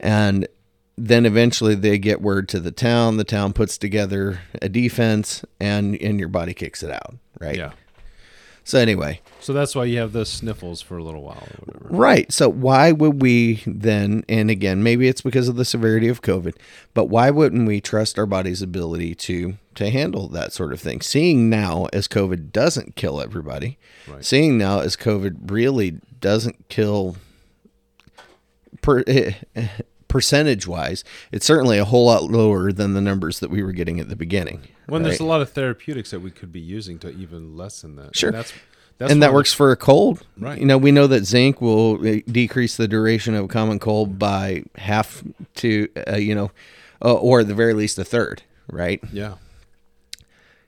[0.00, 0.48] And
[0.96, 3.16] then eventually they get word to the town.
[3.18, 7.56] The town puts together a defense, and and your body kicks it out, right?
[7.56, 7.72] Yeah.
[8.66, 11.86] So anyway, So that's why you have the sniffles for a little while or whatever.
[11.90, 12.32] Right.
[12.32, 16.56] So why would we then, and again, maybe it's because of the severity of COVID,
[16.94, 21.02] but why wouldn't we trust our body's ability to to handle that sort of thing?
[21.02, 23.76] Seeing now as COVID doesn't kill everybody,
[24.08, 24.24] Right.
[24.24, 27.16] seeing now as COVID really doesn't kill
[28.80, 29.68] per, eh, eh,
[30.08, 34.00] percentage wise, it's certainly a whole lot lower than the numbers that we were getting
[34.00, 34.62] at the beginning.
[34.86, 38.16] When there's a lot of therapeutics that we could be using to even lessen that.
[38.16, 38.28] Sure.
[38.28, 38.52] And that's,
[38.98, 40.24] that's and that works for a cold.
[40.38, 40.58] Right.
[40.58, 44.18] You know, we know that zinc will uh, decrease the duration of a common cold
[44.18, 45.22] by half
[45.56, 46.50] to, uh, you know,
[47.02, 49.02] uh, or at the very least a third, right?
[49.12, 49.34] Yeah.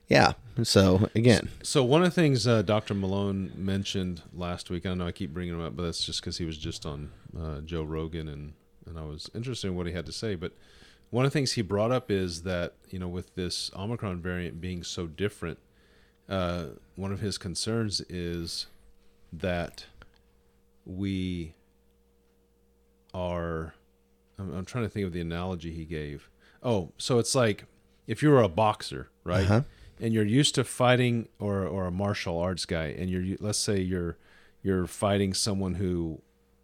[0.07, 0.33] Yeah.
[0.63, 2.93] So again, So one of the things uh, Dr.
[2.93, 6.37] Malone mentioned last week, I know I keep bringing him up, but that's just because
[6.37, 8.53] he was just on uh, Joe Rogan, and
[8.87, 10.35] and I was interested in what he had to say.
[10.35, 10.53] But
[11.09, 14.59] one of the things he brought up is that you know with this Omicron variant
[14.59, 15.59] being so different,
[16.27, 16.65] uh,
[16.95, 18.67] one of his concerns is
[19.31, 19.85] that
[20.85, 21.53] we
[23.13, 23.73] are.
[24.39, 26.29] I'm, I'm trying to think of the analogy he gave.
[26.61, 27.65] Oh, so it's like
[28.07, 29.45] if you were a boxer, right?
[29.45, 29.61] Uh-huh.
[29.99, 33.79] and you're used to fighting or or a martial arts guy and you're let's say
[33.79, 34.17] you're
[34.61, 36.21] you're fighting someone who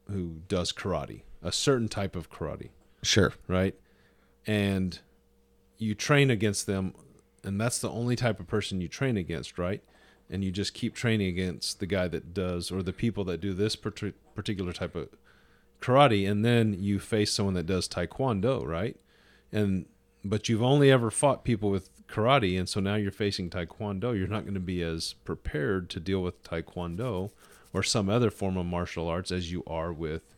[0.10, 2.70] who does karate a certain type of karate
[3.02, 3.34] sure.
[3.48, 3.76] right
[4.46, 5.00] and
[5.78, 6.94] you train against them
[7.44, 9.84] and that's the only type of person you train against right?
[10.30, 13.54] And you just keep training against the guy that does or the people that do
[13.54, 15.10] this particular type of
[15.82, 18.98] karate and then you face someone that does taekwondo right?
[19.52, 19.86] And
[20.26, 24.18] but you've only ever fought people with karate and so now you're facing taekwondo.
[24.18, 27.32] You're not going to be as prepared to deal with taekwondo
[27.74, 30.33] or some other form of martial arts as you are with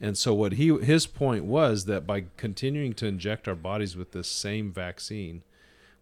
[0.00, 4.12] and so what he his point was that by continuing to inject our bodies with
[4.12, 5.42] this same vaccine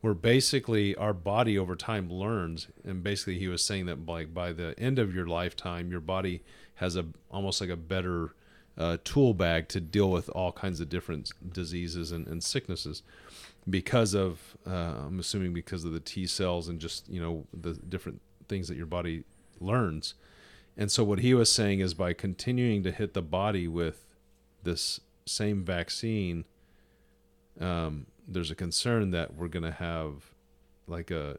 [0.00, 4.52] we're basically our body over time learns and basically he was saying that like by
[4.52, 6.42] the end of your lifetime your body
[6.76, 8.34] has a almost like a better
[8.78, 13.02] uh, tool bag to deal with all kinds of different diseases and, and sicknesses
[13.68, 17.74] because of uh, I'm assuming because of the T cells and just you know the
[17.74, 19.24] different things that your body
[19.60, 20.14] learns.
[20.76, 24.06] And so what he was saying is by continuing to hit the body with
[24.62, 26.44] this same vaccine,
[27.60, 30.30] um, there's a concern that we're going to have
[30.86, 31.38] like a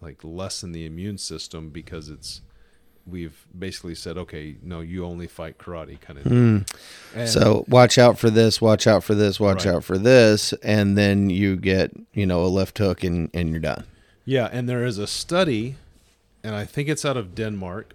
[0.00, 2.40] like lessen the immune system because it's
[3.06, 6.64] we've basically said okay no you only fight karate kind of thing.
[7.14, 9.74] And- So watch out for this, watch out for this, watch Right.
[9.76, 13.60] out for this, and then you get, you know, a left hook and, and you're
[13.60, 13.84] done.
[14.24, 15.76] Yeah, and there is a study,
[16.44, 17.94] and I think it's out of Denmark,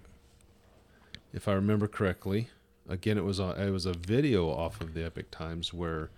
[1.34, 2.50] if I remember correctly.
[2.88, 6.10] Again, it was a, it was a video off of the Epoch Times where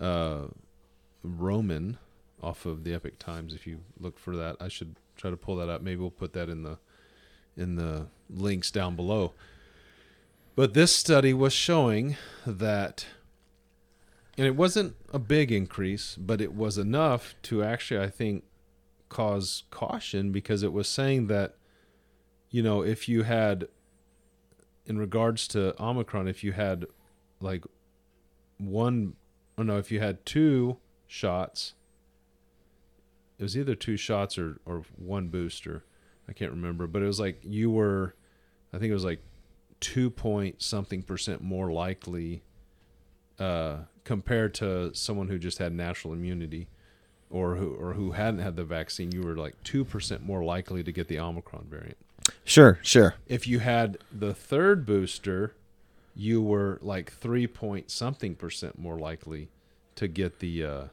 [0.00, 0.44] uh,
[1.22, 1.98] Roman
[2.42, 3.54] off of the Epoch Times.
[3.54, 5.82] If you look for that, I should try to pull that up.
[5.82, 6.78] Maybe we'll put that in the
[7.56, 9.32] in the links down below.
[10.56, 12.16] But this study was showing
[12.46, 13.06] that
[14.40, 18.44] and it wasn't a big increase, but it was enough to actually, I think,
[19.10, 21.56] cause caution because it was saying that,
[22.48, 23.68] you know, if you had,
[24.90, 26.84] in regards to Omicron, if you had
[27.40, 27.64] like
[28.58, 29.14] one,
[29.56, 31.74] oh no, if you had two shots,
[33.38, 35.84] it was either two shots or, or one booster.
[36.28, 38.16] I can't remember, but it was like you were,
[38.72, 39.20] I think it was like
[39.78, 42.42] two point something percent more likely
[43.38, 46.66] uh, compared to someone who just had natural immunity
[47.30, 50.82] or who or who hadn't had the vaccine, you were like two percent more likely
[50.82, 51.96] to get the Omicron variant.
[52.44, 53.14] Sure, sure.
[53.26, 55.54] If you had the third booster,
[56.14, 59.48] you were like three point something percent more likely
[59.96, 60.64] to get the.
[60.64, 60.84] Uh,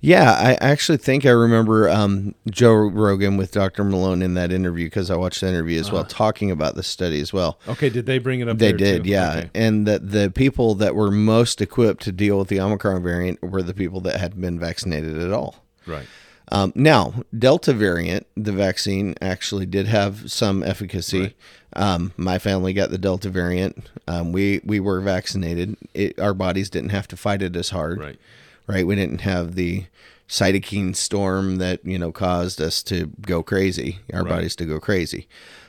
[0.00, 3.84] Yeah, I actually think I remember um, Joe Rogan with Dr.
[3.84, 7.20] Malone in that interview because I watched the interview as well, talking about the study
[7.20, 7.58] as well.
[7.68, 8.58] okay, did they bring it up?
[8.58, 9.10] They did, too?
[9.10, 9.30] yeah.
[9.30, 9.50] Okay.
[9.54, 13.62] And that the people that were most equipped to deal with the Omicron variant were
[13.62, 15.64] the people that had been vaccinated at all.
[15.86, 16.06] Right.
[16.52, 21.20] Um, now, Delta variant, the vaccine actually did have some efficacy.
[21.20, 21.34] Right.
[21.74, 23.88] Um, my family got the Delta variant.
[24.06, 25.76] Um, we we were vaccinated.
[25.94, 27.98] It, our bodies didn't have to fight it as hard.
[27.98, 28.18] Right.
[28.66, 28.86] Right.
[28.86, 29.86] We didn't have the
[30.28, 33.98] cytokine storm that you know caused us to go crazy.
[34.12, 34.30] Our Right.
[34.30, 35.26] bodies to go crazy.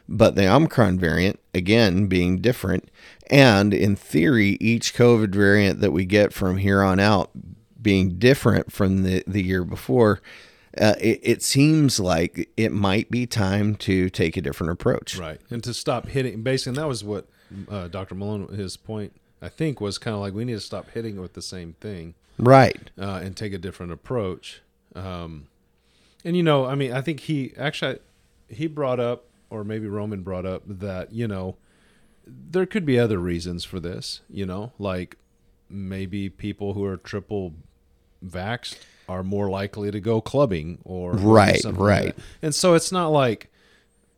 [0.08, 2.92] But the Omicron variant, again, being different,
[3.32, 7.32] and in theory, each COVID variant that we get from here on out
[7.82, 10.20] being different from the, the year before,
[10.80, 15.18] uh, it, it seems like it might be time to take a different approach.
[15.18, 15.40] Right.
[15.50, 17.28] And to stop hitting, basically, and that was what
[17.70, 18.16] uh, Dr.
[18.16, 21.34] Malone, his point, I think, was kind of like we need to stop hitting with
[21.34, 22.16] the same thing.
[22.38, 22.92] Right.
[23.00, 24.62] uh, and take a different approach.
[24.94, 25.48] Um,
[26.24, 28.00] and you know, I mean, I think he actually
[28.50, 31.56] he brought up, or maybe Roman brought up that you know
[32.26, 34.22] there could be other reasons for this.
[34.30, 35.18] You know, like
[35.70, 37.54] maybe people who are triple
[38.26, 42.16] vaxxed are more likely to go clubbing or Right, like right.
[42.16, 42.26] that.
[42.42, 43.52] And so it's not like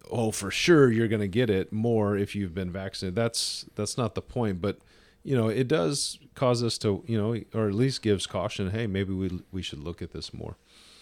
[0.10, 3.16] oh for sure you're going to get it more if you've been vaccinated.
[3.16, 4.80] That's that's not the point, but
[5.24, 8.88] you know, it does cause us to, you know, or at least gives caution, hey,
[8.88, 10.56] maybe we we should look at this more.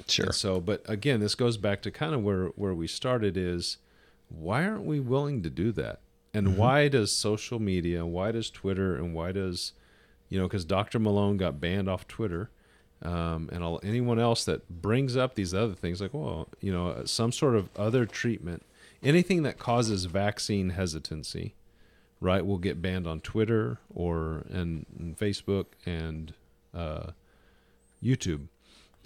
[0.07, 0.25] Sure.
[0.25, 3.77] And so, but again, this goes back to kind of where where we started is
[4.29, 5.99] why aren't we willing to do that?
[6.33, 6.57] And mm-hmm.
[6.57, 9.73] why does social media, why does Twitter, and why does
[10.27, 10.97] you know, because Dr.
[10.97, 12.49] Malone got banned off Twitter,
[13.01, 17.03] um, and all, anyone else that brings up these other things, like, well, you know,
[17.05, 18.65] some sort of other treatment,
[19.03, 21.55] anything that causes vaccine hesitancy,
[22.19, 26.33] right, will get banned on Twitter or and, and Facebook and
[26.73, 27.11] uh,
[28.01, 28.47] YouTube.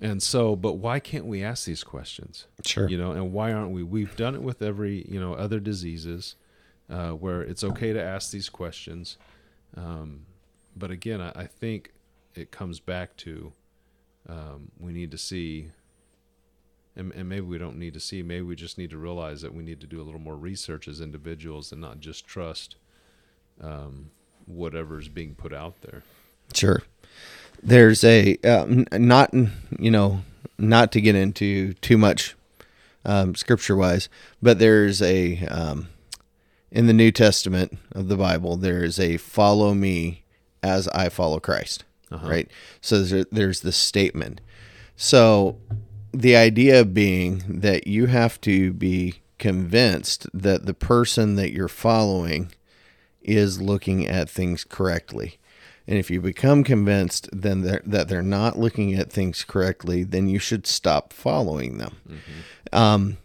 [0.01, 2.45] And so, but why can't we ask these questions?
[2.63, 2.87] Sure.
[2.87, 3.83] You know, and why aren't we?
[3.83, 6.35] We've done it with every, you know, other diseases
[6.89, 9.17] uh, where it's okay to ask these questions.
[9.75, 10.25] Um,
[10.75, 11.91] but again, I, I think
[12.33, 13.51] it comes back to
[14.29, 15.71] um, we need to see,
[16.95, 19.53] and, and maybe we don't need to see, maybe we just need to realize that
[19.53, 22.75] we need to do a little more research as individuals and not just trust
[23.61, 24.11] um,
[24.45, 26.03] whatever's being put out there.
[26.53, 26.83] Sure.
[27.61, 30.21] There's a n- not you know
[30.57, 32.35] not to get into too much
[33.05, 34.09] um, scripture wise,
[34.41, 35.87] but there's a um,
[36.71, 40.23] in the New Testament of the Bible there is a follow me
[40.61, 42.49] as I follow Christ, right?
[42.81, 44.41] So there's there's this statement.
[44.95, 45.57] So
[46.11, 52.51] the idea being that you have to be convinced that the person that you're following
[53.21, 55.37] is looking at things correctly.
[55.87, 60.27] And if you become convinced then they're, that they're not looking at things correctly, then
[60.27, 61.95] you should stop following them.
[62.71, 63.17] Um,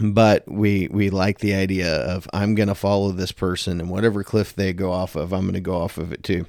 [0.00, 4.22] but we we like the idea of I'm going to follow this person and whatever
[4.22, 6.46] cliff they go off of, I'm going to go off of it too.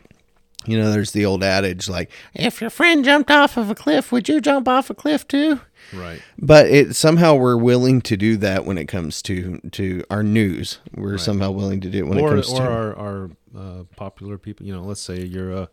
[0.65, 4.11] You know, there's the old adage like, if your friend jumped off of a cliff,
[4.11, 5.61] would you jump off a cliff too?
[5.93, 6.21] Right.
[6.37, 10.79] But it somehow we're willing to do that when it comes to to our news.
[10.93, 13.83] We're somehow willing to do it when or it comes or to our, our uh,
[13.95, 14.65] popular people.
[14.65, 15.69] You know, let's say you're a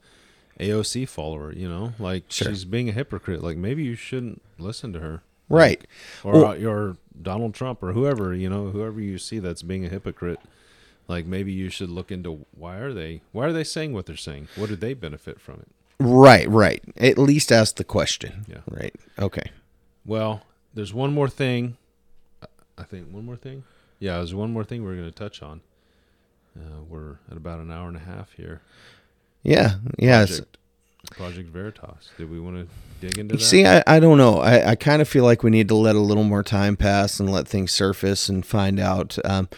[0.61, 1.53] AOC follower.
[1.53, 3.43] You know, like she's being a hypocrite.
[3.43, 5.23] Like maybe you shouldn't listen to her.
[5.49, 5.85] right.
[6.23, 8.33] Or Well- uh, your Donald Trump or whoever.
[8.35, 10.39] You know, whoever you see that's being a hypocrite.
[11.09, 14.17] Like maybe you should look into why are they why are they saying what they're
[14.17, 14.49] saying?
[14.57, 15.69] What do they benefit from it?
[15.99, 16.83] Right, right.
[16.97, 18.45] At least ask the question.
[18.49, 18.59] Yeah.
[18.69, 18.95] Right.
[19.19, 19.51] Okay.
[20.05, 20.43] Well,
[20.75, 21.77] there's one more thing.
[22.79, 23.65] I think one more thing.
[23.99, 25.63] Yeah, there's one more thing we're going to touch on.
[26.55, 28.61] Uh, we're at about an hour and a half here.
[29.43, 29.77] Yeah.
[29.99, 30.29] Yes.
[30.29, 30.59] Project,
[31.11, 32.11] Project Veritas.
[32.19, 33.43] Did we want to dig into that?
[33.43, 34.39] See, I, I don't know.
[34.39, 37.19] I, I kind of feel like we need to let a little more time pass
[37.21, 39.17] and let things surface and find out.
[39.25, 39.49] Um,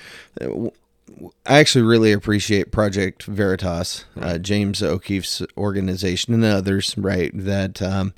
[1.47, 8.15] I actually really appreciate Project Veritas, uh, James O'Keefe's organization, and others, right, that um,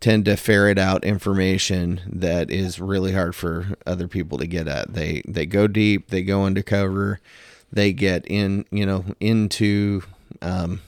[0.00, 4.92] tend to ferret out information that is really hard for other people to get at.
[4.92, 7.20] They they go deep, they go undercover,
[7.72, 10.02] they get in, you know, into
[10.42, 10.80] um,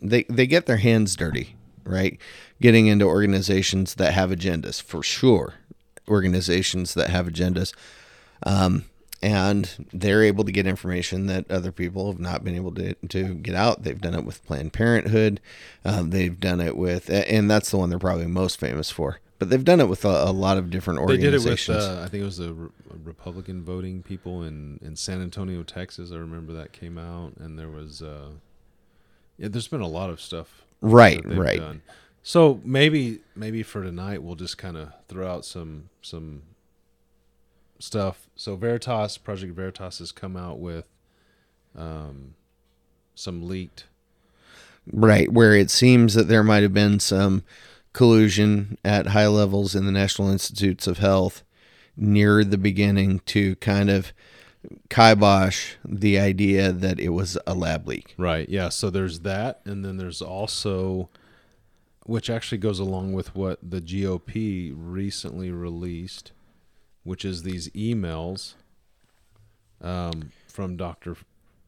[0.00, 2.18] they they get their hands dirty, right?
[2.60, 5.54] Getting into organizations that have agendas for sure,
[6.08, 7.72] organizations that have agendas,
[8.44, 8.84] um,
[9.22, 13.34] and they're able to get information that other people have not been able to to
[13.34, 13.82] get out.
[13.82, 15.40] They've done it with Planned Parenthood,
[15.84, 19.20] um, they've done it with, and that's the one they're probably most famous for.
[19.38, 21.76] But they've done it with a, a lot of different They did it organizations.
[21.76, 22.70] with, uh, I think it was the Re-
[23.04, 26.10] Republican voting people in, in San Antonio, Texas.
[26.10, 28.30] I remember that came out, and there was, uh,
[29.36, 30.64] yeah, there's been a lot of stuff.
[30.80, 31.60] Right, right.
[31.60, 31.82] done.
[32.24, 36.42] So maybe, maybe for tonight, we'll just kind of throw out some, some
[37.78, 38.28] stuff.
[38.36, 40.86] So Veritas, Project Veritas has come out with,
[41.76, 42.34] um,
[43.14, 43.84] some leaked
[44.92, 47.42] Right, where it seems that there might have been some
[47.92, 51.42] collusion at high levels in the National Institutes of Health
[51.96, 54.12] near the beginning to kind of
[54.88, 58.14] kibosh the idea that it was a lab leak.
[58.16, 58.48] Right.
[58.48, 58.68] Yeah.
[58.70, 61.10] So there's that, and then there's also,
[62.04, 66.32] which actually goes along with what the GOP recently released,
[67.08, 68.52] which is these emails
[69.80, 71.16] um, from Dr.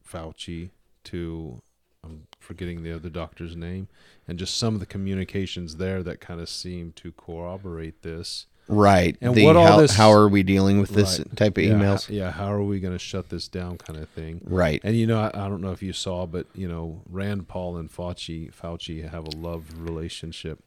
[0.07, 0.69] Fauci
[1.05, 1.61] to
[2.03, 3.87] I'm forgetting the other doctor's name,
[4.27, 8.45] and just some of the communications there that kind of seem to corroborate this.
[8.67, 9.17] Right.
[9.19, 11.35] And the what all how, this- how are we dealing with this Right.
[11.35, 12.07] type of yeah, emails?
[12.09, 14.41] Yeah, how are we going to shut this down, kind of thing.
[14.43, 14.79] Right.
[14.83, 17.77] And you know, I, I don't know if you saw, but you know, Rand Paul
[17.77, 20.59] and Fauci Fauci have a love relationship.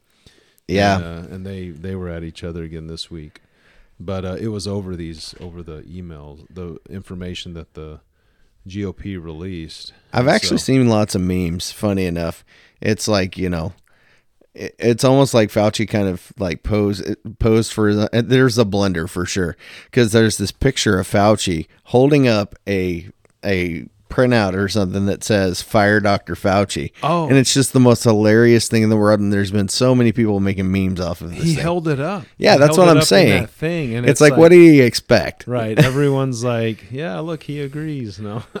[0.67, 0.97] Yeah.
[0.97, 3.41] and, uh, and they they were at each other again this week,
[3.99, 8.01] but uh, it was over these over the emails, the information that the
[8.67, 9.93] GOP released.
[10.11, 11.71] I've actually so- seen lots of memes.
[11.71, 12.43] Funny enough,
[12.81, 13.73] it's like you know,
[14.53, 17.01] it- it's almost like Fauci kind of like pose
[17.39, 17.93] posed for.
[17.93, 19.55] the- There's a blender for sure
[19.85, 23.09] because there's this picture of Fauci holding up a
[23.43, 26.35] a printout or something that says "Fire Dr.
[26.35, 27.27] Fauci." Oh.
[27.27, 29.19] and it's just the most hilarious thing in the world.
[29.19, 31.43] And there's been so many people making memes off of this.
[31.43, 31.61] he thing.
[31.63, 32.23] held it up.
[32.37, 33.47] Yeah, He that's what I'm saying.
[33.47, 35.45] thing, and it's, like, what do you expect?
[35.47, 35.77] right?
[35.83, 38.19] Everyone's like, yeah, look, he agrees.
[38.19, 38.43] No,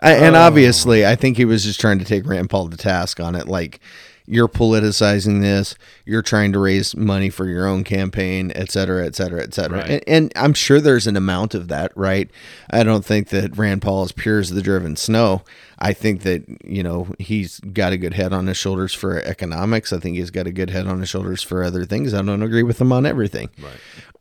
[0.00, 0.40] I, and Oh.
[0.40, 3.48] obviously, I think he was just trying to take Rand Paul to task on it.
[3.48, 3.80] Like,
[4.28, 5.74] you're politicizing this.
[6.04, 9.78] You're trying to raise money for your own campaign, et cetera, et cetera, et cetera.
[9.78, 9.90] Right.
[9.90, 12.30] And, and I'm sure there's an amount of that, right?
[12.70, 15.42] I don't think that Rand Paul is pure as the driven snow.
[15.78, 19.92] I think that, you know, he's got a good head on his shoulders for economics.
[19.92, 22.12] I think he's got a good head on his shoulders for other things.
[22.12, 23.48] I don't agree with him on everything.
[23.62, 23.72] right.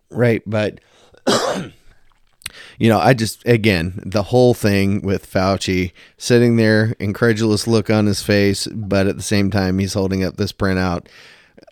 [0.09, 0.43] Right.
[0.45, 0.79] But,
[2.77, 8.05] you know, I just, again, the whole thing with Fauci sitting there, incredulous look on
[8.05, 11.07] his face, but at the same time, he's holding up this printout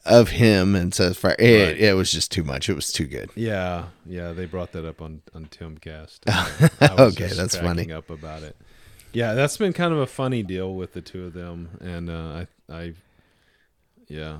[0.05, 1.35] of him and says, fire.
[1.39, 1.77] It, Right.
[1.79, 2.69] it was just too much.
[2.69, 3.29] It was too good.
[3.35, 6.19] Yeah, yeah, they brought that up on on Timcast.
[6.81, 7.91] I was Okay, that's funny.
[7.91, 8.55] Up about it.
[9.13, 12.45] Yeah, that's been kind of a funny deal with the two of them, and uh,
[12.69, 12.93] I, I,
[14.07, 14.39] yeah.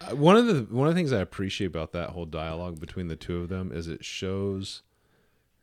[0.00, 3.08] Uh, One of the one of the things I appreciate about that whole dialogue between
[3.08, 4.82] the two of them is it shows,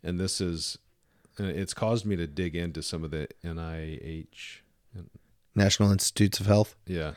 [0.05, 0.77] and this is,
[1.37, 4.59] it's caused me to dig into some of the NIH
[5.55, 6.75] National Institutes of Health.
[6.85, 7.13] yeah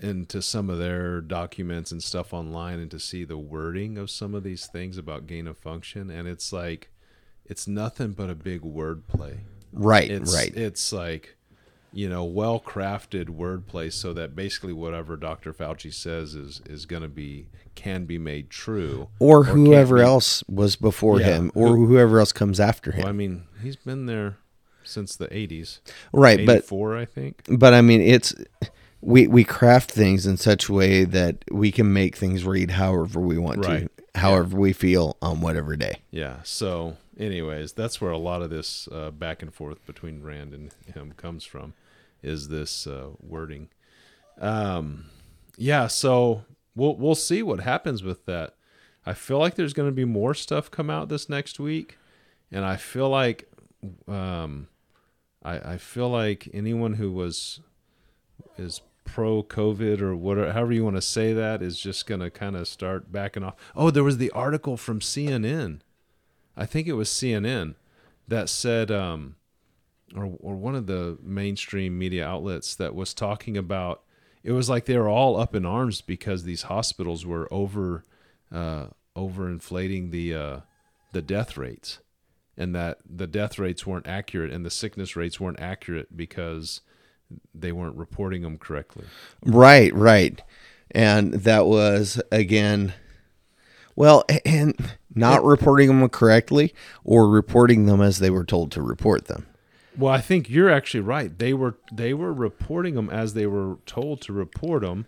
[0.00, 4.34] into some of their documents and stuff online and to see the wording of some
[4.34, 6.90] of these things about gain of function and it's like
[7.44, 9.38] it's nothing but a big wordplay
[9.72, 10.10] Right.
[10.10, 10.52] it's right.
[10.56, 11.36] it's like
[11.96, 17.02] you know well crafted wordplay so that basically whatever dr fauci says is is going
[17.02, 17.46] to be
[17.76, 21.26] can be made true or can't whoever else was before Yeah.
[21.36, 23.02] him, or whoever else comes after him.
[23.02, 24.36] well, i mean he's been there
[24.82, 25.78] since the 80s
[26.12, 26.44] right.
[26.44, 28.34] But 84 i think but I mean, it's
[29.00, 33.20] we we craft things in such a way that we can make things read however
[33.20, 33.88] we want Right.
[34.14, 35.96] to, however we feel on whatever day.
[36.10, 36.36] Yeah.
[36.44, 40.70] So, anyways, that's where a lot of this uh, back and forth between Rand and
[40.94, 41.74] him comes from,
[42.24, 43.68] is this uh, wording.
[44.40, 45.06] Um,
[45.56, 45.86] yeah.
[45.86, 46.44] So
[46.74, 48.54] we'll we'll see what happens with that.
[49.06, 51.98] I feel like there's going to be more stuff come out this next week,
[52.50, 53.48] and I feel like,
[54.08, 54.68] um,
[55.42, 57.60] I I feel like anyone who was
[58.56, 62.30] is pro COVID or whatever, however you want to say that, is just going to
[62.30, 63.54] kind of start backing off.
[63.76, 65.80] Oh, there was the article from CNN.
[66.56, 67.74] I think it was CNN
[68.26, 69.36] that said, um,
[70.14, 74.02] or or one of the mainstream media outlets that was talking about.
[74.42, 78.04] It was like they were all up in arms because these hospitals were over
[78.52, 80.60] uh, overinflating the uh,
[81.12, 82.00] the death rates,
[82.56, 86.82] and that the death rates weren't accurate and the sickness rates weren't accurate because
[87.54, 89.06] they weren't reporting them correctly.
[89.44, 90.40] Right, right.
[90.90, 92.92] And that was again
[93.96, 94.74] well, and
[95.14, 96.74] not reporting them correctly
[97.04, 99.46] or reporting them as they were told to report them.
[99.96, 101.36] Well, I think you're actually right.
[101.36, 105.06] They were they were reporting them as they were told to report them,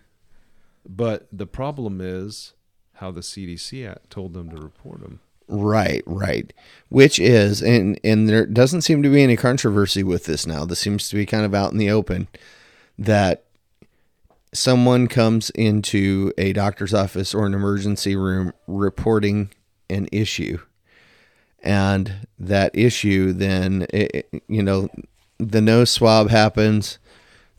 [0.87, 2.53] but the problem is
[2.93, 5.19] how the CDC told them to report them.
[5.49, 6.51] Right, right.
[6.89, 10.65] Which is and and there doesn't seem to be any controversy with this now.
[10.65, 12.27] This seems to be kind of out in the open
[12.97, 13.43] that
[14.53, 19.51] someone comes into a doctor's office or an emergency room reporting
[19.89, 20.59] an issue
[21.63, 24.89] and that issue then it, you know
[25.39, 26.99] the nose swab happens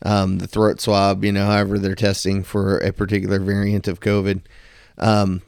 [0.02, 4.42] um, the throat swab you know however they're testing for a particular variant of covid
[4.98, 5.42] um,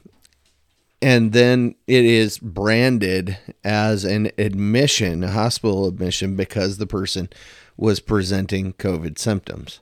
[1.02, 7.28] and then it is branded as an admission, a hospital admission, because the person
[7.76, 9.80] was presenting COVID symptoms,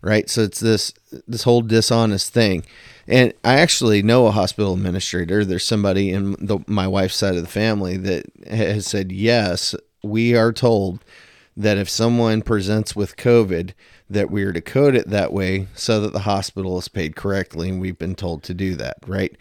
[0.00, 0.30] right?
[0.30, 0.94] So it's this
[1.26, 2.64] this whole dishonest thing.
[3.06, 5.44] And I actually know a hospital administrator.
[5.44, 10.36] There's somebody in the, my wife's side of the family that has said, yes, we
[10.36, 11.04] are told
[11.56, 13.72] that if someone presents with COVID,
[14.08, 17.68] that we are to code it that way so that the hospital is paid correctly,
[17.68, 19.36] and we've been told to do that, right?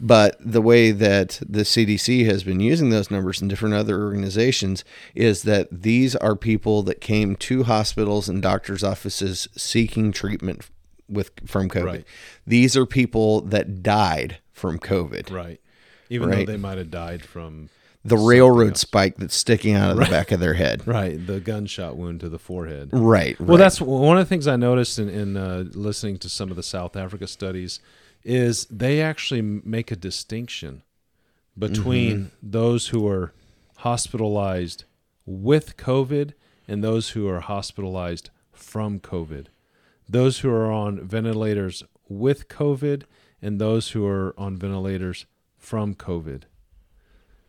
[0.00, 4.84] But the way that the CDC has been using those numbers in different other organizations
[5.14, 10.68] is that these are people that came to hospitals and doctors' offices seeking treatment
[11.08, 11.84] with from COVID.
[11.84, 12.04] Right.
[12.46, 15.30] These are people that died from COVID.
[15.30, 15.60] Right.
[16.10, 16.46] Even Right.
[16.46, 17.68] though they might have died from
[18.04, 18.80] The railroad else.
[18.80, 20.82] spike that's sticking out of the back of their head.
[20.86, 22.90] Right, the gunshot wound to the forehead.
[22.92, 23.40] Right.
[23.40, 26.56] Well, that's one of the things I noticed in, in uh, listening to some of
[26.56, 27.80] the South Africa studies
[28.24, 30.82] is they actually make a distinction
[31.58, 32.50] between Mm-hmm.
[32.50, 33.32] those who are
[33.78, 34.84] hospitalized
[35.26, 36.32] with COVID
[36.68, 39.46] and those who are hospitalized from COVID.
[40.12, 43.04] Those who are on ventilators with COVID
[43.40, 45.26] and those who are on ventilators
[45.58, 46.42] from COVID.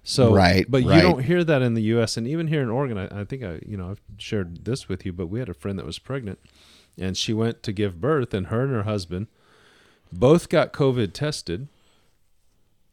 [0.05, 2.17] So, Right, but you don't hear that in the U.S.
[2.17, 2.97] and even here in Oregon.
[2.97, 5.53] I, I think I, you know, I've shared this with you, but we had a
[5.53, 6.39] friend that was pregnant,
[6.97, 9.27] and she went to give birth, and her and her husband
[10.11, 11.67] both got COVID tested.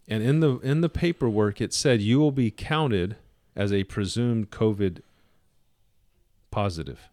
[0.09, 3.17] And in the in the paperwork, it said you will be counted
[3.57, 5.03] as a presumed COVID
[6.51, 7.09] positive,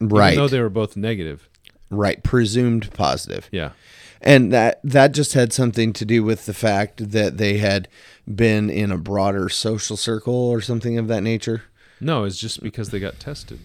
[0.00, 0.32] right.
[0.32, 1.48] even though they were both negative.
[1.90, 2.22] Right.
[2.22, 3.48] Presumed positive.
[3.52, 3.72] Yeah,
[4.20, 7.88] And that that just had something to do with the fact that they had
[8.32, 11.64] been in a broader social circle or something of that nature.
[12.00, 13.60] no, it's just because they got tested.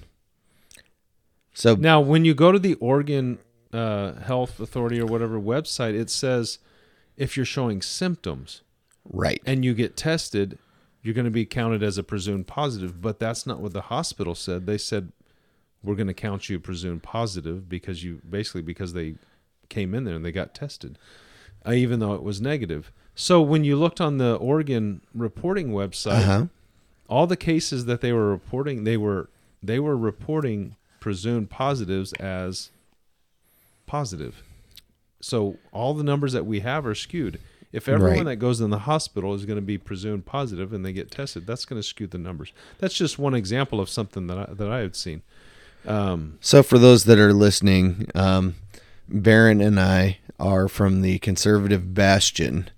[1.53, 3.39] So Now, when you go to the Oregon
[3.73, 6.59] uh, Health Authority or whatever website, it says
[7.17, 8.61] if you're showing symptoms
[9.05, 9.41] right.
[9.45, 10.57] and you get tested,
[11.01, 13.01] you're going to be counted as a presumed positive.
[13.01, 14.65] But that's not what the hospital said.
[14.65, 15.11] They said
[15.83, 19.15] we're going to count you presumed positive because you basically because they
[19.69, 20.97] came in there and they got tested,
[21.65, 22.91] uh, even though it was negative.
[23.15, 26.45] So when you looked on the Oregon reporting website, Uh-huh.
[27.09, 29.29] all the cases that they were reporting, they were
[29.63, 32.69] they were reporting presumed positives as
[33.85, 34.43] positive.
[35.21, 37.39] So all the numbers that we have are skewed.
[37.71, 38.33] If everyone Right.
[38.33, 41.47] that goes in the hospital is going to be presumed positive and they get tested,
[41.47, 42.51] that's going to skew the numbers.
[42.79, 45.21] That's just one example of something that I, that I had seen.
[45.85, 48.55] Um, So for those that are listening, um,
[49.09, 52.69] Barron and I are from the conservative bastion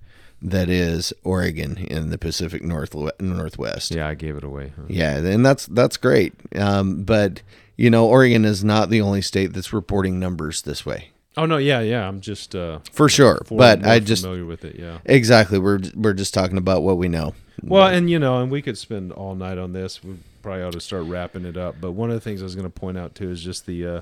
[0.42, 3.92] that is Oregon in the Pacific North Northwest.
[3.92, 4.74] yeah, I gave it away.
[4.76, 4.84] huh?
[4.90, 6.34] Yeah, and that's that's great.
[6.56, 7.42] Um, but
[7.78, 11.58] you know, Oregon is not the only state that's reporting numbers this way, Oh no,
[11.58, 12.08] yeah, yeah.
[12.08, 13.42] I'm just uh, for sure.
[13.46, 14.78] for- but I just familiar with it.
[14.78, 14.98] Yeah.
[15.06, 17.34] exactly we're we're just talking about what we know.
[17.64, 20.04] Well, and you know, and we could spend all night on this.
[20.04, 21.78] We probably ought to start wrapping it up.
[21.82, 23.88] But one of the things I was going to point out too is just the,
[23.88, 24.02] uh,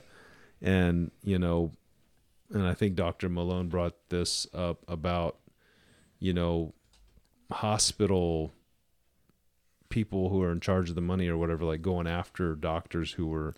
[0.61, 1.71] and you know,
[2.49, 3.29] and I think Dr.
[3.29, 5.37] Malone brought this up about,
[6.19, 6.73] you know,
[7.49, 8.51] hospital
[9.87, 13.27] people who are in charge of the money or whatever, like going after doctors who
[13.27, 13.55] were,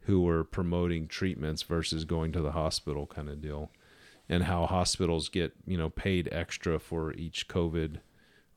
[0.00, 3.70] who were promoting treatments versus going to the hospital kind of deal,
[4.28, 8.00] and how hospitals get you know paid extra for each COVID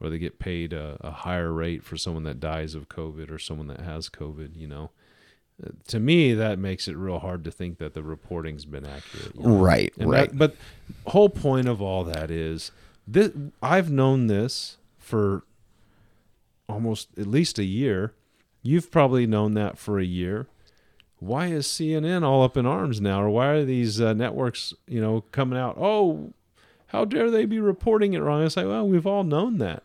[0.01, 3.37] or they get paid a, a higher rate for someone that dies of COVID or
[3.39, 4.91] someone that has COVID, you know.
[5.61, 9.35] Uh, To me, that makes it real hard to think that the reporting's been accurate.
[9.35, 9.57] you know?
[9.57, 10.29] Right, And right.
[10.29, 10.55] that- but
[11.07, 12.71] whole point of all that is
[13.07, 13.31] this,
[13.61, 15.43] I've known this for
[16.67, 18.13] almost at least a year.
[18.61, 20.47] You've probably known that for a year.
[21.19, 25.01] Why is CNN all up in arms now, or why are these uh, networks, you
[25.01, 25.75] know, coming out?
[25.77, 26.33] Oh,
[26.87, 28.43] how dare they be reporting it wrong?
[28.43, 29.83] It's like, well, we've all known that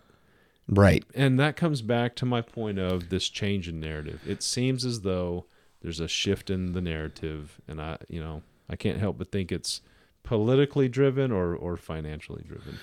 [0.69, 1.05] Right.
[1.15, 4.23] and that comes back to my point of this change in narrative.
[4.27, 5.45] It seems as though
[5.83, 9.53] there's a shift in the narrative, and I, you know, I can't help but think
[9.53, 9.83] it's
[10.23, 12.79] politically driven or or financially driven.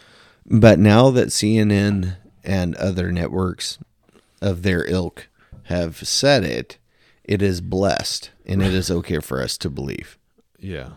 [0.46, 3.80] But now that CNN and other networks
[4.42, 5.28] of their ilk
[5.64, 6.78] have said it,
[7.24, 10.18] it is blessed and it is okay for us to believe.
[10.60, 10.92] Yeah.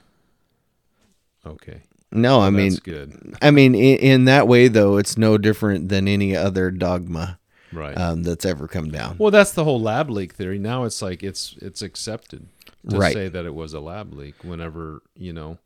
[1.46, 1.82] Okay.
[2.14, 3.36] No, I mean, That's good.
[3.42, 7.38] I mean, in, in that way though, it's no different than any other dogma
[7.72, 7.96] Right.
[7.98, 9.16] um, that's ever come down.
[9.18, 10.58] well, that's the whole lab leak theory.
[10.60, 12.46] Now it's like it's it's accepted
[12.88, 13.12] to Right.
[13.12, 14.36] say that it was a lab leak.
[14.44, 15.58] Whenever you know,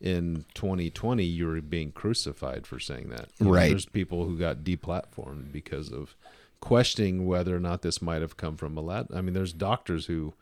[0.00, 3.28] in 2020, you were being crucified for saying that.
[3.38, 3.68] You know, Right.
[3.68, 6.16] there's people who got deplatformed because of
[6.60, 9.08] questioning whether or not this might have come from a lab.
[9.14, 10.32] I mean, there's doctors who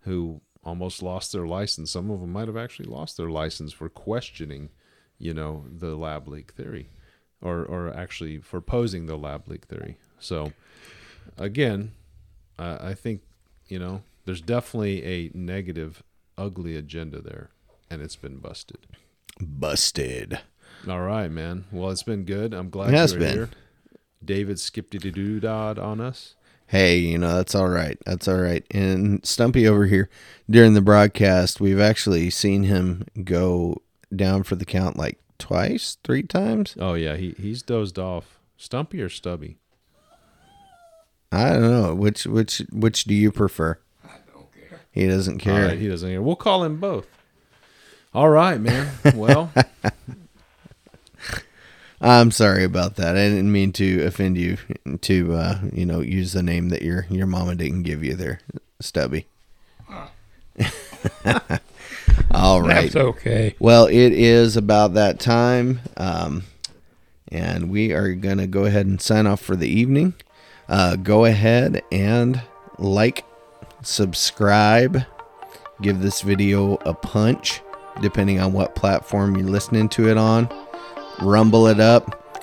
[0.00, 1.90] who almost lost their license.
[1.90, 4.70] Some of them might have actually lost their license for questioning,
[5.22, 6.88] you know, the lab leak theory,
[7.40, 9.96] or or actually for posing the lab leak theory.
[10.18, 10.52] So,
[11.38, 11.92] again,
[12.58, 13.22] I I think
[13.68, 16.02] you know there's definitely a negative,
[16.36, 17.50] ugly agenda there,
[17.88, 18.86] and it's been busted.
[19.40, 20.40] Busted.
[20.88, 21.64] All right, man.
[21.70, 22.52] Well, it's been good.
[22.52, 23.34] I'm glad It has you're been.
[23.34, 23.50] here.
[24.24, 26.34] David skipped doo doo dod on us.
[26.66, 27.98] Hey, you know, that's all right.
[28.06, 28.64] That's all right.
[28.70, 30.08] And Stumpy over here
[30.48, 33.82] during the broadcast, we've actually seen him go
[34.14, 36.76] down for the count like twice, three times.
[36.78, 38.38] Oh yeah, he he's dozed off.
[38.56, 39.58] Stumpy or Stubby?
[41.32, 41.94] I don't know.
[41.94, 43.78] Which which which do you prefer?
[44.04, 44.80] I don't care.
[44.92, 45.66] He doesn't care.
[45.68, 46.22] right, he doesn't hear.
[46.22, 47.06] We'll call him both.
[48.14, 48.92] All right, man.
[49.14, 49.50] Well,
[52.00, 53.16] I'm sorry about that.
[53.16, 54.58] I didn't mean to offend you
[55.02, 58.40] to uh, you know use the name that your your mama didn't give you there,
[58.80, 59.26] Stubby.
[62.30, 62.84] All right.
[62.92, 63.54] That's okay.
[63.58, 66.44] Well, it is about that time, um,
[67.28, 70.14] and we are gonna go ahead and sign off for the evening.
[70.68, 72.40] Uh, go ahead and
[72.78, 73.24] like,
[73.82, 75.02] subscribe,
[75.80, 77.60] give this video a punch,
[78.00, 80.48] depending on what platform you're listening to it on.
[81.20, 82.34] Rumble it up,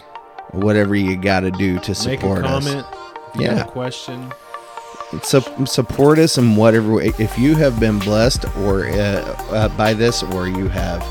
[0.54, 2.66] whatever you got to do to make a support us.
[2.66, 2.86] comment.
[3.34, 3.56] If you Yeah.
[3.56, 4.32] have a question,
[5.24, 7.12] Sup- support us in whatever way.
[7.18, 8.94] If you have been blessed or uh,
[9.50, 11.02] uh, by this, or you have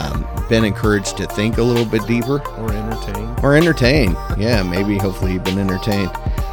[0.00, 3.36] um, been encouraged to think a little bit deeper or entertain.
[3.42, 6.10] or entertain, yeah, maybe hopefully you've been entertained.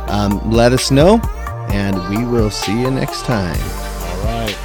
[0.07, 1.19] Um, let us know,
[1.69, 3.59] and we will see you next time.
[3.59, 4.56] All right.